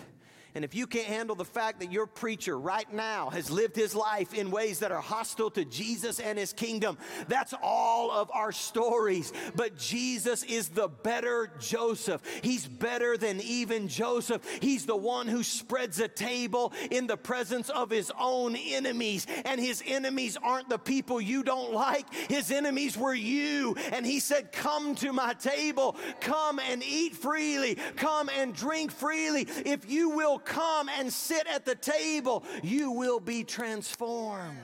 And 0.57 0.65
if 0.65 0.75
you 0.75 0.87
can't 0.87 1.07
handle 1.07 1.37
the 1.37 1.45
fact 1.45 1.81
that 1.81 1.93
your 1.93 2.07
preacher 2.07 2.59
right 2.59 2.91
now 2.91 3.29
has 3.29 3.51
lived 3.51 3.77
his 3.77 3.95
life 3.95 4.33
in 4.33 4.51
ways 4.51 4.79
that 4.79 4.91
are 4.91 5.03
hostile 5.03 5.51
to 5.51 5.67
Jesus 5.67 6.19
and 6.19 6.39
his 6.39 6.55
kingdom, 6.55 6.97
that's 7.29 7.53
all 7.63 8.11
of 8.11 8.31
our 8.33 8.53
stories. 8.53 9.35
But 9.55 9.77
Jesus 9.77 10.45
is 10.45 10.71
the 10.71 10.89
better 10.89 11.51
Joseph. 11.61 12.23
He's 12.41 12.67
better 12.67 13.19
than 13.19 13.43
even 13.43 13.87
Joseph. 13.87 14.43
He's 14.63 14.87
the 14.87 14.97
one 14.97 15.29
who 15.29 15.43
spreads 15.43 16.01
a 16.01 16.09
table 16.09 16.73
in 16.91 17.07
the 17.07 17.19
presence 17.19 17.69
of 17.69 17.91
his 17.91 18.11
own 18.19 18.57
enemies. 18.57 19.27
And 19.45 19.61
his 19.61 19.83
enemies 19.87 20.39
aren't 20.43 20.71
the 20.71 20.79
people 20.79 21.21
you 21.21 21.43
don't 21.43 21.75
like, 21.75 22.11
his 22.31 22.51
enemies 22.51 22.97
were 22.97 23.15
you. 23.15 23.77
And 23.93 24.07
he 24.07 24.21
said, 24.21 24.53
Come 24.53 24.95
to 24.97 25.13
my 25.13 25.35
table, 25.35 25.97
come 26.21 26.59
and 26.61 26.83
eat 26.83 27.15
freely, 27.15 27.75
come 27.97 28.31
and 28.31 28.55
drink 28.55 28.91
freely. 28.91 29.47
If 29.67 29.91
you 29.91 30.09
will 30.09 30.39
come 30.47 30.88
and 30.88 31.12
sit 31.12 31.47
at 31.47 31.66
the 31.66 31.74
table, 31.74 32.44
you 32.62 32.92
will 32.92 33.20
be 33.20 33.44
transformed. 33.44 34.57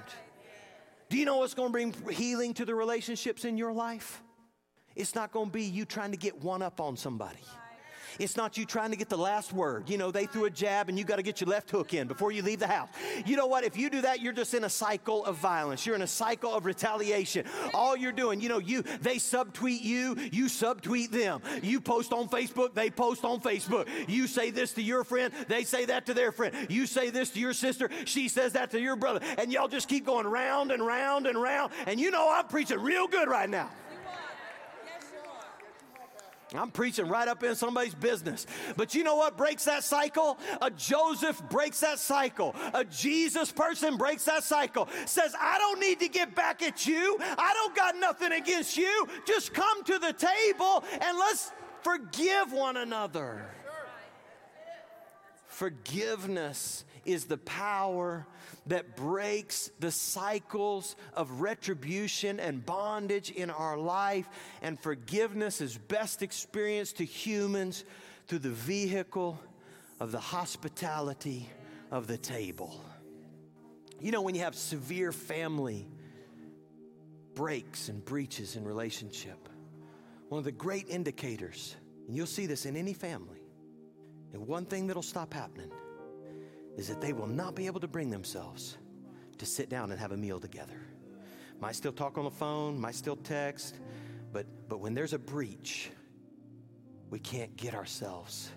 Do 1.11 1.19
you 1.19 1.27
know 1.27 1.37
what's 1.39 1.53
going 1.53 1.69
to 1.69 1.73
bring 1.73 1.95
healing 2.11 2.55
to 2.55 2.65
the 2.65 2.75
relationships 2.75 3.45
in 3.45 3.59
your 3.59 3.73
life? 3.73 4.23
It's 4.97 5.15
not 5.15 5.33
going 5.33 5.47
to 5.47 5.53
be 5.53 5.65
you 5.65 5.85
trying 5.85 6.13
to 6.13 6.17
get 6.17 6.43
one 6.43 6.63
up 6.63 6.81
on 6.81 6.97
somebody. 6.97 7.45
It's 8.19 8.37
not 8.37 8.57
you 8.57 8.65
trying 8.65 8.91
to 8.91 8.97
get 8.97 9.09
the 9.09 9.17
last 9.17 9.53
word. 9.53 9.89
You 9.89 9.99
know, 9.99 10.11
they 10.11 10.27
threw 10.27 10.45
a 10.45 10.51
jab 10.51 10.89
and 10.89 10.99
you 10.99 11.05
got 11.05 11.17
to 11.17 11.23
get 11.23 11.41
your 11.41 11.49
left 11.49 11.71
hook 11.71 11.95
in 11.95 12.07
before 12.07 12.33
you 12.33 12.43
leave 12.43 12.59
the 12.59 12.67
house. 12.67 12.89
You 13.27 13.37
know 13.37 13.47
what? 13.47 13.65
If 13.65 13.77
you 13.77 13.91
do 13.91 14.03
that, 14.03 14.21
you're 14.21 14.33
just 14.33 14.55
in 14.55 14.65
a 14.65 14.69
cycle 14.69 15.25
of 15.25 15.37
violence. 15.37 15.87
You're 15.87 15.95
in 15.95 16.03
a 16.03 16.07
cycle 16.07 16.55
of 16.55 16.65
retaliation. 16.65 17.47
All 17.75 17.97
you're 17.97 18.13
doing, 18.13 18.41
you 18.41 18.49
know, 18.49 18.59
you 18.59 18.83
they 19.01 19.17
subtweet 19.17 19.83
you, 19.83 20.17
you 20.33 20.47
subtweet 20.47 21.11
them. 21.11 21.41
You 21.63 21.81
post 21.81 22.13
on 22.13 22.29
Facebook, 22.29 22.75
they 22.75 22.91
post 22.91 23.25
on 23.25 23.41
Facebook. 23.41 23.89
You 24.09 24.27
say 24.27 24.51
this 24.51 24.73
to 24.75 24.83
your 24.83 25.05
friend, 25.05 25.33
they 25.49 25.65
say 25.65 25.87
that 25.87 26.07
to 26.07 26.15
their 26.15 26.33
friend. 26.33 26.55
You 26.69 26.87
say 26.87 27.11
this 27.11 27.31
to 27.31 27.41
your 27.41 27.53
sister, 27.53 27.91
she 28.05 28.29
says 28.29 28.53
that 28.53 28.71
to 28.73 28.81
your 28.81 28.97
brother. 28.97 29.21
And 29.39 29.53
y'all 29.53 29.69
just 29.69 29.89
keep 29.89 30.07
going 30.07 30.27
round 30.27 30.73
and 30.73 30.85
round 30.85 31.27
and 31.27 31.41
round. 31.41 31.73
And 31.87 32.01
you 32.01 32.11
know 32.11 32.31
I'm 32.31 32.47
preaching 32.47 32.81
real 32.81 33.07
good 33.07 33.29
right 33.29 33.49
now. 33.49 33.71
I'm 36.55 36.71
preaching 36.71 37.09
right 37.09 37.27
up 37.29 37.43
in 37.43 37.55
somebody's 37.55 37.95
business. 37.95 38.47
But 38.77 38.95
you 38.95 39.05
know 39.05 39.17
what 39.17 39.37
breaks 39.37 39.65
that 39.65 39.85
cycle? 39.85 40.39
A 40.61 40.71
Joseph 40.71 41.43
breaks 41.49 41.81
that 41.81 41.99
cycle. 41.99 42.55
A 42.75 42.85
Jesus 42.85 43.51
person 43.53 43.97
breaks 43.97 44.25
that 44.25 44.45
cycle. 44.45 44.89
Says, 45.07 45.35
I 45.39 45.59
don't 45.59 45.81
need 45.81 46.01
to 46.01 46.09
get 46.09 46.35
back 46.35 46.63
at 46.63 46.87
you. 46.87 47.17
I 47.21 47.53
don't 47.55 47.75
got 47.75 47.97
nothing 47.97 48.33
against 48.33 48.77
you. 48.77 49.09
Just 49.27 49.55
come 49.55 49.85
to 49.85 49.99
the 49.99 50.13
table 50.13 50.85
and 51.01 51.19
let's 51.19 51.53
forgive 51.83 52.53
one 52.53 52.77
another. 52.77 53.47
Forgiveness 55.47 56.85
is 57.05 57.25
the 57.25 57.39
power 57.39 58.27
that 58.67 58.97
breaks 58.97 59.71
the 59.81 59.91
cycles 59.91 60.97
of 61.15 61.41
retribution 61.41 62.39
and 62.39 62.65
bondage 62.65 63.31
in 63.31 63.51
our 63.51 63.77
life. 63.77 64.29
And 64.63 64.79
forgiveness 64.79 65.61
is 65.61 65.77
best 65.77 66.23
experienced 66.23 66.99
to 66.99 67.05
humans 67.05 67.85
through 68.29 68.41
the 68.41 68.51
vehicle 68.51 69.41
of 70.01 70.13
the 70.13 70.21
hospitality 70.21 71.49
of 71.91 72.07
the 72.07 72.19
table. 72.19 72.81
You 74.01 74.11
know, 74.11 74.23
when 74.23 74.35
you 74.35 74.43
have 74.43 74.55
severe 74.55 75.13
family 75.13 75.89
breaks 77.35 77.89
and 77.89 78.05
breaches 78.05 78.57
in 78.57 78.65
relationship, 78.65 79.49
one 80.29 80.39
of 80.39 80.45
the 80.45 80.53
great 80.53 80.89
indicators, 80.89 81.77
and 82.07 82.17
you'll 82.17 82.27
see 82.27 82.47
this 82.47 82.67
in 82.67 82.77
any 82.77 82.95
family, 82.95 83.43
and 84.33 84.47
one 84.47 84.65
thing 84.65 84.87
that'll 84.87 85.03
stop 85.03 85.33
happening 85.35 85.71
is 86.77 86.89
that 86.89 87.01
they 87.01 87.13
will 87.13 87.27
not 87.27 87.55
be 87.55 87.67
able 87.67 87.81
to 87.81 87.89
bring 87.89 88.11
themselves 88.11 88.77
to 89.39 89.47
sit 89.47 89.69
down 89.69 89.91
and 89.91 90.01
have 90.01 90.13
a 90.13 90.17
meal 90.17 90.41
together. 90.41 90.81
Might 91.61 91.77
still 91.77 91.93
talk 91.93 92.19
on 92.19 92.25
the 92.25 92.31
phone, 92.31 92.81
might 92.81 92.95
still 92.95 93.17
text, 93.17 93.79
but, 94.33 94.47
but 94.69 94.81
when 94.81 94.95
there's 94.95 95.13
a 95.13 95.19
breach, 95.19 95.91
we 97.11 97.19
can't 97.19 97.55
get 97.57 97.75
ourselves 97.75 98.51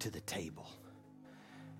to 0.00 0.10
the 0.10 0.20
table. 0.20 0.68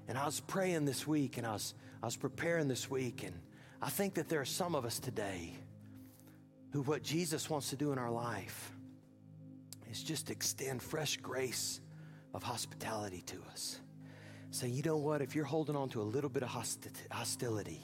And 0.08 0.16
I 0.16 0.24
was 0.24 0.40
praying 0.40 0.86
this 0.86 1.06
week 1.06 1.36
and 1.36 1.46
I 1.46 1.52
was, 1.52 1.74
I 2.02 2.06
was 2.06 2.16
preparing 2.16 2.66
this 2.68 2.90
week, 2.90 3.24
and 3.24 3.38
I 3.82 3.90
think 3.90 4.14
that 4.14 4.28
there 4.28 4.40
are 4.40 4.46
some 4.46 4.74
of 4.74 4.84
us 4.84 4.98
today 4.98 5.54
who 6.72 6.82
what 6.82 7.02
Jesus 7.02 7.50
wants 7.50 7.70
to 7.70 7.76
do 7.76 7.92
in 7.92 7.98
our 7.98 8.10
life 8.10 8.72
is 9.90 10.02
just 10.02 10.30
extend 10.30 10.82
fresh 10.82 11.16
grace 11.18 11.80
of 12.34 12.42
hospitality 12.42 13.22
to 13.22 13.36
us. 13.50 13.80
Say, 14.50 14.68
you 14.68 14.82
know 14.82 14.96
what? 14.96 15.20
If 15.20 15.34
you're 15.34 15.44
holding 15.44 15.76
on 15.76 15.88
to 15.90 16.00
a 16.00 16.04
little 16.04 16.30
bit 16.30 16.42
of 16.42 16.48
hostility, 16.48 17.82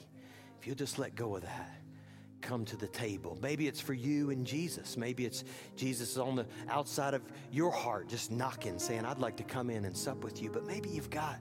if 0.59 0.67
you'll 0.67 0.75
just 0.75 0.97
let 0.97 1.15
go 1.15 1.35
of 1.35 1.43
that, 1.43 1.81
come 2.41 2.65
to 2.65 2.77
the 2.77 2.87
table. 2.87 3.37
Maybe 3.41 3.67
it's 3.67 3.79
for 3.79 3.93
you 3.93 4.29
and 4.29 4.45
Jesus. 4.45 4.97
Maybe 4.97 5.25
it's 5.25 5.43
Jesus 5.75 6.17
on 6.17 6.35
the 6.35 6.45
outside 6.69 7.13
of 7.13 7.21
your 7.51 7.71
heart, 7.71 8.07
just 8.07 8.31
knocking, 8.31 8.79
saying, 8.79 9.05
I'd 9.05 9.19
like 9.19 9.37
to 9.37 9.43
come 9.43 9.69
in 9.69 9.85
and 9.85 9.95
sup 9.95 10.23
with 10.23 10.41
you. 10.41 10.49
But 10.49 10.65
maybe 10.65 10.89
you've 10.89 11.09
got 11.09 11.37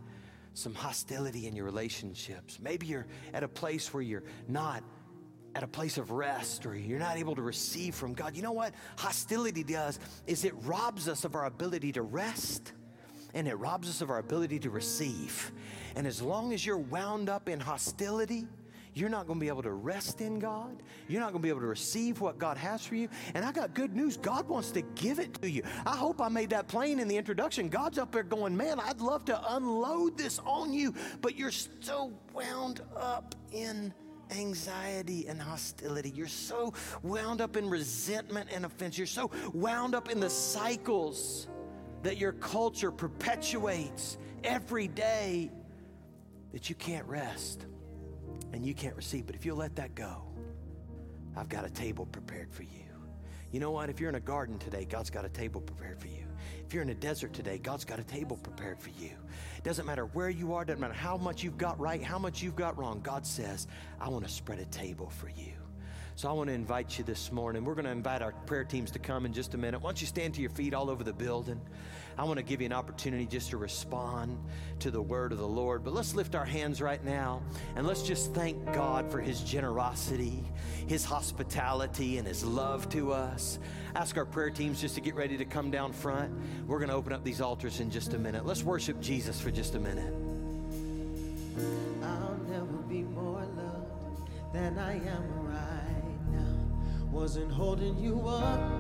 some 0.55 0.75
hostility 0.75 1.47
in 1.47 1.57
your 1.57 1.65
relationships. 1.65 2.59
Maybe 2.61 2.87
you're 2.87 3.07
at 3.33 3.43
a 3.43 3.49
place 3.49 3.93
where 3.93 4.03
you're 4.03 4.25
not 4.49 4.85
at 5.55 5.63
a 5.63 5.69
place 5.69 5.99
of 5.99 6.11
rest 6.11 6.67
or 6.67 6.75
you're 6.75 6.99
not 6.99 7.17
able 7.17 7.35
to 7.35 7.43
receive 7.43 7.95
from 7.95 8.13
God. 8.13 8.37
You 8.37 8.43
know 8.43 8.53
what 8.53 8.75
hostility 8.97 9.63
does 9.63 9.99
is 10.27 10.45
it 10.45 10.53
robs 10.63 11.09
us 11.09 11.25
of 11.25 11.35
our 11.35 11.47
ability 11.47 11.93
to 11.93 12.03
rest 12.03 12.73
and 13.35 13.49
it 13.49 13.55
robs 13.57 13.89
us 13.89 14.01
of 14.01 14.11
our 14.11 14.19
ability 14.19 14.59
to 14.61 14.71
receive. 14.71 15.53
And 15.97 16.07
as 16.07 16.23
long 16.23 16.53
as 16.53 16.65
you're 16.65 16.79
wound 16.79 17.29
up 17.29 17.49
in 17.49 17.61
hostility, 17.61 18.47
you're 18.95 19.09
not 19.09 19.27
going 19.27 19.39
to 19.39 19.41
be 19.41 19.49
able 19.49 19.63
to 19.63 19.73
rest 19.73 20.21
in 20.21 20.39
God. 20.39 20.83
You're 21.09 21.21
not 21.21 21.33
going 21.33 21.43
to 21.43 21.43
be 21.43 21.49
able 21.49 21.61
to 21.61 21.67
receive 21.67 22.21
what 22.21 22.39
God 22.39 22.57
has 22.57 22.87
for 22.87 22.95
you. 22.95 23.09
And 23.35 23.45
I 23.45 23.51
got 23.51 23.75
good 23.75 23.95
news. 23.95 24.17
God 24.17 24.49
wants 24.49 24.71
to 24.71 24.83
give 24.83 25.19
it 25.19 25.35
to 25.43 25.51
you. 25.51 25.63
I 25.85 25.97
hope 25.97 26.21
I 26.21 26.29
made 26.29 26.51
that 26.51 26.69
plain 26.69 27.01
in 27.01 27.09
the 27.09 27.17
introduction. 27.17 27.69
God's 27.69 27.99
up 27.99 28.13
there 28.13 28.23
going, 28.23 28.57
Man, 28.57 28.79
I'd 28.79 29.01
love 29.01 29.25
to 29.27 29.55
unload 29.55 30.17
this 30.17 30.39
on 30.47 30.73
you, 30.73 30.95
but 31.21 31.37
you're 31.37 31.51
so 31.51 32.13
wound 32.33 32.83
up 32.97 33.35
in 33.51 33.93
anxiety 34.31 35.27
and 35.27 35.41
hostility. 35.41 36.13
You're 36.15 36.29
so 36.29 36.73
wound 37.03 37.41
up 37.41 37.57
in 37.57 37.69
resentment 37.69 38.49
and 38.53 38.65
offense. 38.65 38.97
You're 38.97 39.07
so 39.09 39.31
wound 39.53 39.95
up 39.95 40.09
in 40.09 40.21
the 40.21 40.31
cycles 40.31 41.49
that 42.05 42.19
your 42.19 42.33
culture 42.33 42.93
perpetuates 42.93 44.19
every 44.45 44.89
day 44.89 45.51
that 46.53 46.69
you 46.69 46.75
can't 46.77 47.07
rest 47.07 47.67
and 48.53 48.65
you 48.65 48.75
can't 48.75 48.95
receive. 48.95 49.27
But 49.27 49.35
if 49.35 49.45
you'll 49.45 49.57
let 49.57 49.77
that 49.77 49.95
go, 49.95 50.23
I've 51.37 51.49
got 51.49 51.65
a 51.65 51.71
table 51.71 52.07
prepared 52.07 52.53
for 52.53 52.63
you. 52.63 52.69
You 53.51 53.61
know 53.61 53.71
what? 53.71 53.89
If 53.89 54.01
you're 54.01 54.09
in 54.09 54.17
a 54.17 54.21
garden 54.21 54.59
today, 54.59 54.85
God's 54.85 55.11
got 55.11 55.25
a 55.25 55.29
table 55.29 55.61
prepared 55.61 55.99
for 55.99 56.09
you. 56.09 56.27
If 56.67 56.75
you're 56.75 56.83
in 56.83 56.91
a 56.91 56.95
desert 56.95 57.33
today, 57.33 57.57
God's 57.57 57.85
got 57.85 57.99
a 57.99 58.05
table 58.05 58.37
prepared 58.37 58.81
for 58.81 58.91
you. 58.91 59.13
Doesn't 59.63 59.87
matter 59.87 60.07
where 60.07 60.29
you 60.29 60.55
are, 60.55 60.65
doesn't 60.65 60.81
matter 60.81 60.93
how 60.93 61.17
much 61.17 61.43
you've 61.43 61.57
got 61.57 61.79
right, 61.81 62.03
how 62.03 62.19
much 62.19 62.43
you've 62.43 62.57
got 62.57 62.77
wrong. 62.77 63.01
God 63.03 63.25
says, 63.25 63.67
I 64.01 64.09
want 64.09 64.27
to 64.27 64.31
spread 64.31 64.59
a 64.59 64.67
table 64.67 65.09
for 65.09 65.29
you. 65.29 65.53
So 66.17 66.29
I 66.29 66.33
want 66.33 66.49
to 66.49 66.55
invite 66.55 66.97
you 66.97 67.05
this 67.05 67.33
morning. 67.33 67.65
We're 67.65 67.75
going 67.75 67.87
to 67.87 67.91
invite 67.91 68.23
our 68.23 68.33
prayer 68.47 68.63
teams 68.63 68.93
to 68.93 69.01
come 69.01 69.27
in 69.27 69.33
just 69.33 69.55
a 69.55 69.59
minute. 69.59 69.81
Why 69.81 69.89
don't 69.89 70.01
you 70.01 70.07
stand 70.07 70.35
to 70.35 70.41
your 70.41 70.51
feet 70.51 70.73
all 70.73 70.89
over 70.89 71.03
the 71.03 71.13
building? 71.13 71.61
I 72.17 72.25
want 72.25 72.39
to 72.39 72.45
give 72.45 72.61
you 72.61 72.67
an 72.67 72.73
opportunity 72.73 73.27
just 73.27 73.51
to 73.51 73.57
respond 73.57 74.39
to 74.81 74.91
the 74.91 75.03
word 75.03 75.33
of 75.33 75.39
the 75.39 75.47
Lord. 75.47 75.85
But 75.85 75.95
let's 75.95 76.15
lift 76.15 76.35
our 76.35 76.45
hands 76.45 76.81
right 76.81 77.03
now 77.05 77.43
and 77.77 77.87
let's 77.87 78.03
just 78.03 78.33
thank 78.35 78.65
God 78.73 79.11
for 79.11 79.21
his 79.21 79.41
generosity, 79.41 80.45
his 80.87 81.05
hospitality, 81.05 82.19
and 82.19 82.27
his 82.27 82.45
love 82.45 82.89
to 82.91 83.13
us. 83.13 83.59
Ask 83.95 84.17
our 84.17 84.25
prayer 84.25 84.51
teams 84.51 84.81
just 84.81 84.95
to 84.97 85.01
get 85.01 85.15
ready 85.15 85.37
to 85.37 85.45
come 85.45 85.71
down 85.71 85.93
front. 85.93 86.33
We're 86.67 86.79
going 86.79 86.91
to 86.91 86.95
open 86.95 87.13
up 87.13 87.25
these 87.25 87.41
altars 87.41 87.81
in 87.81 87.91
just 87.91 88.15
a 88.15 88.19
minute. 88.19 88.47
Let's 88.47 88.63
worship 88.63 89.01
Jesus 89.01 89.41
for 89.41 89.51
just 89.51 89.75
a 89.75 89.81
minute. 89.81 90.13
I'll 92.03 92.39
never 92.49 92.79
be 92.89 93.03
more 93.03 93.47
loved 93.57 94.31
than 94.53 94.79
I 94.79 94.95
am 94.95 95.47
right 95.47 96.33
now. 96.33 97.11
Wasn't 97.11 97.51
holding 97.51 97.99
you 97.99 98.27
up, 98.29 98.73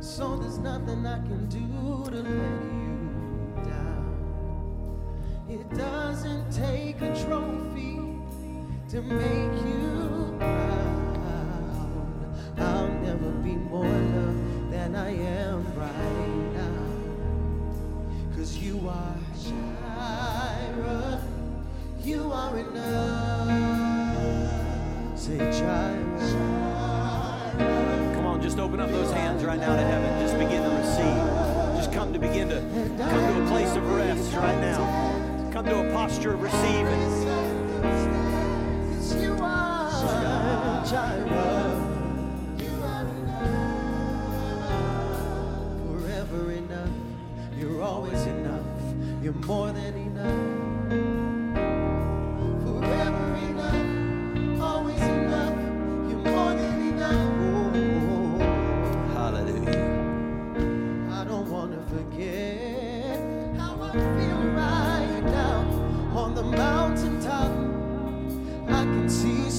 so 0.00 0.36
there's 0.36 0.58
nothing 0.58 1.06
I 1.06 1.18
can 1.18 1.46
do 1.48 2.04
to 2.10 2.16
let 2.22 2.62
you 2.72 2.98
down. 3.64 4.14
It 5.48 5.68
doesn't 5.76 6.50
take 6.52 7.00
a 7.02 7.14
trophy 7.24 7.98
to 8.90 9.02
make 9.02 9.52
you 9.66 10.36
proud. 10.38 11.58
I'll 12.58 12.88
never 12.88 13.30
be 13.42 13.56
more 13.56 13.84
loved 13.84 14.70
than 14.72 14.94
I 14.94 15.10
am 15.10 15.64
right 15.76 16.52
now. 16.54 16.86
Cause 18.36 18.56
you 18.56 18.88
are 18.88 19.16
Jireh. 19.42 21.22
You 22.02 22.32
are 22.32 22.58
enough. 22.58 23.48
Say 25.18 25.38
Jireh. 25.38 26.48
Come 28.38 28.44
on, 28.44 28.50
just 28.50 28.60
open 28.60 28.78
up 28.78 28.90
those 28.90 29.10
hands 29.10 29.42
right 29.42 29.58
now 29.58 29.74
to 29.74 29.82
heaven. 29.82 30.20
Just 30.20 30.38
begin 30.38 30.62
to 30.62 30.68
receive. 30.70 31.76
Just 31.76 31.92
come 31.92 32.12
to 32.12 32.20
begin 32.20 32.48
to 32.48 32.60
come 32.98 33.34
to 33.34 33.42
a 33.42 33.46
place 33.48 33.74
of 33.74 33.84
rest 33.96 34.32
right 34.34 34.60
now. 34.60 35.50
Come 35.52 35.64
to 35.64 35.88
a 35.88 35.92
posture 35.92 36.34
of 36.34 36.42
receiving. 36.42 37.00
You 39.20 39.36
are 39.42 40.86
Jireh. 40.86 41.84
Forever 45.84 46.52
enough. 46.52 46.90
You're 47.58 47.82
always 47.82 48.22
enough. 48.24 48.64
You're 49.20 49.32
more 49.32 49.72
than 49.72 49.96
enough. 49.96 50.07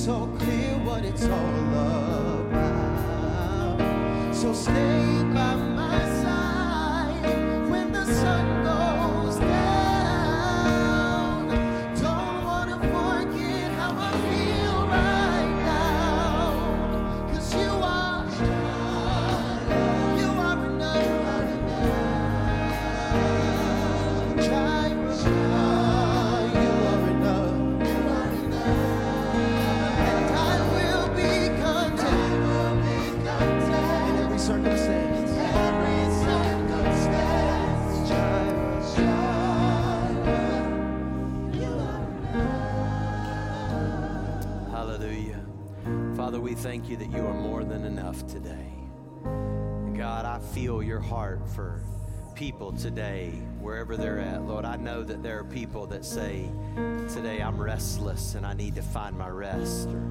So 0.09 0.25
clear 0.39 0.73
what 0.87 1.05
it's 1.05 1.25
all 1.25 1.55
about. 1.67 2.49
So 4.33 4.53
stay 4.53 5.23
by 5.35 5.53
my 5.55 6.08
thank 46.59 46.89
you 46.89 46.97
that 46.97 47.09
you 47.09 47.25
are 47.25 47.33
more 47.33 47.63
than 47.63 47.85
enough 47.85 48.27
today. 48.27 48.73
God, 49.95 50.25
I 50.25 50.39
feel 50.53 50.83
your 50.83 50.99
heart 50.99 51.39
for 51.55 51.81
people 52.35 52.73
today, 52.73 53.29
wherever 53.61 53.95
they're 53.95 54.19
at. 54.19 54.41
Lord, 54.41 54.65
I 54.65 54.75
know 54.75 55.01
that 55.03 55.23
there 55.23 55.39
are 55.39 55.45
people 55.45 55.87
that 55.87 56.03
say, 56.03 56.49
Today 57.13 57.41
I'm 57.41 57.57
restless 57.61 58.35
and 58.35 58.45
I 58.45 58.53
need 58.53 58.75
to 58.75 58.81
find 58.81 59.17
my 59.17 59.29
rest. 59.29 59.87
Or 59.87 60.03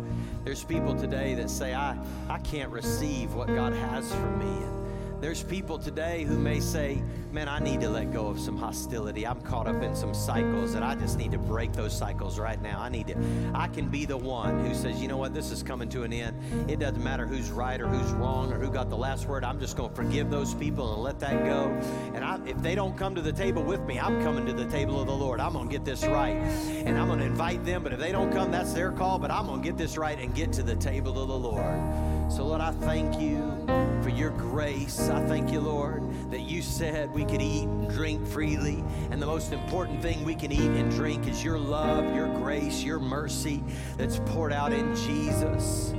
there's 0.45 0.65
people 0.65 0.95
today 0.95 1.35
that 1.35 1.51
say, 1.51 1.75
I, 1.75 1.99
I 2.31 2.39
can't 2.39 2.71
receive 2.71 3.35
what 3.35 3.49
God 3.49 3.75
has 3.75 4.11
for 4.11 4.31
me. 4.31 4.78
There's 5.21 5.43
people 5.43 5.79
today 5.79 6.23
who 6.23 6.39
may 6.39 6.61
say, 6.61 7.03
Man, 7.31 7.47
I 7.47 7.59
need 7.59 7.81
to 7.83 7.91
let 7.91 8.11
go 8.11 8.29
of 8.29 8.41
some 8.41 8.57
hostility. 8.57 9.27
I'm 9.27 9.41
caught 9.43 9.67
up 9.67 9.83
in 9.83 9.95
some 9.95 10.15
cycles 10.15 10.75
and 10.75 10.83
I 10.83 10.95
just 10.95 11.19
need 11.19 11.33
to 11.33 11.39
break 11.39 11.75
those 11.75 11.95
cycles 11.95 12.39
right 12.39 12.61
now. 12.63 12.81
I 12.81 12.89
need 12.89 13.09
to, 13.09 13.17
I 13.53 13.69
can 13.69 13.89
be 13.89 14.07
the 14.07 14.17
one 14.17 14.65
who 14.65 14.75
says, 14.75 15.03
You 15.03 15.09
know 15.09 15.19
what, 15.19 15.35
this 15.35 15.51
is 15.51 15.63
coming 15.63 15.89
to 15.91 16.05
an 16.05 16.13
end. 16.13 16.71
It 16.71 16.79
doesn't 16.79 17.03
matter 17.03 17.27
who's 17.27 17.51
right 17.51 17.81
or 17.81 17.89
who's 17.89 18.11
wrong 18.13 18.53
or 18.53 18.59
who 18.59 18.71
got 18.71 18.89
the 18.89 18.97
last 18.97 19.27
word. 19.27 19.45
I'm 19.45 19.61
just 19.61 19.77
going 19.77 19.91
to 19.91 19.97
forgive 19.97 20.31
those 20.31 20.55
people 20.55 20.95
and 20.95 21.03
let 21.03 21.19
that 21.21 21.45
go. 21.45 21.69
And 22.15 22.25
I, 22.25 22.39
if 22.47 22.63
they 22.63 22.75
don't 22.75 22.97
come 22.97 23.15
to 23.17 23.21
the 23.21 23.33
table 23.33 23.63
with 23.63 23.81
me, 23.83 23.99
I'm 23.99 24.23
coming 24.23 24.47
to 24.47 24.53
the 24.53 24.67
table 24.67 25.01
of 25.01 25.09
the 25.09 25.17
Lord. 25.17 25.41
I'm 25.41 25.53
going 25.53 25.69
to 25.69 25.73
get 25.73 25.85
this 25.85 26.07
right. 26.07 26.37
And 26.37 26.97
I'm 26.97 27.09
going 27.09 27.19
to 27.19 27.27
invite 27.27 27.65
them. 27.65 27.83
But 27.83 27.93
if 27.93 27.99
they 27.99 28.13
don't 28.13 28.33
come, 28.33 28.53
that's 28.53 28.73
their 28.73 28.93
call. 28.93 29.19
But 29.19 29.33
I'm 29.33 29.47
going 29.47 29.61
to 29.61 29.69
get 29.69 29.77
this 29.77 29.99
right 29.99 30.19
and 30.19 30.35
get 30.35 30.53
to 30.55 30.63
the 30.63 30.77
table 30.77 31.21
of 31.21 31.29
the 31.29 31.39
Lord. 31.39 32.08
So, 32.29 32.47
Lord, 32.47 32.61
I 32.61 32.73
thank 32.73 33.19
you 33.19 33.65
for 34.03 34.11
your 34.11 34.31
grace. 34.31 35.09
I 35.09 35.25
thank 35.27 35.51
you, 35.51 35.61
Lord, 35.61 36.03
that 36.31 36.43
you 36.43 36.61
said 36.61 37.13
we 37.13 37.25
could 37.25 37.41
eat 37.41 37.65
and 37.65 37.89
drink 37.89 38.27
freely. 38.27 38.85
And 39.11 39.21
the 39.21 39.27
most 39.27 39.53
important 39.53 40.03
thing 40.03 40.25
we 40.25 40.35
can 40.35 40.53
eat 40.53 40.61
and 40.61 40.91
drink 40.91 41.27
is 41.27 41.43
your 41.43 41.59
love, 41.59 42.15
your 42.15 42.29
grace, 42.39 42.85
your 42.85 43.01
mercy 43.01 43.65
that's 43.97 44.21
poured 44.27 44.53
out 44.53 44.73
in 44.73 44.95
Jesus. 44.95 45.95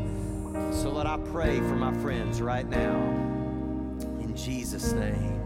So, 0.72 0.92
Lord, 0.92 1.08
I 1.08 1.18
pray 1.32 1.58
for 1.58 1.76
my 1.76 1.94
friends 2.02 2.42
right 2.42 2.68
now. 2.68 2.96
In 4.22 4.34
Jesus' 4.36 4.94
name. 4.94 5.39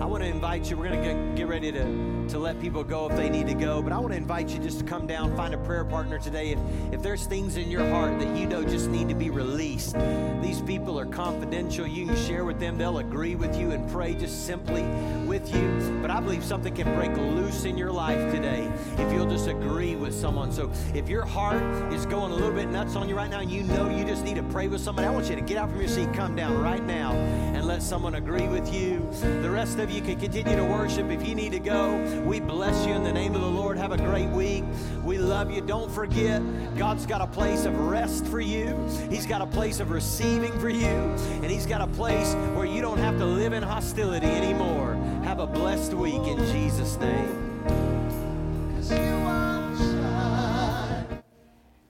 I 0.00 0.04
want 0.04 0.22
to 0.22 0.28
invite 0.28 0.68
you. 0.68 0.76
We're 0.76 0.88
going 0.88 1.00
to 1.00 1.08
get, 1.08 1.36
get 1.36 1.48
ready 1.48 1.70
to, 1.72 2.26
to 2.28 2.38
let 2.38 2.60
people 2.60 2.82
go 2.82 3.08
if 3.08 3.16
they 3.16 3.28
need 3.28 3.46
to 3.46 3.54
go. 3.54 3.80
But 3.80 3.92
I 3.92 3.98
want 3.98 4.12
to 4.12 4.16
invite 4.16 4.48
you 4.50 4.58
just 4.58 4.80
to 4.80 4.84
come 4.84 5.06
down, 5.06 5.36
find 5.36 5.54
a 5.54 5.58
prayer 5.58 5.84
partner 5.84 6.18
today. 6.18 6.50
If, 6.50 6.58
if 6.92 7.02
there's 7.02 7.26
things 7.26 7.56
in 7.56 7.70
your 7.70 7.88
heart 7.88 8.18
that 8.18 8.36
you 8.36 8.46
know 8.46 8.64
just 8.64 8.90
need 8.90 9.08
to 9.08 9.14
be 9.14 9.30
released, 9.30 9.96
these 10.42 10.60
people 10.62 10.98
are 10.98 11.06
confidential. 11.06 11.86
You 11.86 12.06
can 12.06 12.16
share 12.16 12.44
with 12.44 12.58
them, 12.58 12.78
they'll 12.78 12.98
agree 12.98 13.36
with 13.36 13.56
you 13.56 13.70
and 13.70 13.88
pray 13.90 14.14
just 14.14 14.46
simply 14.46 14.82
with 15.26 15.54
you. 15.54 15.98
But 16.02 16.10
I 16.10 16.20
believe 16.20 16.44
something 16.44 16.74
can 16.74 16.92
break 16.94 17.16
loose 17.16 17.64
in 17.64 17.78
your 17.78 17.92
life 17.92 18.32
today 18.32 18.70
if 18.98 19.12
you'll 19.12 19.30
just 19.30 19.46
agree 19.46 19.94
with 19.94 20.14
someone. 20.14 20.52
So 20.52 20.70
if 20.94 21.08
your 21.08 21.24
heart 21.24 21.62
is 21.92 22.06
going 22.06 22.32
a 22.32 22.34
little 22.34 22.52
bit 22.52 22.68
nuts 22.68 22.96
on 22.96 23.08
you 23.08 23.16
right 23.16 23.30
now 23.30 23.40
and 23.40 23.50
you 23.50 23.62
know 23.62 23.88
you 23.88 24.04
just 24.04 24.24
need 24.24 24.36
to 24.36 24.42
pray 24.42 24.68
with 24.68 24.80
somebody, 24.80 25.06
I 25.06 25.10
want 25.10 25.30
you 25.30 25.36
to 25.36 25.42
get 25.42 25.58
out 25.58 25.70
from 25.70 25.78
your 25.78 25.88
seat, 25.88 26.12
come 26.12 26.34
down 26.34 26.60
right 26.60 26.84
now, 26.84 27.12
and 27.12 27.66
let 27.66 27.82
someone 27.82 28.16
agree 28.16 28.48
with 28.48 28.74
you. 28.74 29.08
The 29.42 29.50
rest 29.50 29.61
of 29.62 29.92
you 29.92 30.02
can 30.02 30.18
continue 30.18 30.56
to 30.56 30.64
worship. 30.64 31.08
If 31.08 31.24
you 31.26 31.36
need 31.36 31.52
to 31.52 31.60
go, 31.60 31.96
we 32.26 32.40
bless 32.40 32.84
you 32.84 32.94
in 32.94 33.04
the 33.04 33.12
name 33.12 33.36
of 33.36 33.40
the 33.40 33.46
Lord. 33.46 33.78
Have 33.78 33.92
a 33.92 33.96
great 33.96 34.28
week. 34.30 34.64
We 35.04 35.18
love 35.18 35.52
you. 35.52 35.60
Don't 35.60 35.88
forget, 35.88 36.42
God's 36.76 37.06
got 37.06 37.20
a 37.20 37.28
place 37.28 37.64
of 37.64 37.78
rest 37.78 38.26
for 38.26 38.40
you. 38.40 38.76
He's 39.08 39.24
got 39.24 39.40
a 39.40 39.46
place 39.46 39.78
of 39.78 39.92
receiving 39.92 40.58
for 40.58 40.68
you. 40.68 40.88
And 40.88 41.46
He's 41.46 41.64
got 41.64 41.80
a 41.80 41.86
place 41.86 42.34
where 42.56 42.66
you 42.66 42.82
don't 42.82 42.98
have 42.98 43.16
to 43.18 43.24
live 43.24 43.52
in 43.52 43.62
hostility 43.62 44.26
anymore. 44.26 44.94
Have 45.22 45.38
a 45.38 45.46
blessed 45.46 45.94
week 45.94 46.26
in 46.26 46.38
Jesus' 46.52 46.98
name. 46.98 47.42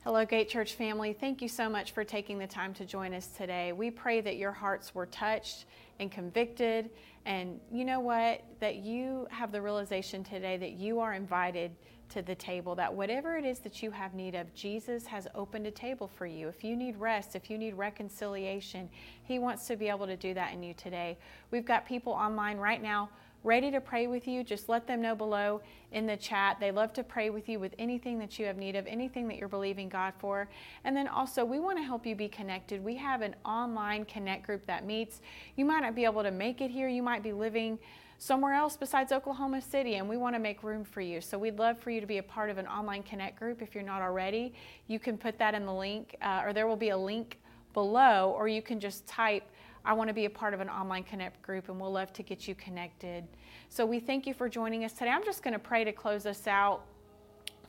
Hello, 0.04 0.26
Gate 0.26 0.50
Church 0.50 0.74
family. 0.74 1.14
Thank 1.14 1.40
you 1.40 1.48
so 1.48 1.70
much 1.70 1.92
for 1.92 2.04
taking 2.04 2.38
the 2.38 2.46
time 2.46 2.74
to 2.74 2.84
join 2.84 3.14
us 3.14 3.28
today. 3.28 3.72
We 3.72 3.90
pray 3.90 4.20
that 4.20 4.36
your 4.36 4.52
hearts 4.52 4.94
were 4.94 5.06
touched 5.06 5.64
and 6.00 6.10
convicted. 6.12 6.90
And 7.24 7.60
you 7.70 7.84
know 7.84 8.00
what? 8.00 8.42
That 8.60 8.76
you 8.76 9.26
have 9.30 9.52
the 9.52 9.62
realization 9.62 10.24
today 10.24 10.56
that 10.56 10.72
you 10.72 11.00
are 11.00 11.14
invited 11.14 11.72
to 12.10 12.20
the 12.20 12.34
table, 12.34 12.74
that 12.74 12.92
whatever 12.92 13.36
it 13.38 13.44
is 13.44 13.60
that 13.60 13.82
you 13.82 13.90
have 13.90 14.12
need 14.12 14.34
of, 14.34 14.52
Jesus 14.54 15.06
has 15.06 15.26
opened 15.34 15.66
a 15.66 15.70
table 15.70 16.08
for 16.08 16.26
you. 16.26 16.48
If 16.48 16.62
you 16.62 16.76
need 16.76 16.96
rest, 16.96 17.34
if 17.34 17.48
you 17.48 17.56
need 17.56 17.74
reconciliation, 17.74 18.88
He 19.24 19.38
wants 19.38 19.66
to 19.68 19.76
be 19.76 19.88
able 19.88 20.06
to 20.06 20.16
do 20.16 20.34
that 20.34 20.52
in 20.52 20.62
you 20.62 20.74
today. 20.74 21.16
We've 21.50 21.64
got 21.64 21.86
people 21.86 22.12
online 22.12 22.58
right 22.58 22.82
now 22.82 23.08
ready 23.44 23.70
to 23.70 23.80
pray 23.80 24.06
with 24.06 24.26
you, 24.28 24.44
just 24.44 24.68
let 24.68 24.86
them 24.86 25.02
know 25.02 25.14
below 25.14 25.60
in 25.92 26.06
the 26.06 26.16
chat. 26.16 26.58
They 26.60 26.70
love 26.70 26.92
to 26.94 27.02
pray 27.02 27.30
with 27.30 27.48
you 27.48 27.58
with 27.58 27.74
anything 27.78 28.18
that 28.20 28.38
you 28.38 28.46
have 28.46 28.56
need 28.56 28.76
of, 28.76 28.86
anything 28.86 29.28
that 29.28 29.36
you're 29.36 29.48
believing 29.48 29.88
God 29.88 30.14
for. 30.18 30.48
And 30.84 30.96
then 30.96 31.08
also, 31.08 31.44
we 31.44 31.58
want 31.58 31.78
to 31.78 31.84
help 31.84 32.06
you 32.06 32.14
be 32.14 32.28
connected. 32.28 32.82
We 32.82 32.96
have 32.96 33.22
an 33.22 33.34
online 33.44 34.04
connect 34.04 34.46
group 34.46 34.66
that 34.66 34.86
meets. 34.86 35.20
You 35.56 35.64
might 35.64 35.80
not 35.80 35.94
be 35.94 36.04
able 36.04 36.22
to 36.22 36.30
make 36.30 36.60
it 36.60 36.70
here, 36.70 36.88
you 36.88 37.02
might 37.02 37.22
be 37.22 37.32
living 37.32 37.78
somewhere 38.18 38.54
else 38.54 38.76
besides 38.76 39.10
Oklahoma 39.10 39.60
City, 39.60 39.96
and 39.96 40.08
we 40.08 40.16
want 40.16 40.36
to 40.36 40.38
make 40.38 40.62
room 40.62 40.84
for 40.84 41.00
you. 41.00 41.20
So 41.20 41.36
we'd 41.36 41.58
love 41.58 41.76
for 41.76 41.90
you 41.90 42.00
to 42.00 42.06
be 42.06 42.18
a 42.18 42.22
part 42.22 42.50
of 42.50 42.58
an 42.58 42.68
online 42.68 43.02
connect 43.02 43.36
group 43.36 43.60
if 43.60 43.74
you're 43.74 43.82
not 43.82 44.00
already. 44.00 44.54
You 44.86 45.00
can 45.00 45.18
put 45.18 45.38
that 45.40 45.54
in 45.54 45.66
the 45.66 45.74
link, 45.74 46.14
uh, 46.22 46.42
or 46.44 46.52
there 46.52 46.68
will 46.68 46.76
be 46.76 46.90
a 46.90 46.96
link 46.96 47.40
below, 47.74 48.32
or 48.36 48.46
you 48.46 48.62
can 48.62 48.78
just 48.78 49.04
type 49.08 49.42
I 49.84 49.92
want 49.92 50.08
to 50.08 50.14
be 50.14 50.26
a 50.26 50.30
part 50.30 50.54
of 50.54 50.60
an 50.60 50.68
online 50.68 51.02
connect 51.02 51.42
group 51.42 51.68
and 51.68 51.80
we'll 51.80 51.92
love 51.92 52.12
to 52.14 52.22
get 52.22 52.46
you 52.46 52.54
connected. 52.54 53.24
So 53.68 53.84
we 53.84 53.98
thank 53.98 54.26
you 54.26 54.34
for 54.34 54.48
joining 54.48 54.84
us 54.84 54.92
today. 54.92 55.10
I'm 55.10 55.24
just 55.24 55.42
going 55.42 55.54
to 55.54 55.58
pray 55.58 55.84
to 55.84 55.92
close 55.92 56.26
us 56.26 56.46
out. 56.46 56.82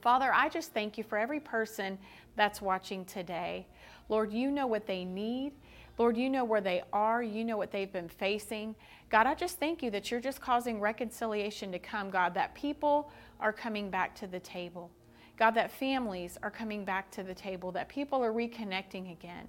Father, 0.02 0.32
I 0.34 0.50
just 0.50 0.74
thank 0.74 0.98
you 0.98 1.04
for 1.04 1.18
every 1.18 1.40
person 1.40 1.98
that's 2.36 2.62
watching 2.62 3.06
today. 3.06 3.66
Lord, 4.10 4.32
you 4.34 4.52
know 4.52 4.68
what 4.68 4.86
they 4.86 5.06
need. 5.06 5.54
Lord, 5.98 6.18
you 6.18 6.30
know 6.30 6.44
where 6.44 6.62
they 6.62 6.84
are. 6.92 7.24
You 7.24 7.46
know 7.46 7.58
what 7.58 7.72
they've 7.72 7.92
been 7.92 8.10
facing. 8.10 8.76
God, 9.10 9.28
I 9.28 9.34
just 9.34 9.60
thank 9.60 9.82
you 9.82 9.90
that 9.92 10.12
you're 10.12 10.20
just 10.20 10.42
causing 10.42 10.80
reconciliation 10.80 11.72
to 11.72 11.80
come, 11.80 12.10
God, 12.10 12.34
that 12.34 12.54
people 12.54 13.12
are 13.40 13.54
coming 13.54 13.90
back 13.90 14.16
to 14.16 14.28
the 14.28 14.40
table. 14.40 14.92
God, 15.38 15.52
that 15.52 15.72
families 15.72 16.38
are 16.44 16.52
coming 16.52 16.86
back 16.86 17.10
to 17.12 17.24
the 17.24 17.34
table, 17.34 17.72
that 17.72 17.90
people 17.90 18.24
are 18.24 18.32
reconnecting 18.32 19.12
again. 19.12 19.48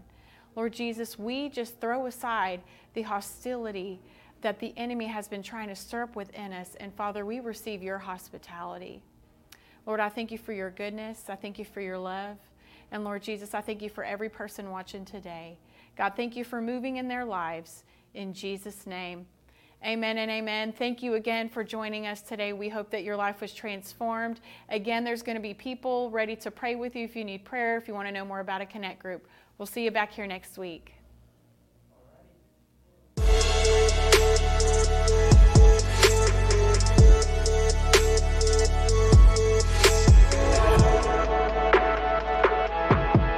Lord 0.56 0.72
Jesus, 0.72 1.18
we 1.18 1.48
just 1.48 1.80
throw 1.80 2.06
aside 2.06 2.60
the 2.94 3.02
hostility 3.02 4.00
that 4.40 4.60
the 4.60 4.74
enemy 4.76 5.06
has 5.06 5.26
been 5.26 5.42
trying 5.42 5.68
to 5.68 5.74
stir 5.74 6.02
up 6.02 6.16
within 6.16 6.52
us. 6.52 6.76
And 6.78 6.94
Father, 6.94 7.24
we 7.24 7.40
receive 7.40 7.82
your 7.82 7.98
hospitality. 7.98 9.00
Lord, 9.86 10.00
I 10.00 10.08
thank 10.08 10.30
you 10.30 10.38
for 10.38 10.52
your 10.52 10.70
goodness. 10.70 11.24
I 11.28 11.34
thank 11.34 11.58
you 11.58 11.64
for 11.64 11.80
your 11.80 11.98
love. 11.98 12.36
And 12.92 13.04
Lord 13.04 13.22
Jesus, 13.22 13.54
I 13.54 13.60
thank 13.60 13.82
you 13.82 13.88
for 13.88 14.04
every 14.04 14.28
person 14.28 14.70
watching 14.70 15.04
today. 15.04 15.56
God, 15.96 16.12
thank 16.16 16.36
you 16.36 16.44
for 16.44 16.60
moving 16.60 16.96
in 16.96 17.08
their 17.08 17.24
lives. 17.24 17.84
In 18.14 18.32
Jesus' 18.32 18.86
name. 18.86 19.26
Amen 19.84 20.16
and 20.16 20.30
amen. 20.30 20.72
Thank 20.72 21.02
you 21.02 21.14
again 21.14 21.48
for 21.48 21.62
joining 21.62 22.06
us 22.06 22.22
today. 22.22 22.54
We 22.54 22.70
hope 22.70 22.90
that 22.90 23.02
your 23.02 23.16
life 23.16 23.42
was 23.42 23.52
transformed. 23.52 24.40
Again, 24.70 25.04
there's 25.04 25.22
going 25.22 25.36
to 25.36 25.42
be 25.42 25.52
people 25.52 26.10
ready 26.10 26.36
to 26.36 26.50
pray 26.50 26.74
with 26.74 26.96
you 26.96 27.04
if 27.04 27.14
you 27.14 27.22
need 27.22 27.44
prayer, 27.44 27.76
if 27.76 27.86
you 27.86 27.92
want 27.92 28.08
to 28.08 28.12
know 28.12 28.24
more 28.24 28.40
about 28.40 28.62
a 28.62 28.66
Connect 28.66 28.98
group. 28.98 29.26
We'll 29.58 29.66
see 29.66 29.84
you 29.84 29.90
back 29.90 30.12
here 30.12 30.26
next 30.26 30.58
week. 30.58 30.94